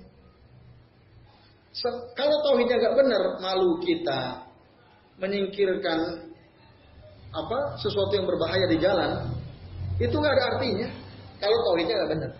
Kalau 2.15 2.37
tauhidnya 2.47 2.79
nggak 2.79 2.95
benar, 2.95 3.23
malu 3.43 3.79
kita 3.83 4.47
menyingkirkan 5.19 6.31
apa 7.31 7.57
sesuatu 7.79 8.11
yang 8.15 8.27
berbahaya 8.27 8.67
di 8.71 8.77
jalan, 8.79 9.35
itu 9.99 10.15
nggak 10.15 10.33
ada 10.35 10.45
artinya. 10.55 10.87
Kalau 11.43 11.57
tauhidnya 11.67 11.95
nggak 11.99 12.11
benar. 12.15 12.31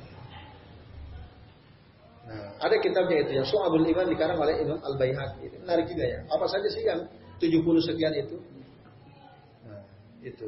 Ada 2.61 2.77
kitabnya 2.77 3.25
itu 3.25 3.31
yang 3.41 3.47
Su'abul 3.49 3.83
Iman 3.89 4.05
dikarang 4.05 4.37
oleh 4.37 4.61
Imam 4.61 4.77
Al 4.85 4.93
Baihaqi. 4.95 5.49
Menarik 5.65 5.85
juga 5.89 6.05
ya. 6.05 6.19
Apa 6.29 6.45
saja 6.45 6.67
sih 6.69 6.85
yang 6.85 7.09
70 7.41 7.57
sekian 7.81 8.13
itu? 8.13 8.37
Nah, 9.65 9.81
itu. 10.21 10.47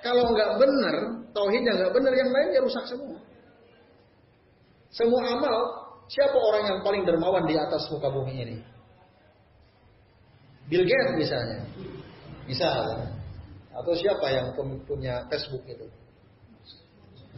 Kalau 0.00 0.32
nggak 0.32 0.50
benar, 0.56 0.94
tauhidnya 1.36 1.72
nggak 1.76 1.92
benar, 1.92 2.12
yang 2.16 2.30
lainnya 2.32 2.60
rusak 2.64 2.84
semua. 2.88 3.20
Semua 4.88 5.20
amal 5.28 5.84
Siapa 6.04 6.36
orang 6.36 6.64
yang 6.68 6.78
paling 6.84 7.02
dermawan 7.08 7.48
di 7.48 7.56
atas 7.56 7.88
muka 7.88 8.12
bumi 8.12 8.34
ini? 8.44 8.56
Bill 10.68 10.84
Gates 10.84 11.16
misalnya. 11.16 11.58
Misal. 12.44 13.08
Atau 13.72 13.92
siapa 13.96 14.26
yang 14.28 14.52
punya 14.84 15.24
Facebook 15.32 15.64
itu? 15.64 15.88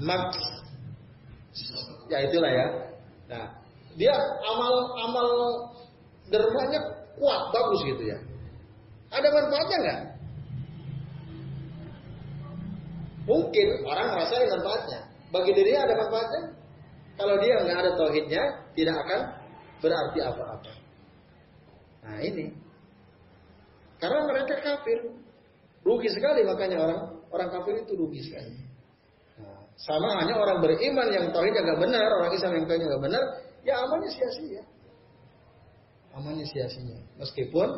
Mark. 0.02 0.34
Ya 2.10 2.26
itulah 2.26 2.50
ya. 2.50 2.66
Nah, 3.26 3.46
dia 3.98 4.14
amal-amal 4.44 5.28
dermanya 6.30 6.80
kuat, 7.16 7.42
bagus 7.50 7.80
gitu 7.86 8.02
ya. 8.06 8.18
Ada 9.10 9.28
manfaatnya 9.30 9.78
nggak? 9.82 10.00
Mungkin 13.26 13.68
orang 13.82 14.06
merasakan 14.14 14.50
manfaatnya. 14.58 15.00
Bagi 15.34 15.50
dirinya 15.54 15.80
ada 15.90 15.94
manfaatnya? 15.98 16.42
Kalau 17.16 17.34
dia 17.42 17.54
nggak 17.64 17.78
ada 17.82 17.90
tauhidnya, 17.98 18.42
tidak 18.76 18.96
akan 19.02 19.20
berarti 19.80 20.18
apa-apa. 20.22 20.72
Nah 22.06 22.18
ini, 22.22 22.54
karena 23.98 24.20
mereka 24.28 24.54
kafir, 24.62 24.98
rugi 25.82 26.10
sekali 26.12 26.44
makanya 26.44 26.78
orang 26.78 27.00
orang 27.32 27.48
kafir 27.50 27.82
itu 27.82 27.92
rugi 27.96 28.20
sekali. 28.22 28.65
Sama 29.76 30.24
hanya 30.24 30.40
orang 30.40 30.64
beriman 30.64 31.08
yang 31.12 31.28
tauhidnya 31.36 31.60
nggak 31.60 31.80
benar, 31.84 32.08
orang 32.16 32.32
Islam 32.32 32.52
yang 32.56 32.64
tauhidnya 32.64 32.88
nggak 32.96 33.04
benar, 33.04 33.22
ya 33.60 33.74
amalnya 33.84 34.08
sia-sia. 34.08 34.62
Amalnya 36.16 36.46
sia-sia. 36.48 36.98
Meskipun 37.20 37.68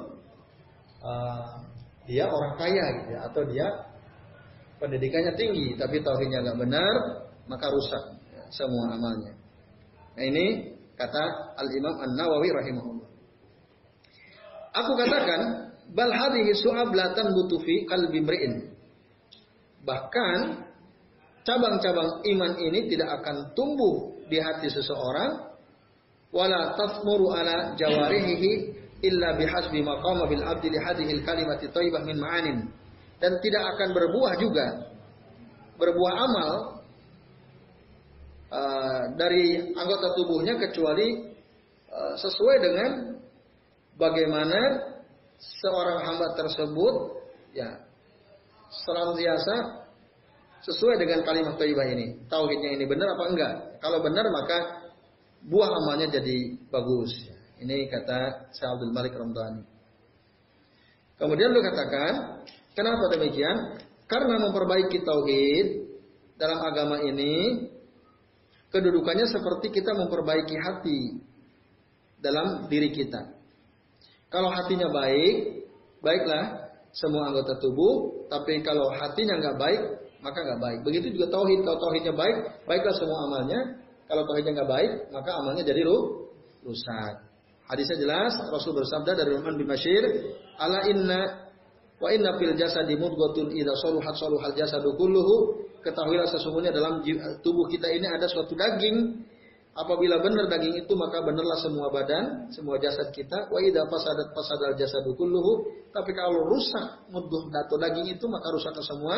uh, 1.02 1.58
dia 2.06 2.30
orang 2.30 2.54
kaya 2.54 2.84
gitu 3.02 3.10
ya, 3.18 3.20
atau 3.26 3.42
dia 3.50 3.66
pendidikannya 4.78 5.34
tinggi 5.34 5.74
tapi 5.74 5.98
tauhidnya 5.98 6.46
nggak 6.46 6.58
benar, 6.62 6.94
maka 7.50 7.66
rusak 7.66 8.04
ya, 8.30 8.46
semua 8.54 8.94
amalnya. 8.94 9.34
Nah 10.14 10.22
ini 10.22 10.70
kata 10.94 11.54
Al 11.58 11.68
Imam 11.74 11.94
An 11.98 12.10
Nawawi 12.14 12.54
rahimahullah. 12.54 13.08
Aku 14.78 14.92
katakan 14.94 15.74
bal 15.90 16.14
hadhihi 16.14 16.54
su'ab 16.54 16.94
la 16.94 17.10
tanbutu 17.10 17.58
mri'in. 17.58 18.70
Bahkan 19.82 20.67
cabang-cabang 21.48 22.20
iman 22.28 22.52
ini 22.60 22.92
tidak 22.92 23.24
akan 23.24 23.56
tumbuh 23.56 24.20
di 24.28 24.36
hati 24.36 24.68
seseorang. 24.68 25.48
Wala 26.28 26.76
tasmuru 26.76 27.32
ala 27.32 27.72
jawarihi 27.72 28.76
illa 29.00 29.32
bihasbi 29.32 29.80
maqama 29.80 30.28
bil 30.28 30.44
abdi 30.44 30.68
li 30.68 30.76
hadhihi 30.76 31.16
al 31.16 31.22
kalimati 31.24 31.72
thayyibah 31.72 32.04
min 32.04 32.20
ma'anin. 32.20 32.58
Dan 33.16 33.40
tidak 33.40 33.64
akan 33.74 33.88
berbuah 33.96 34.34
juga 34.36 34.66
berbuah 35.78 36.14
amal 36.26 36.50
uh, 38.50 39.02
dari 39.14 39.72
anggota 39.72 40.12
tubuhnya 40.18 40.58
kecuali 40.58 41.32
uh, 41.88 42.14
sesuai 42.18 42.56
dengan 42.60 42.90
bagaimana 43.94 44.60
seorang 45.38 46.02
hamba 46.02 46.34
tersebut 46.34 46.94
ya 47.54 47.78
senantiasa 48.84 49.87
sesuai 50.64 50.98
dengan 50.98 51.22
kalimat 51.22 51.54
thayyibah 51.54 51.86
ini. 51.94 52.06
Tauhidnya 52.26 52.74
ini 52.74 52.84
benar 52.88 53.14
apa 53.14 53.24
enggak? 53.30 53.54
Kalau 53.78 53.98
benar 54.02 54.26
maka 54.30 54.88
buah 55.46 55.70
amalnya 55.70 56.10
jadi 56.18 56.58
bagus. 56.72 57.14
Ini 57.58 57.90
kata 57.90 58.50
Syekh 58.54 58.70
Abdul 58.70 58.94
Malik 58.94 59.14
Ramdhani. 59.14 59.62
Kemudian 61.18 61.50
lu 61.50 61.58
katakan, 61.58 62.42
kenapa 62.78 63.10
demikian? 63.10 63.82
Karena 64.06 64.38
memperbaiki 64.38 65.02
tauhid 65.02 65.66
dalam 66.38 66.62
agama 66.62 67.02
ini 67.02 67.66
kedudukannya 68.70 69.26
seperti 69.26 69.74
kita 69.74 69.92
memperbaiki 69.98 70.54
hati 70.54 71.00
dalam 72.22 72.70
diri 72.70 72.94
kita. 72.94 73.34
Kalau 74.30 74.52
hatinya 74.54 74.86
baik, 74.92 75.66
baiklah 75.98 76.70
semua 76.94 77.32
anggota 77.32 77.58
tubuh, 77.58 78.26
tapi 78.30 78.60
kalau 78.62 78.92
hatinya 78.94 79.40
nggak 79.40 79.58
baik, 79.58 79.82
maka 80.20 80.38
nggak 80.42 80.60
baik. 80.60 80.78
Begitu 80.82 81.14
juga 81.14 81.30
tauhid. 81.30 81.62
Kalau 81.62 81.78
tauhidnya 81.78 82.14
baik, 82.14 82.36
baiklah 82.66 82.94
semua 82.98 83.18
amalnya. 83.30 83.60
Kalau 84.08 84.22
tauhidnya 84.26 84.52
nggak 84.58 84.70
baik, 84.70 84.90
maka 85.14 85.30
amalnya 85.38 85.62
jadi 85.62 85.82
rusak. 86.64 87.14
Hadisnya 87.68 88.00
jelas, 88.00 88.32
Rasul 88.48 88.72
bersabda 88.72 89.12
dari 89.12 89.36
Rahman 89.36 89.60
bin 89.60 89.68
Bashir, 89.68 90.00
"Ala 90.56 90.88
inna 90.88 91.52
wa 92.00 92.08
inna 92.08 92.40
fil 92.40 92.56
jasadi 92.56 92.96
mudghatun 92.96 93.52
idza 93.52 93.76
saluhat 93.84 94.16
saluhal 94.16 94.56
jasadu 94.56 94.96
kulluhu." 94.96 95.68
Ketahuilah 95.84 96.26
sesungguhnya 96.32 96.72
dalam 96.72 97.04
tubuh 97.44 97.68
kita 97.68 97.92
ini 97.92 98.08
ada 98.08 98.24
suatu 98.26 98.56
daging. 98.56 99.28
Apabila 99.78 100.18
benar 100.18 100.50
daging 100.50 100.74
itu 100.82 100.90
maka 100.98 101.22
benarlah 101.22 101.54
semua 101.62 101.86
badan, 101.92 102.50
semua 102.50 102.80
jasad 102.82 103.14
kita. 103.14 103.46
Wa 103.52 103.62
idza 103.62 103.86
fasadat 103.86 104.34
fasadal 104.34 104.74
jasadu 104.74 105.14
kulluhu. 105.14 105.68
Tapi 105.92 106.10
kalau 106.16 106.48
rusak 106.48 107.06
mudghah 107.12 107.68
daging 107.68 108.16
itu 108.16 108.24
maka 108.26 108.48
rusaklah 108.50 108.82
semua 108.82 109.16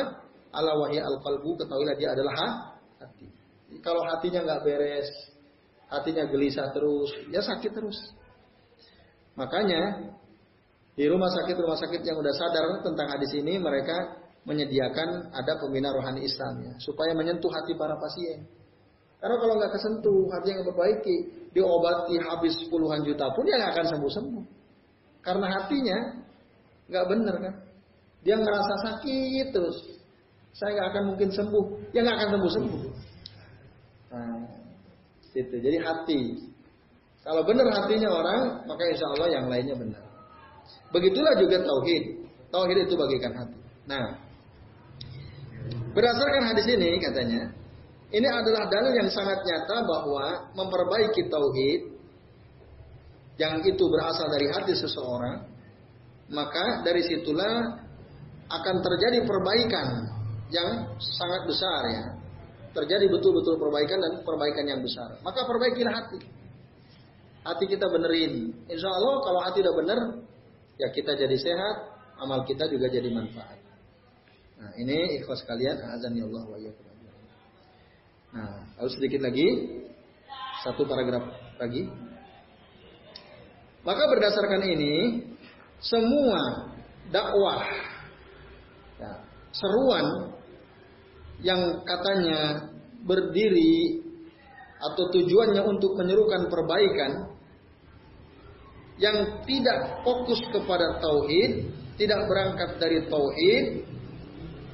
Ala 0.50 0.72
wahya 0.74 1.06
al 1.06 1.22
qalbu 1.22 1.62
ketahuilah 1.62 1.94
dia 1.94 2.10
adalah 2.14 2.34
hati. 2.98 3.26
Kalau 3.80 4.02
hatinya 4.02 4.42
nggak 4.42 4.60
beres, 4.66 5.08
hatinya 5.86 6.26
gelisah 6.26 6.74
terus, 6.74 7.10
ya 7.30 7.38
sakit 7.38 7.70
terus. 7.70 7.98
Makanya 9.38 10.10
di 10.98 11.06
rumah 11.06 11.30
sakit 11.30 11.54
rumah 11.54 11.78
sakit 11.78 12.02
yang 12.02 12.18
udah 12.18 12.34
sadar 12.34 12.82
tentang 12.82 13.08
hadis 13.14 13.30
ini 13.38 13.62
mereka 13.62 14.20
menyediakan 14.42 15.30
ada 15.30 15.60
pembina 15.62 15.94
rohani 15.94 16.26
Islamnya 16.26 16.74
supaya 16.82 17.14
menyentuh 17.14 17.48
hati 17.52 17.78
para 17.78 17.94
pasien. 18.00 18.42
Karena 19.20 19.36
kalau 19.36 19.54
nggak 19.60 19.72
kesentuh, 19.76 20.32
hati 20.32 20.48
yang 20.48 20.64
perbaiki, 20.64 21.16
diobati 21.52 22.16
habis 22.16 22.56
puluhan 22.72 23.04
juta 23.04 23.28
pun 23.36 23.44
ya 23.44 23.60
nggak 23.60 23.72
akan 23.76 23.86
sembuh-sembuh. 23.92 24.44
Karena 25.20 25.46
hatinya 25.60 25.98
nggak 26.88 27.06
bener 27.06 27.34
kan. 27.36 27.54
Dia 28.24 28.36
ngerasa 28.40 28.74
sakit 28.80 29.46
terus. 29.52 29.99
Saya 30.54 30.70
nggak 30.76 30.88
akan 30.94 31.02
mungkin 31.14 31.28
sembuh. 31.30 31.64
Ya 31.94 32.00
nggak 32.02 32.16
akan 32.18 32.28
sembuh 32.36 32.52
sembuh. 32.52 32.82
Nah, 34.10 34.38
itu. 35.34 35.56
Jadi 35.56 35.78
hati. 35.78 36.20
Kalau 37.20 37.42
benar 37.44 37.68
hatinya 37.70 38.10
orang, 38.10 38.40
maka 38.64 38.82
insya 38.88 39.06
Allah 39.12 39.28
yang 39.30 39.46
lainnya 39.46 39.76
benar. 39.76 40.02
Begitulah 40.90 41.36
juga 41.38 41.62
tauhid. 41.62 42.04
Tauhid 42.50 42.78
itu 42.88 42.94
bagikan 42.98 43.32
hati. 43.36 43.58
Nah, 43.86 44.06
berdasarkan 45.94 46.42
hadis 46.50 46.66
ini 46.66 46.98
katanya, 46.98 47.52
ini 48.10 48.26
adalah 48.26 48.66
dalil 48.66 48.92
yang 48.96 49.10
sangat 49.12 49.38
nyata 49.46 49.76
bahwa 49.86 50.50
memperbaiki 50.58 51.30
tauhid 51.30 51.80
yang 53.38 53.62
itu 53.62 53.84
berasal 53.86 54.26
dari 54.28 54.50
hati 54.50 54.74
seseorang, 54.74 55.46
maka 56.34 56.82
dari 56.82 57.06
situlah 57.06 57.86
akan 58.50 58.76
terjadi 58.82 59.22
perbaikan 59.22 60.19
yang 60.50 60.94
sangat 60.98 61.42
besar 61.46 61.82
ya. 61.90 62.04
Terjadi 62.70 63.10
betul-betul 63.10 63.58
perbaikan 63.58 63.98
dan 63.98 64.12
perbaikan 64.22 64.64
yang 64.66 64.80
besar. 64.82 65.18
Maka 65.26 65.42
perbaikilah 65.42 65.90
hati. 65.90 66.20
Hati 67.42 67.64
kita 67.66 67.90
benerin. 67.90 68.54
Insya 68.70 68.90
Allah 68.90 69.14
kalau 69.26 69.40
hati 69.42 69.58
udah 69.64 69.74
bener, 69.74 69.98
ya 70.78 70.88
kita 70.94 71.18
jadi 71.18 71.34
sehat, 71.34 71.76
amal 72.22 72.46
kita 72.46 72.70
juga 72.70 72.86
jadi 72.86 73.10
manfaat. 73.10 73.58
Nah 74.60 74.70
ini 74.76 75.18
ikhlas 75.18 75.42
kalian, 75.48 75.82
azan 75.88 76.14
ya 76.14 76.28
Allah 76.28 76.44
wa 76.46 76.58
Nah, 78.30 78.62
lalu 78.78 78.90
sedikit 78.94 79.26
lagi, 79.26 79.48
satu 80.62 80.86
paragraf 80.86 81.34
lagi. 81.58 81.90
Maka 83.82 84.02
berdasarkan 84.06 84.62
ini, 84.70 85.24
semua 85.82 86.70
dakwah, 87.10 87.64
ya, 89.02 89.12
seruan 89.50 90.30
yang 91.40 91.84
katanya 91.88 92.68
berdiri 93.04 94.04
atau 94.80 95.04
tujuannya 95.12 95.62
untuk 95.64 95.96
menyerukan 95.96 96.48
perbaikan 96.48 97.12
yang 99.00 99.44
tidak 99.48 100.04
fokus 100.04 100.40
kepada 100.52 101.00
tauhid, 101.00 101.72
tidak 101.96 102.20
berangkat 102.28 102.70
dari 102.76 103.08
tauhid, 103.08 103.66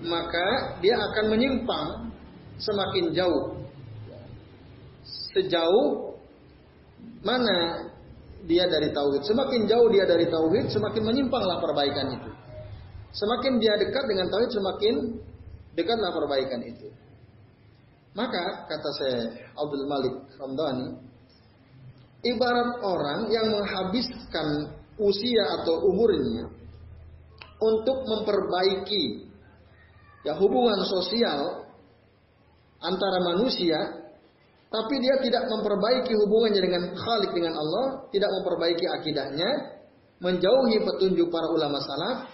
maka 0.02 0.78
dia 0.82 0.98
akan 0.98 1.24
menyimpang 1.30 2.10
semakin 2.58 3.14
jauh. 3.14 3.62
Sejauh 5.30 6.18
mana 7.22 7.86
dia 8.46 8.66
dari 8.66 8.90
tauhid, 8.90 9.22
semakin 9.26 9.70
jauh 9.70 9.86
dia 9.94 10.06
dari 10.06 10.26
tauhid, 10.26 10.74
semakin 10.74 11.02
menyimpanglah 11.06 11.62
perbaikan 11.62 12.14
itu. 12.14 12.30
Semakin 13.14 13.62
dia 13.62 13.74
dekat 13.78 14.04
dengan 14.10 14.26
tauhid, 14.26 14.50
semakin 14.50 14.94
dekatlah 15.76 16.10
perbaikan 16.16 16.60
itu. 16.64 16.88
Maka 18.16 18.64
kata 18.64 18.90
saya 18.96 19.20
Abdul 19.60 19.84
Malik 19.84 20.14
Ramdhani, 20.40 20.88
ibarat 22.24 22.80
orang 22.80 23.28
yang 23.28 23.52
menghabiskan 23.52 24.72
usia 24.96 25.44
atau 25.60 25.84
umurnya 25.92 26.48
untuk 27.60 28.08
memperbaiki 28.08 29.28
ya 30.24 30.32
hubungan 30.40 30.80
sosial 30.88 31.68
antara 32.80 33.20
manusia, 33.20 33.78
tapi 34.72 34.94
dia 35.00 35.20
tidak 35.20 35.48
memperbaiki 35.48 36.12
hubungannya 36.16 36.60
dengan 36.60 36.82
Khalik 36.96 37.32
dengan 37.36 37.56
Allah, 37.56 38.08
tidak 38.12 38.32
memperbaiki 38.32 38.84
akidahnya, 39.00 39.50
menjauhi 40.20 40.80
petunjuk 40.84 41.28
para 41.28 41.48
ulama 41.52 41.80
salaf, 41.84 42.32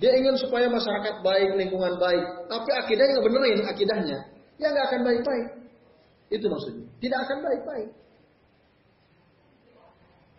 dia 0.00 0.16
ingin 0.16 0.32
supaya 0.40 0.64
masyarakat 0.72 1.20
baik, 1.20 1.60
lingkungan 1.60 2.00
baik. 2.00 2.48
Tapi 2.48 2.70
akidahnya 2.72 3.20
nggak 3.20 3.26
benerin 3.28 3.60
akidahnya. 3.68 4.18
Ya 4.56 4.72
nggak 4.72 4.86
akan 4.88 5.00
baik-baik. 5.04 5.46
Itu 6.32 6.48
maksudnya. 6.48 6.88
Tidak 7.04 7.18
akan 7.20 7.38
baik-baik. 7.44 7.90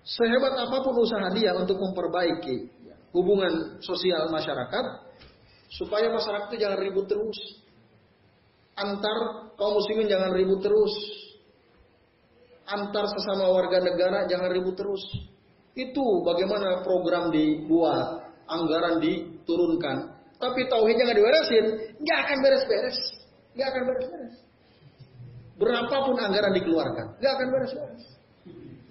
Sehebat 0.02 0.58
apa 0.58 0.82
pun 0.82 0.98
usaha 0.98 1.30
dia 1.38 1.54
untuk 1.54 1.78
memperbaiki 1.78 2.74
hubungan 3.14 3.78
sosial 3.86 4.34
masyarakat, 4.34 4.86
supaya 5.78 6.10
masyarakat 6.10 6.50
itu 6.50 6.58
jangan 6.58 6.80
ribut 6.82 7.06
terus. 7.06 7.38
Antar 8.74 9.54
kaum 9.62 9.78
muslimin 9.78 10.10
jangan 10.10 10.34
ribut 10.34 10.66
terus. 10.66 10.94
Antar 12.66 13.14
sesama 13.14 13.46
warga 13.54 13.78
negara 13.78 14.26
jangan 14.26 14.50
ribut 14.50 14.74
terus. 14.74 15.06
Itu 15.78 16.26
bagaimana 16.26 16.82
program 16.82 17.30
dibuat, 17.30 18.31
anggaran 18.52 19.00
diturunkan, 19.00 19.98
tapi 20.36 20.68
tauhidnya 20.68 21.08
nggak 21.08 21.20
diberesin, 21.24 21.66
nggak 22.04 22.18
akan 22.28 22.38
beres-beres, 22.44 23.00
nggak 23.56 23.68
akan 23.72 23.84
beres-beres. 23.88 24.36
Berapapun 25.56 26.18
anggaran 26.20 26.54
dikeluarkan, 26.58 27.08
nggak 27.22 27.34
akan 27.40 27.48
beres-beres. 27.54 28.04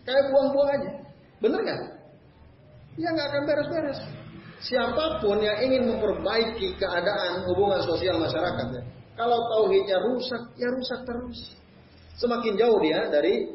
Kayak 0.09 0.25
buang-buang 0.33 0.71
aja, 0.73 0.91
bener 1.45 1.61
nggak? 1.61 1.81
ya 2.99 3.09
nggak 3.15 3.29
akan 3.33 3.43
beres-beres. 3.47 4.01
Siapa 4.61 5.25
pun 5.25 5.41
yang 5.41 5.57
ingin 5.65 5.89
memperbaiki 5.89 6.77
keadaan 6.77 7.49
hubungan 7.49 7.81
sosial 7.81 8.21
masyarakat 8.21 8.67
ya, 8.77 8.83
kalau 9.17 9.39
tauhidnya 9.49 9.97
rusak, 10.05 10.43
ya 10.61 10.69
rusak 10.69 11.01
terus. 11.09 11.57
Semakin 12.21 12.61
jauh 12.61 12.77
dia 12.85 13.09
dari 13.09 13.49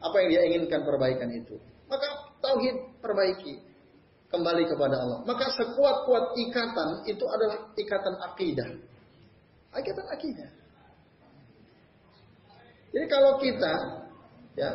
apa 0.00 0.16
yang 0.24 0.28
dia 0.32 0.42
inginkan 0.48 0.80
perbaikan 0.88 1.28
itu. 1.28 1.60
Maka 1.92 2.08
tauhid 2.40 3.00
perbaiki 3.04 3.60
kembali 4.30 4.64
kepada 4.66 4.96
Allah. 4.98 5.18
Maka 5.22 5.46
sekuat-kuat 5.54 6.34
ikatan 6.34 6.88
itu 7.06 7.24
adalah 7.26 7.70
ikatan 7.78 8.14
akidah. 8.26 8.68
Ikatan 9.76 10.06
akidah. 10.10 10.48
Jadi 12.96 13.06
kalau 13.12 13.36
kita 13.36 13.74
ya 14.56 14.70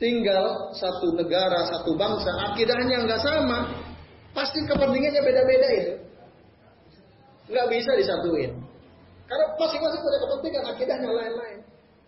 tinggal 0.00 0.72
satu 0.74 1.12
negara, 1.14 1.68
satu 1.68 1.94
bangsa, 1.94 2.30
akidahnya 2.50 3.04
nggak 3.04 3.20
sama, 3.20 3.68
pasti 4.32 4.64
kepentingannya 4.64 5.22
beda-beda 5.22 5.68
itu. 5.76 5.92
Nggak 7.52 7.66
bisa 7.68 7.90
disatuin. 8.00 8.52
Karena 9.28 9.44
masing-masing 9.56 10.00
punya 10.00 10.18
kepentingan, 10.24 10.62
akidahnya 10.72 11.08
lain-lain. 11.08 11.58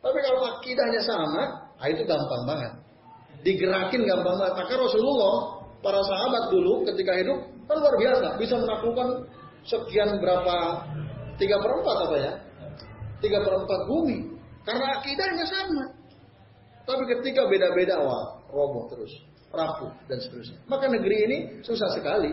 Tapi 0.01 0.18
kalau 0.20 0.41
akidahnya 0.57 1.01
sama, 1.05 1.43
ah 1.76 1.87
itu 1.89 2.03
gampang 2.05 2.43
banget. 2.45 2.72
Digerakin 3.45 4.03
gampang 4.09 4.37
banget. 4.41 4.55
Maka 4.57 4.74
Rasulullah, 4.76 5.53
para 5.85 6.01
sahabat 6.01 6.49
dulu 6.49 6.89
ketika 6.89 7.12
hidup, 7.20 7.39
kan 7.68 7.76
luar 7.76 7.95
biasa. 8.01 8.41
Bisa 8.41 8.57
menaklukkan 8.57 9.28
sekian 9.68 10.16
berapa, 10.16 10.57
tiga 11.37 11.61
perempat 11.61 11.97
apa 12.09 12.16
ya? 12.16 12.32
Tiga 13.20 13.45
perempat 13.45 13.80
bumi. 13.85 14.32
Karena 14.64 14.97
akidahnya 14.97 15.45
sama. 15.45 15.85
Tapi 16.89 17.05
ketika 17.16 17.45
beda-beda, 17.45 18.01
wah, 18.01 18.41
roboh 18.49 18.89
terus, 18.89 19.12
rapuh 19.53 19.93
dan 20.09 20.20
seterusnya. 20.20 20.57
Maka 20.68 20.89
negeri 20.89 21.16
ini 21.28 21.39
susah 21.61 21.93
sekali. 21.93 22.32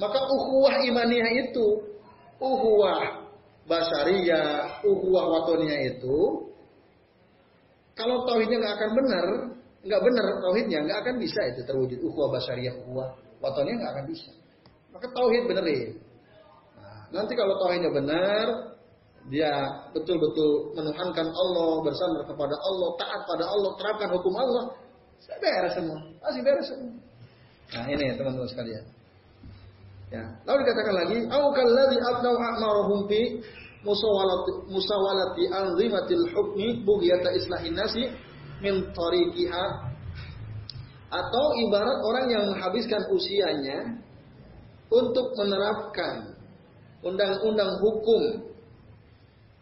Maka 0.00 0.16
ukhuwah 0.16 0.80
imaniyah 0.80 1.30
itu, 1.44 1.66
ukhuwah 2.40 3.28
basaria, 3.68 4.80
ukhuwah 4.80 5.28
watonia 5.28 5.92
itu, 5.92 6.48
kalau 7.92 8.24
tauhidnya 8.24 8.64
nggak 8.64 8.76
akan 8.80 8.90
benar, 8.96 9.26
nggak 9.80 10.00
benar 10.04 10.24
tauhidnya, 10.44 10.78
nggak 10.84 10.98
akan 11.04 11.14
bisa 11.16 11.40
itu 11.48 11.60
terwujud 11.64 11.98
ukhuwah 12.04 12.36
basaria, 12.36 12.72
ukhuwah 12.84 13.16
watonia 13.40 13.74
nggak 13.80 13.92
akan 13.96 14.04
bisa. 14.08 14.30
Maka 14.92 15.06
tauhid 15.08 15.44
benerin. 15.48 15.90
Nah, 16.76 17.00
nanti 17.14 17.32
kalau 17.32 17.56
tauhidnya 17.56 17.88
benar, 17.88 18.46
dia 19.28 19.52
betul-betul 19.92 20.72
menuhankan 20.76 21.28
Allah, 21.28 21.72
bersandar 21.84 22.24
kepada 22.24 22.56
Allah, 22.56 22.88
taat 22.96 23.22
pada 23.28 23.44
Allah, 23.48 23.70
terapkan 23.76 24.08
hukum 24.12 24.32
Allah, 24.36 24.64
beres 25.40 25.72
semua, 25.76 25.98
masih 26.24 26.40
beres 26.40 26.66
semua. 26.68 26.92
Nah 27.70 27.84
ini 27.86 28.16
teman-teman 28.16 28.48
sekalian. 28.48 28.84
Ya. 30.10 30.26
Lalu 30.42 30.66
dikatakan 30.66 30.94
lagi, 31.06 31.18
au 31.30 31.44
kalladzi 31.54 31.98
abnau 32.02 32.34
a'marahum 32.34 32.98
fi 33.06 33.38
musawalati 33.86 34.52
musawalati 34.66 35.44
anzimatil 35.54 36.24
hukmi 36.34 36.82
bughyata 36.82 37.30
islahin 37.38 37.78
nasi 37.78 38.10
min 38.60 38.92
tariqiha 38.92 39.64
atau 41.10 41.44
ibarat 41.58 41.98
orang 42.06 42.26
yang 42.30 42.44
menghabiskan 42.54 43.02
usianya 43.10 43.98
untuk 44.90 45.34
menerapkan 45.34 46.38
undang-undang 47.02 47.80
hukum 47.82 48.22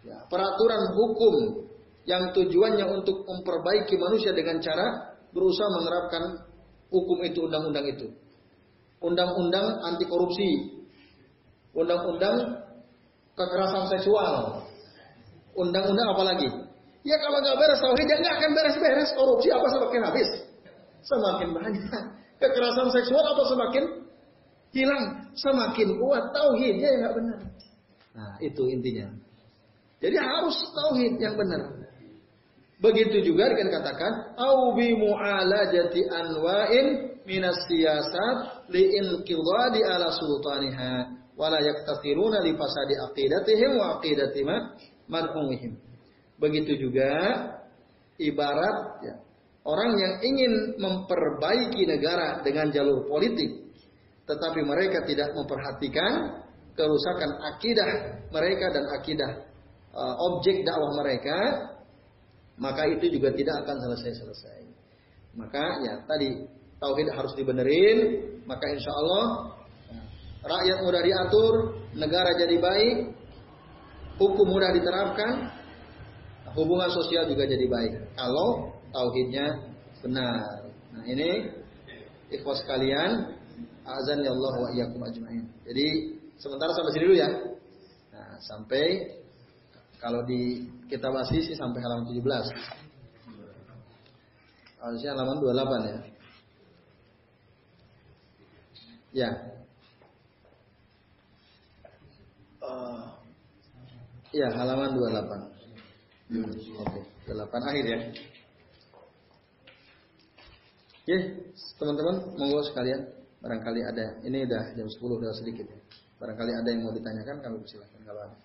ya, 0.04 0.18
peraturan 0.28 0.92
hukum 0.92 1.34
yang 2.04 2.32
tujuannya 2.32 2.84
untuk 2.88 3.24
memperbaiki 3.24 3.94
manusia 3.96 4.32
dengan 4.32 4.60
cara 4.60 5.16
berusaha 5.32 5.68
menerapkan 5.68 6.22
hukum 6.88 7.20
itu 7.24 7.44
undang-undang 7.44 7.84
itu. 7.84 8.08
Undang-undang 8.98 9.84
anti 9.84 10.08
korupsi, 10.08 10.82
undang-undang 11.76 12.64
kekerasan 13.36 13.86
seksual, 13.92 14.64
undang-undang 15.54 16.08
apa 16.16 16.22
lagi? 16.34 16.48
Ya 17.08 17.16
kalau 17.24 17.40
nggak 17.40 17.56
beres 17.56 17.80
tauhid 17.80 18.04
ya 18.04 18.16
nggak 18.20 18.34
akan 18.36 18.50
beres-beres 18.52 19.10
korupsi 19.16 19.48
apa 19.48 19.66
semakin 19.72 20.00
habis, 20.12 20.28
semakin 21.08 21.48
banyak. 21.56 21.84
Kekerasan 22.36 22.88
seksual 22.92 23.24
apa 23.24 23.42
semakin 23.48 23.84
hilang, 24.76 25.04
semakin 25.32 25.96
kuat 25.96 26.24
tauhidnya 26.36 26.88
ya 26.92 26.96
nggak 27.00 27.14
benar. 27.16 27.38
Nah 28.12 28.36
itu 28.44 28.62
intinya. 28.68 29.08
Jadi 30.04 30.16
harus 30.20 30.56
tauhid 30.76 31.16
yang 31.16 31.34
benar. 31.34 31.80
Begitu 32.78 33.32
juga 33.32 33.50
dengan 33.50 33.80
katakan 33.80 34.38
au 34.38 34.76
bi 34.76 34.94
mu'alajati 34.94 36.12
anwa'in 36.12 36.86
minas 37.26 37.66
siyasat 37.66 38.68
li 38.70 38.94
inqidadi 39.00 39.82
ala 39.82 40.14
sultaniha 40.14 40.92
wa 41.34 41.46
la 41.50 41.58
yaktasiruna 41.58 42.38
li 42.44 42.54
fasadi 42.54 42.94
aqidatihim 43.00 43.80
wa 43.80 43.98
aqidati 43.98 44.46
madhumihim. 45.10 45.87
Begitu 46.38 46.88
juga 46.88 47.10
ibarat 48.18 49.02
ya, 49.02 49.14
orang 49.66 49.90
yang 49.98 50.14
ingin 50.22 50.52
memperbaiki 50.78 51.82
negara 51.86 52.42
dengan 52.46 52.70
jalur 52.70 53.06
politik 53.10 53.68
tetapi 54.28 54.60
mereka 54.60 55.08
tidak 55.08 55.32
memperhatikan 55.32 56.44
kerusakan 56.76 57.30
akidah 57.48 57.90
mereka 58.28 58.66
dan 58.70 58.84
akidah 58.92 59.30
uh, 59.96 60.14
objek 60.30 60.62
dakwah 60.62 60.92
mereka, 61.00 61.38
maka 62.60 62.84
itu 62.86 63.08
juga 63.18 63.32
tidak 63.32 63.64
akan 63.64 63.76
selesai-selesai. 63.88 64.60
Maka 65.32 65.64
ya 65.80 65.94
tadi 66.04 66.44
tauhid 66.76 67.08
harus 67.08 67.32
dibenerin, 67.34 67.98
maka 68.44 68.68
insya 68.68 68.92
Allah 68.92 69.26
rakyat 70.44 70.78
mudah 70.84 71.02
diatur, 71.02 71.54
negara 71.96 72.30
jadi 72.36 72.56
baik, 72.60 72.96
hukum 74.20 74.46
mudah 74.46 74.70
diterapkan, 74.76 75.56
hubungan 76.58 76.90
sosial 76.90 77.30
juga 77.30 77.46
jadi 77.46 77.66
baik. 77.70 78.18
Kalau 78.18 78.74
tauhidnya 78.90 79.62
benar. 80.02 80.66
Nah 80.90 81.04
ini 81.06 81.46
ikhwas 82.34 82.60
sekalian, 82.66 83.38
azan 83.86 84.26
ya 84.26 84.34
Allah 84.34 84.52
wa 84.58 84.68
iyyakum 84.74 85.00
ajmain. 85.06 85.46
Jadi 85.64 85.86
sementara 86.36 86.74
sampai 86.74 86.92
sini 86.92 87.04
dulu 87.06 87.16
ya. 87.16 87.30
Nah, 88.12 88.34
sampai 88.42 88.84
kalau 90.02 90.22
di 90.26 90.66
kita 90.86 91.10
masih 91.10 91.42
sih 91.42 91.54
sampai 91.58 91.82
halaman 91.82 92.06
17. 92.10 92.22
Harusnya 94.78 95.10
halaman 95.14 95.42
28 95.42 95.90
ya. 95.90 95.98
Ya. 99.08 99.30
Uh, 102.62 103.10
ya, 104.30 104.48
halaman 104.54 104.94
28. 104.94 105.57
Hmm, 106.28 106.44
Oke, 106.44 107.00
okay. 107.24 107.32
8 107.32 107.68
akhir 107.72 107.84
ya. 107.88 108.00
Oke, 111.00 111.16
teman-teman, 111.80 112.16
monggo 112.36 112.60
sekalian. 112.68 113.00
Barangkali 113.40 113.80
ada, 113.80 114.20
ini 114.28 114.44
udah 114.44 114.76
jam 114.76 114.84
10 114.84 114.98
udah 115.00 115.32
sedikit 115.40 115.64
ya. 115.64 115.80
Barangkali 116.20 116.52
ada 116.52 116.68
yang 116.68 116.84
mau 116.84 116.92
ditanyakan, 116.92 117.40
kalau 117.40 117.64
silakan 117.64 118.00
kalau 118.04 118.20
ada. 118.28 118.36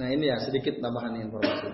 Nah 0.00 0.08
ini 0.12 0.32
ya 0.32 0.40
sedikit 0.40 0.80
tambahan 0.80 1.20
informasi. 1.20 1.68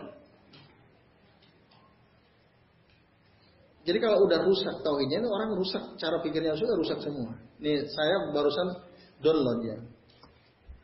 Jadi 3.83 3.99
kalau 3.99 4.27
udah 4.27 4.47
rusak 4.47 4.83
tauhidnya 4.83 5.23
itu 5.23 5.31
orang 5.31 5.59
rusak 5.59 5.83
cara 5.99 6.23
pikirnya 6.23 6.55
sudah 6.55 6.75
rusak 6.75 6.99
semua. 7.03 7.35
Nih 7.59 7.83
saya 7.87 8.31
barusan 8.31 8.79
download 9.23 9.61
ya 9.67 9.79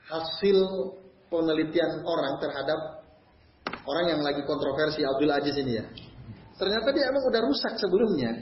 hasil 0.09 0.59
penelitian 1.29 2.03
orang 2.03 2.41
terhadap 2.41 2.81
orang 3.85 4.07
yang 4.17 4.21
lagi 4.25 4.43
kontroversi 4.49 5.05
Abdul 5.05 5.33
Aziz 5.33 5.57
ini 5.61 5.79
ya. 5.79 5.85
Ternyata 6.59 6.91
dia 6.91 7.13
emang 7.13 7.23
udah 7.29 7.41
rusak 7.45 7.77
sebelumnya. 7.79 8.33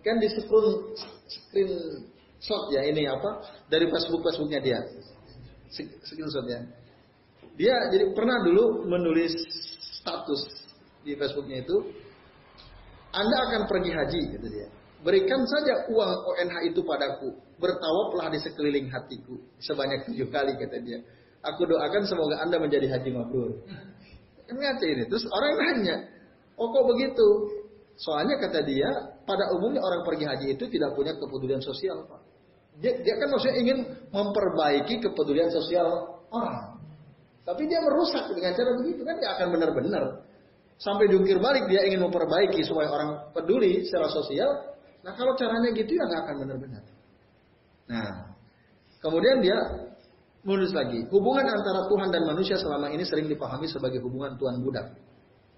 Kan 0.00 0.20
di 0.20 0.28
screen 0.30 0.68
screen 1.28 1.70
ya 2.70 2.80
ini 2.86 3.08
apa 3.08 3.44
dari 3.68 3.90
Facebook 3.90 4.22
Facebooknya 4.22 4.60
dia. 4.62 4.80
Screenshot 6.06 6.46
ya 6.46 6.62
dia 7.54 7.74
jadi 7.90 8.10
pernah 8.10 8.42
dulu 8.42 8.86
menulis 8.90 9.34
status 10.02 10.42
di 11.06 11.14
Facebooknya 11.14 11.62
itu, 11.62 11.76
Anda 13.14 13.36
akan 13.50 13.62
pergi 13.70 13.90
haji, 13.94 14.20
gitu 14.34 14.46
dia. 14.50 14.68
Berikan 15.04 15.44
saja 15.44 15.84
uang 15.92 16.12
ONH 16.32 16.54
itu 16.72 16.80
padaku, 16.80 17.36
bertawaflah 17.60 18.32
di 18.32 18.40
sekeliling 18.40 18.88
hatiku 18.88 19.36
sebanyak 19.60 20.08
tujuh 20.08 20.32
kali 20.32 20.56
kata 20.56 20.80
dia. 20.80 21.04
Aku 21.44 21.68
doakan 21.68 22.08
semoga 22.08 22.40
Anda 22.40 22.56
menjadi 22.56 22.88
haji 22.88 23.12
mabrur. 23.12 23.52
Kan 24.48 24.56
ngaca 24.56 24.84
ini. 24.88 25.04
Terus 25.04 25.28
orang 25.28 25.52
nanya, 25.60 26.08
oh 26.56 26.72
kok 26.72 26.84
begitu? 26.88 27.28
Soalnya 28.00 28.40
kata 28.40 28.64
dia, 28.64 28.88
pada 29.28 29.52
umumnya 29.52 29.84
orang 29.84 30.08
pergi 30.08 30.24
haji 30.24 30.46
itu 30.56 30.64
tidak 30.72 30.96
punya 30.96 31.12
kepedulian 31.20 31.60
sosial. 31.60 32.08
Dia, 32.80 32.96
dia 33.04 33.14
kan 33.20 33.28
maksudnya 33.28 33.56
ingin 33.60 33.78
memperbaiki 34.08 35.04
kepedulian 35.04 35.52
sosial 35.52 36.16
orang. 36.32 36.80
Tapi 37.44 37.68
dia 37.68 37.78
merusak 37.84 38.24
dengan 38.32 38.56
cara 38.56 38.72
begitu 38.80 39.04
kan 39.04 39.20
tidak 39.20 39.32
akan 39.36 39.48
benar-benar. 39.52 40.04
sampai 40.74 41.06
diungkir 41.06 41.38
balik 41.38 41.70
dia 41.70 41.86
ingin 41.86 42.02
memperbaiki 42.02 42.66
supaya 42.66 42.90
orang 42.90 43.10
peduli 43.30 43.86
secara 43.86 44.10
sosial. 44.10 44.73
Nah 45.04 45.12
kalau 45.12 45.36
caranya 45.36 45.68
gitu 45.76 45.92
ya 45.92 46.04
nggak 46.08 46.20
akan 46.24 46.36
benar-benar. 46.48 46.82
Nah, 47.84 48.32
kemudian 49.04 49.44
dia 49.44 49.58
menulis 50.44 50.72
lagi, 50.72 51.04
hubungan 51.12 51.44
antara 51.44 51.84
Tuhan 51.88 52.08
dan 52.08 52.24
manusia 52.24 52.56
selama 52.56 52.88
ini 52.88 53.04
sering 53.04 53.28
dipahami 53.28 53.68
sebagai 53.68 54.00
hubungan 54.00 54.36
tuan 54.40 54.60
budak. 54.64 54.96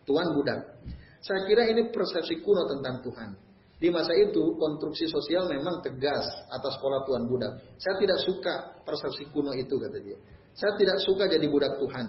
Tuan 0.07 0.35
budak. 0.35 0.83
Saya 1.23 1.43
kira 1.47 1.67
ini 1.67 1.91
persepsi 1.91 2.43
kuno 2.43 2.67
tentang 2.71 3.03
Tuhan. 3.03 3.31
Di 3.77 3.93
masa 3.93 4.15
itu, 4.17 4.57
konstruksi 4.57 5.05
sosial 5.11 5.51
memang 5.53 5.85
tegas 5.85 6.25
atas 6.49 6.79
pola 6.81 7.03
tuan 7.05 7.27
budak. 7.29 7.61
Saya 7.77 7.99
tidak 7.99 8.19
suka 8.23 8.55
persepsi 8.87 9.29
kuno 9.35 9.53
itu, 9.53 9.75
kata 9.75 9.99
dia. 10.01 10.17
Saya 10.57 10.73
tidak 10.81 11.03
suka 11.03 11.29
jadi 11.29 11.45
budak 11.51 11.77
Tuhan. 11.83 12.07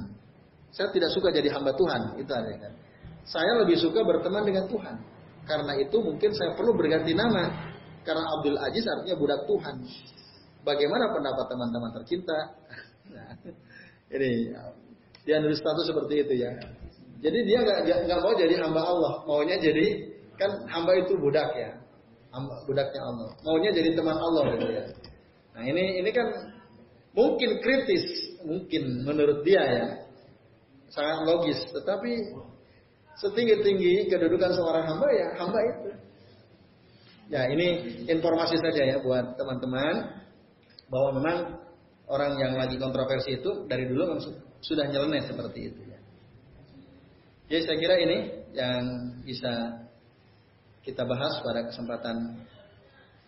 Saya 0.71 0.87
tidak 0.93 1.11
suka 1.11 1.33
jadi 1.33 1.49
hamba 1.51 1.75
Tuhan. 1.75 2.21
Itu 2.21 2.31
ada 2.31 2.53
kan. 2.55 2.73
Saya 3.27 3.59
lebih 3.59 3.75
suka 3.75 3.99
berteman 4.05 4.47
dengan 4.47 4.69
Tuhan. 4.71 4.95
Karena 5.47 5.73
itu 5.79 5.97
mungkin 6.03 6.31
saya 6.35 6.51
perlu 6.53 6.75
berganti 6.75 7.15
nama. 7.15 7.71
Karena 8.03 8.23
Abdul 8.39 8.59
Aziz 8.59 8.83
artinya 8.83 9.15
budak 9.15 9.41
Tuhan. 9.47 9.75
Bagaimana 10.67 11.15
pendapat 11.15 11.45
teman-teman 11.47 11.91
tercinta? 11.95 12.39
Nah, 13.15 13.31
ini 14.15 14.51
dia 15.23 15.39
nulis 15.39 15.59
status 15.59 15.87
seperti 15.87 16.27
itu 16.27 16.33
ya. 16.43 16.51
Jadi 17.23 17.39
dia 17.47 17.59
nggak 17.63 18.07
nggak 18.07 18.19
mau 18.21 18.33
jadi 18.37 18.55
hamba 18.61 18.81
Allah, 18.83 19.13
maunya 19.25 19.57
jadi 19.57 20.05
kan 20.37 20.69
hamba 20.69 20.93
itu 21.01 21.17
budak 21.17 21.49
ya, 21.57 21.73
hamba, 22.29 22.61
budaknya 22.69 23.01
Allah. 23.01 23.29
Maunya 23.41 23.73
jadi 23.73 23.97
teman 23.97 24.13
Allah 24.13 24.43
gitu 24.53 24.67
ya. 24.69 24.85
Nah 25.57 25.63
ini 25.65 25.97
ini 25.97 26.09
kan 26.13 26.27
mungkin 27.17 27.57
kritis, 27.57 28.37
mungkin 28.45 29.01
menurut 29.01 29.41
dia 29.41 29.63
ya, 29.65 29.87
sangat 30.93 31.25
logis. 31.25 31.57
Tetapi 31.73 32.11
setinggi-tinggi 33.17 34.09
kedudukan 34.09 34.51
seorang 34.53 34.85
hamba 34.85 35.07
ya 35.09 35.27
hamba 35.41 35.59
itu. 35.65 35.89
Ya 37.27 37.41
ini 37.51 37.67
informasi 38.07 38.55
saja 38.61 38.81
ya 38.81 38.97
buat 39.03 39.35
teman-teman 39.35 40.23
bahwa 40.87 41.09
memang 41.19 41.37
orang 42.07 42.39
yang 42.39 42.53
lagi 42.55 42.79
kontroversi 42.79 43.35
itu 43.41 43.67
dari 43.67 43.83
dulu 43.83 44.15
sudah 44.63 44.85
nyeleneh 44.87 45.27
seperti 45.27 45.59
itu 45.73 45.81
ya. 45.83 45.99
Jadi 47.51 47.61
saya 47.67 47.77
kira 47.79 47.95
ini 47.99 48.17
yang 48.55 48.83
bisa 49.27 49.83
kita 50.87 51.03
bahas 51.03 51.43
pada 51.43 51.67
kesempatan 51.67 52.15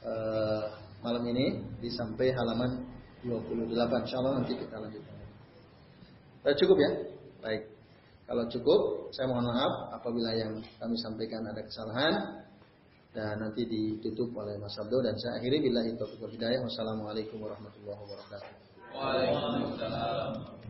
uh, 0.03 0.63
malam 1.03 1.23
ini 1.27 1.59
di 1.83 1.91
sampai 1.91 2.31
halaman 2.31 2.87
28. 3.27 3.75
Insya 4.07 4.17
Allah 4.23 4.33
nanti 4.39 4.55
kita 4.55 4.75
lanjutkan. 4.79 5.15
Sudah 6.39 6.55
cukup 6.55 6.77
ya? 6.79 6.91
Baik. 7.43 7.78
Kalau 8.29 8.45
cukup, 8.45 9.09
saya 9.09 9.25
mohon 9.25 9.49
maaf 9.49 9.89
apabila 9.97 10.29
yang 10.37 10.61
kami 10.77 10.93
sampaikan 11.01 11.41
ada 11.49 11.65
kesalahan 11.65 12.45
dan 13.09 13.41
nanti 13.41 13.65
ditutup 13.65 14.29
oleh 14.37 14.53
Mas 14.61 14.77
Abdo 14.77 15.01
dan 15.01 15.17
saya 15.17 15.41
akhiri 15.41 15.65
bila 15.65 15.81
itu 15.81 16.05
hidayah. 16.29 16.61
Wassalamualaikum 16.61 17.41
warahmatullahi 17.41 17.97
wabarakatuh. 18.05 18.53
Waalaikumsalam. 18.93 20.61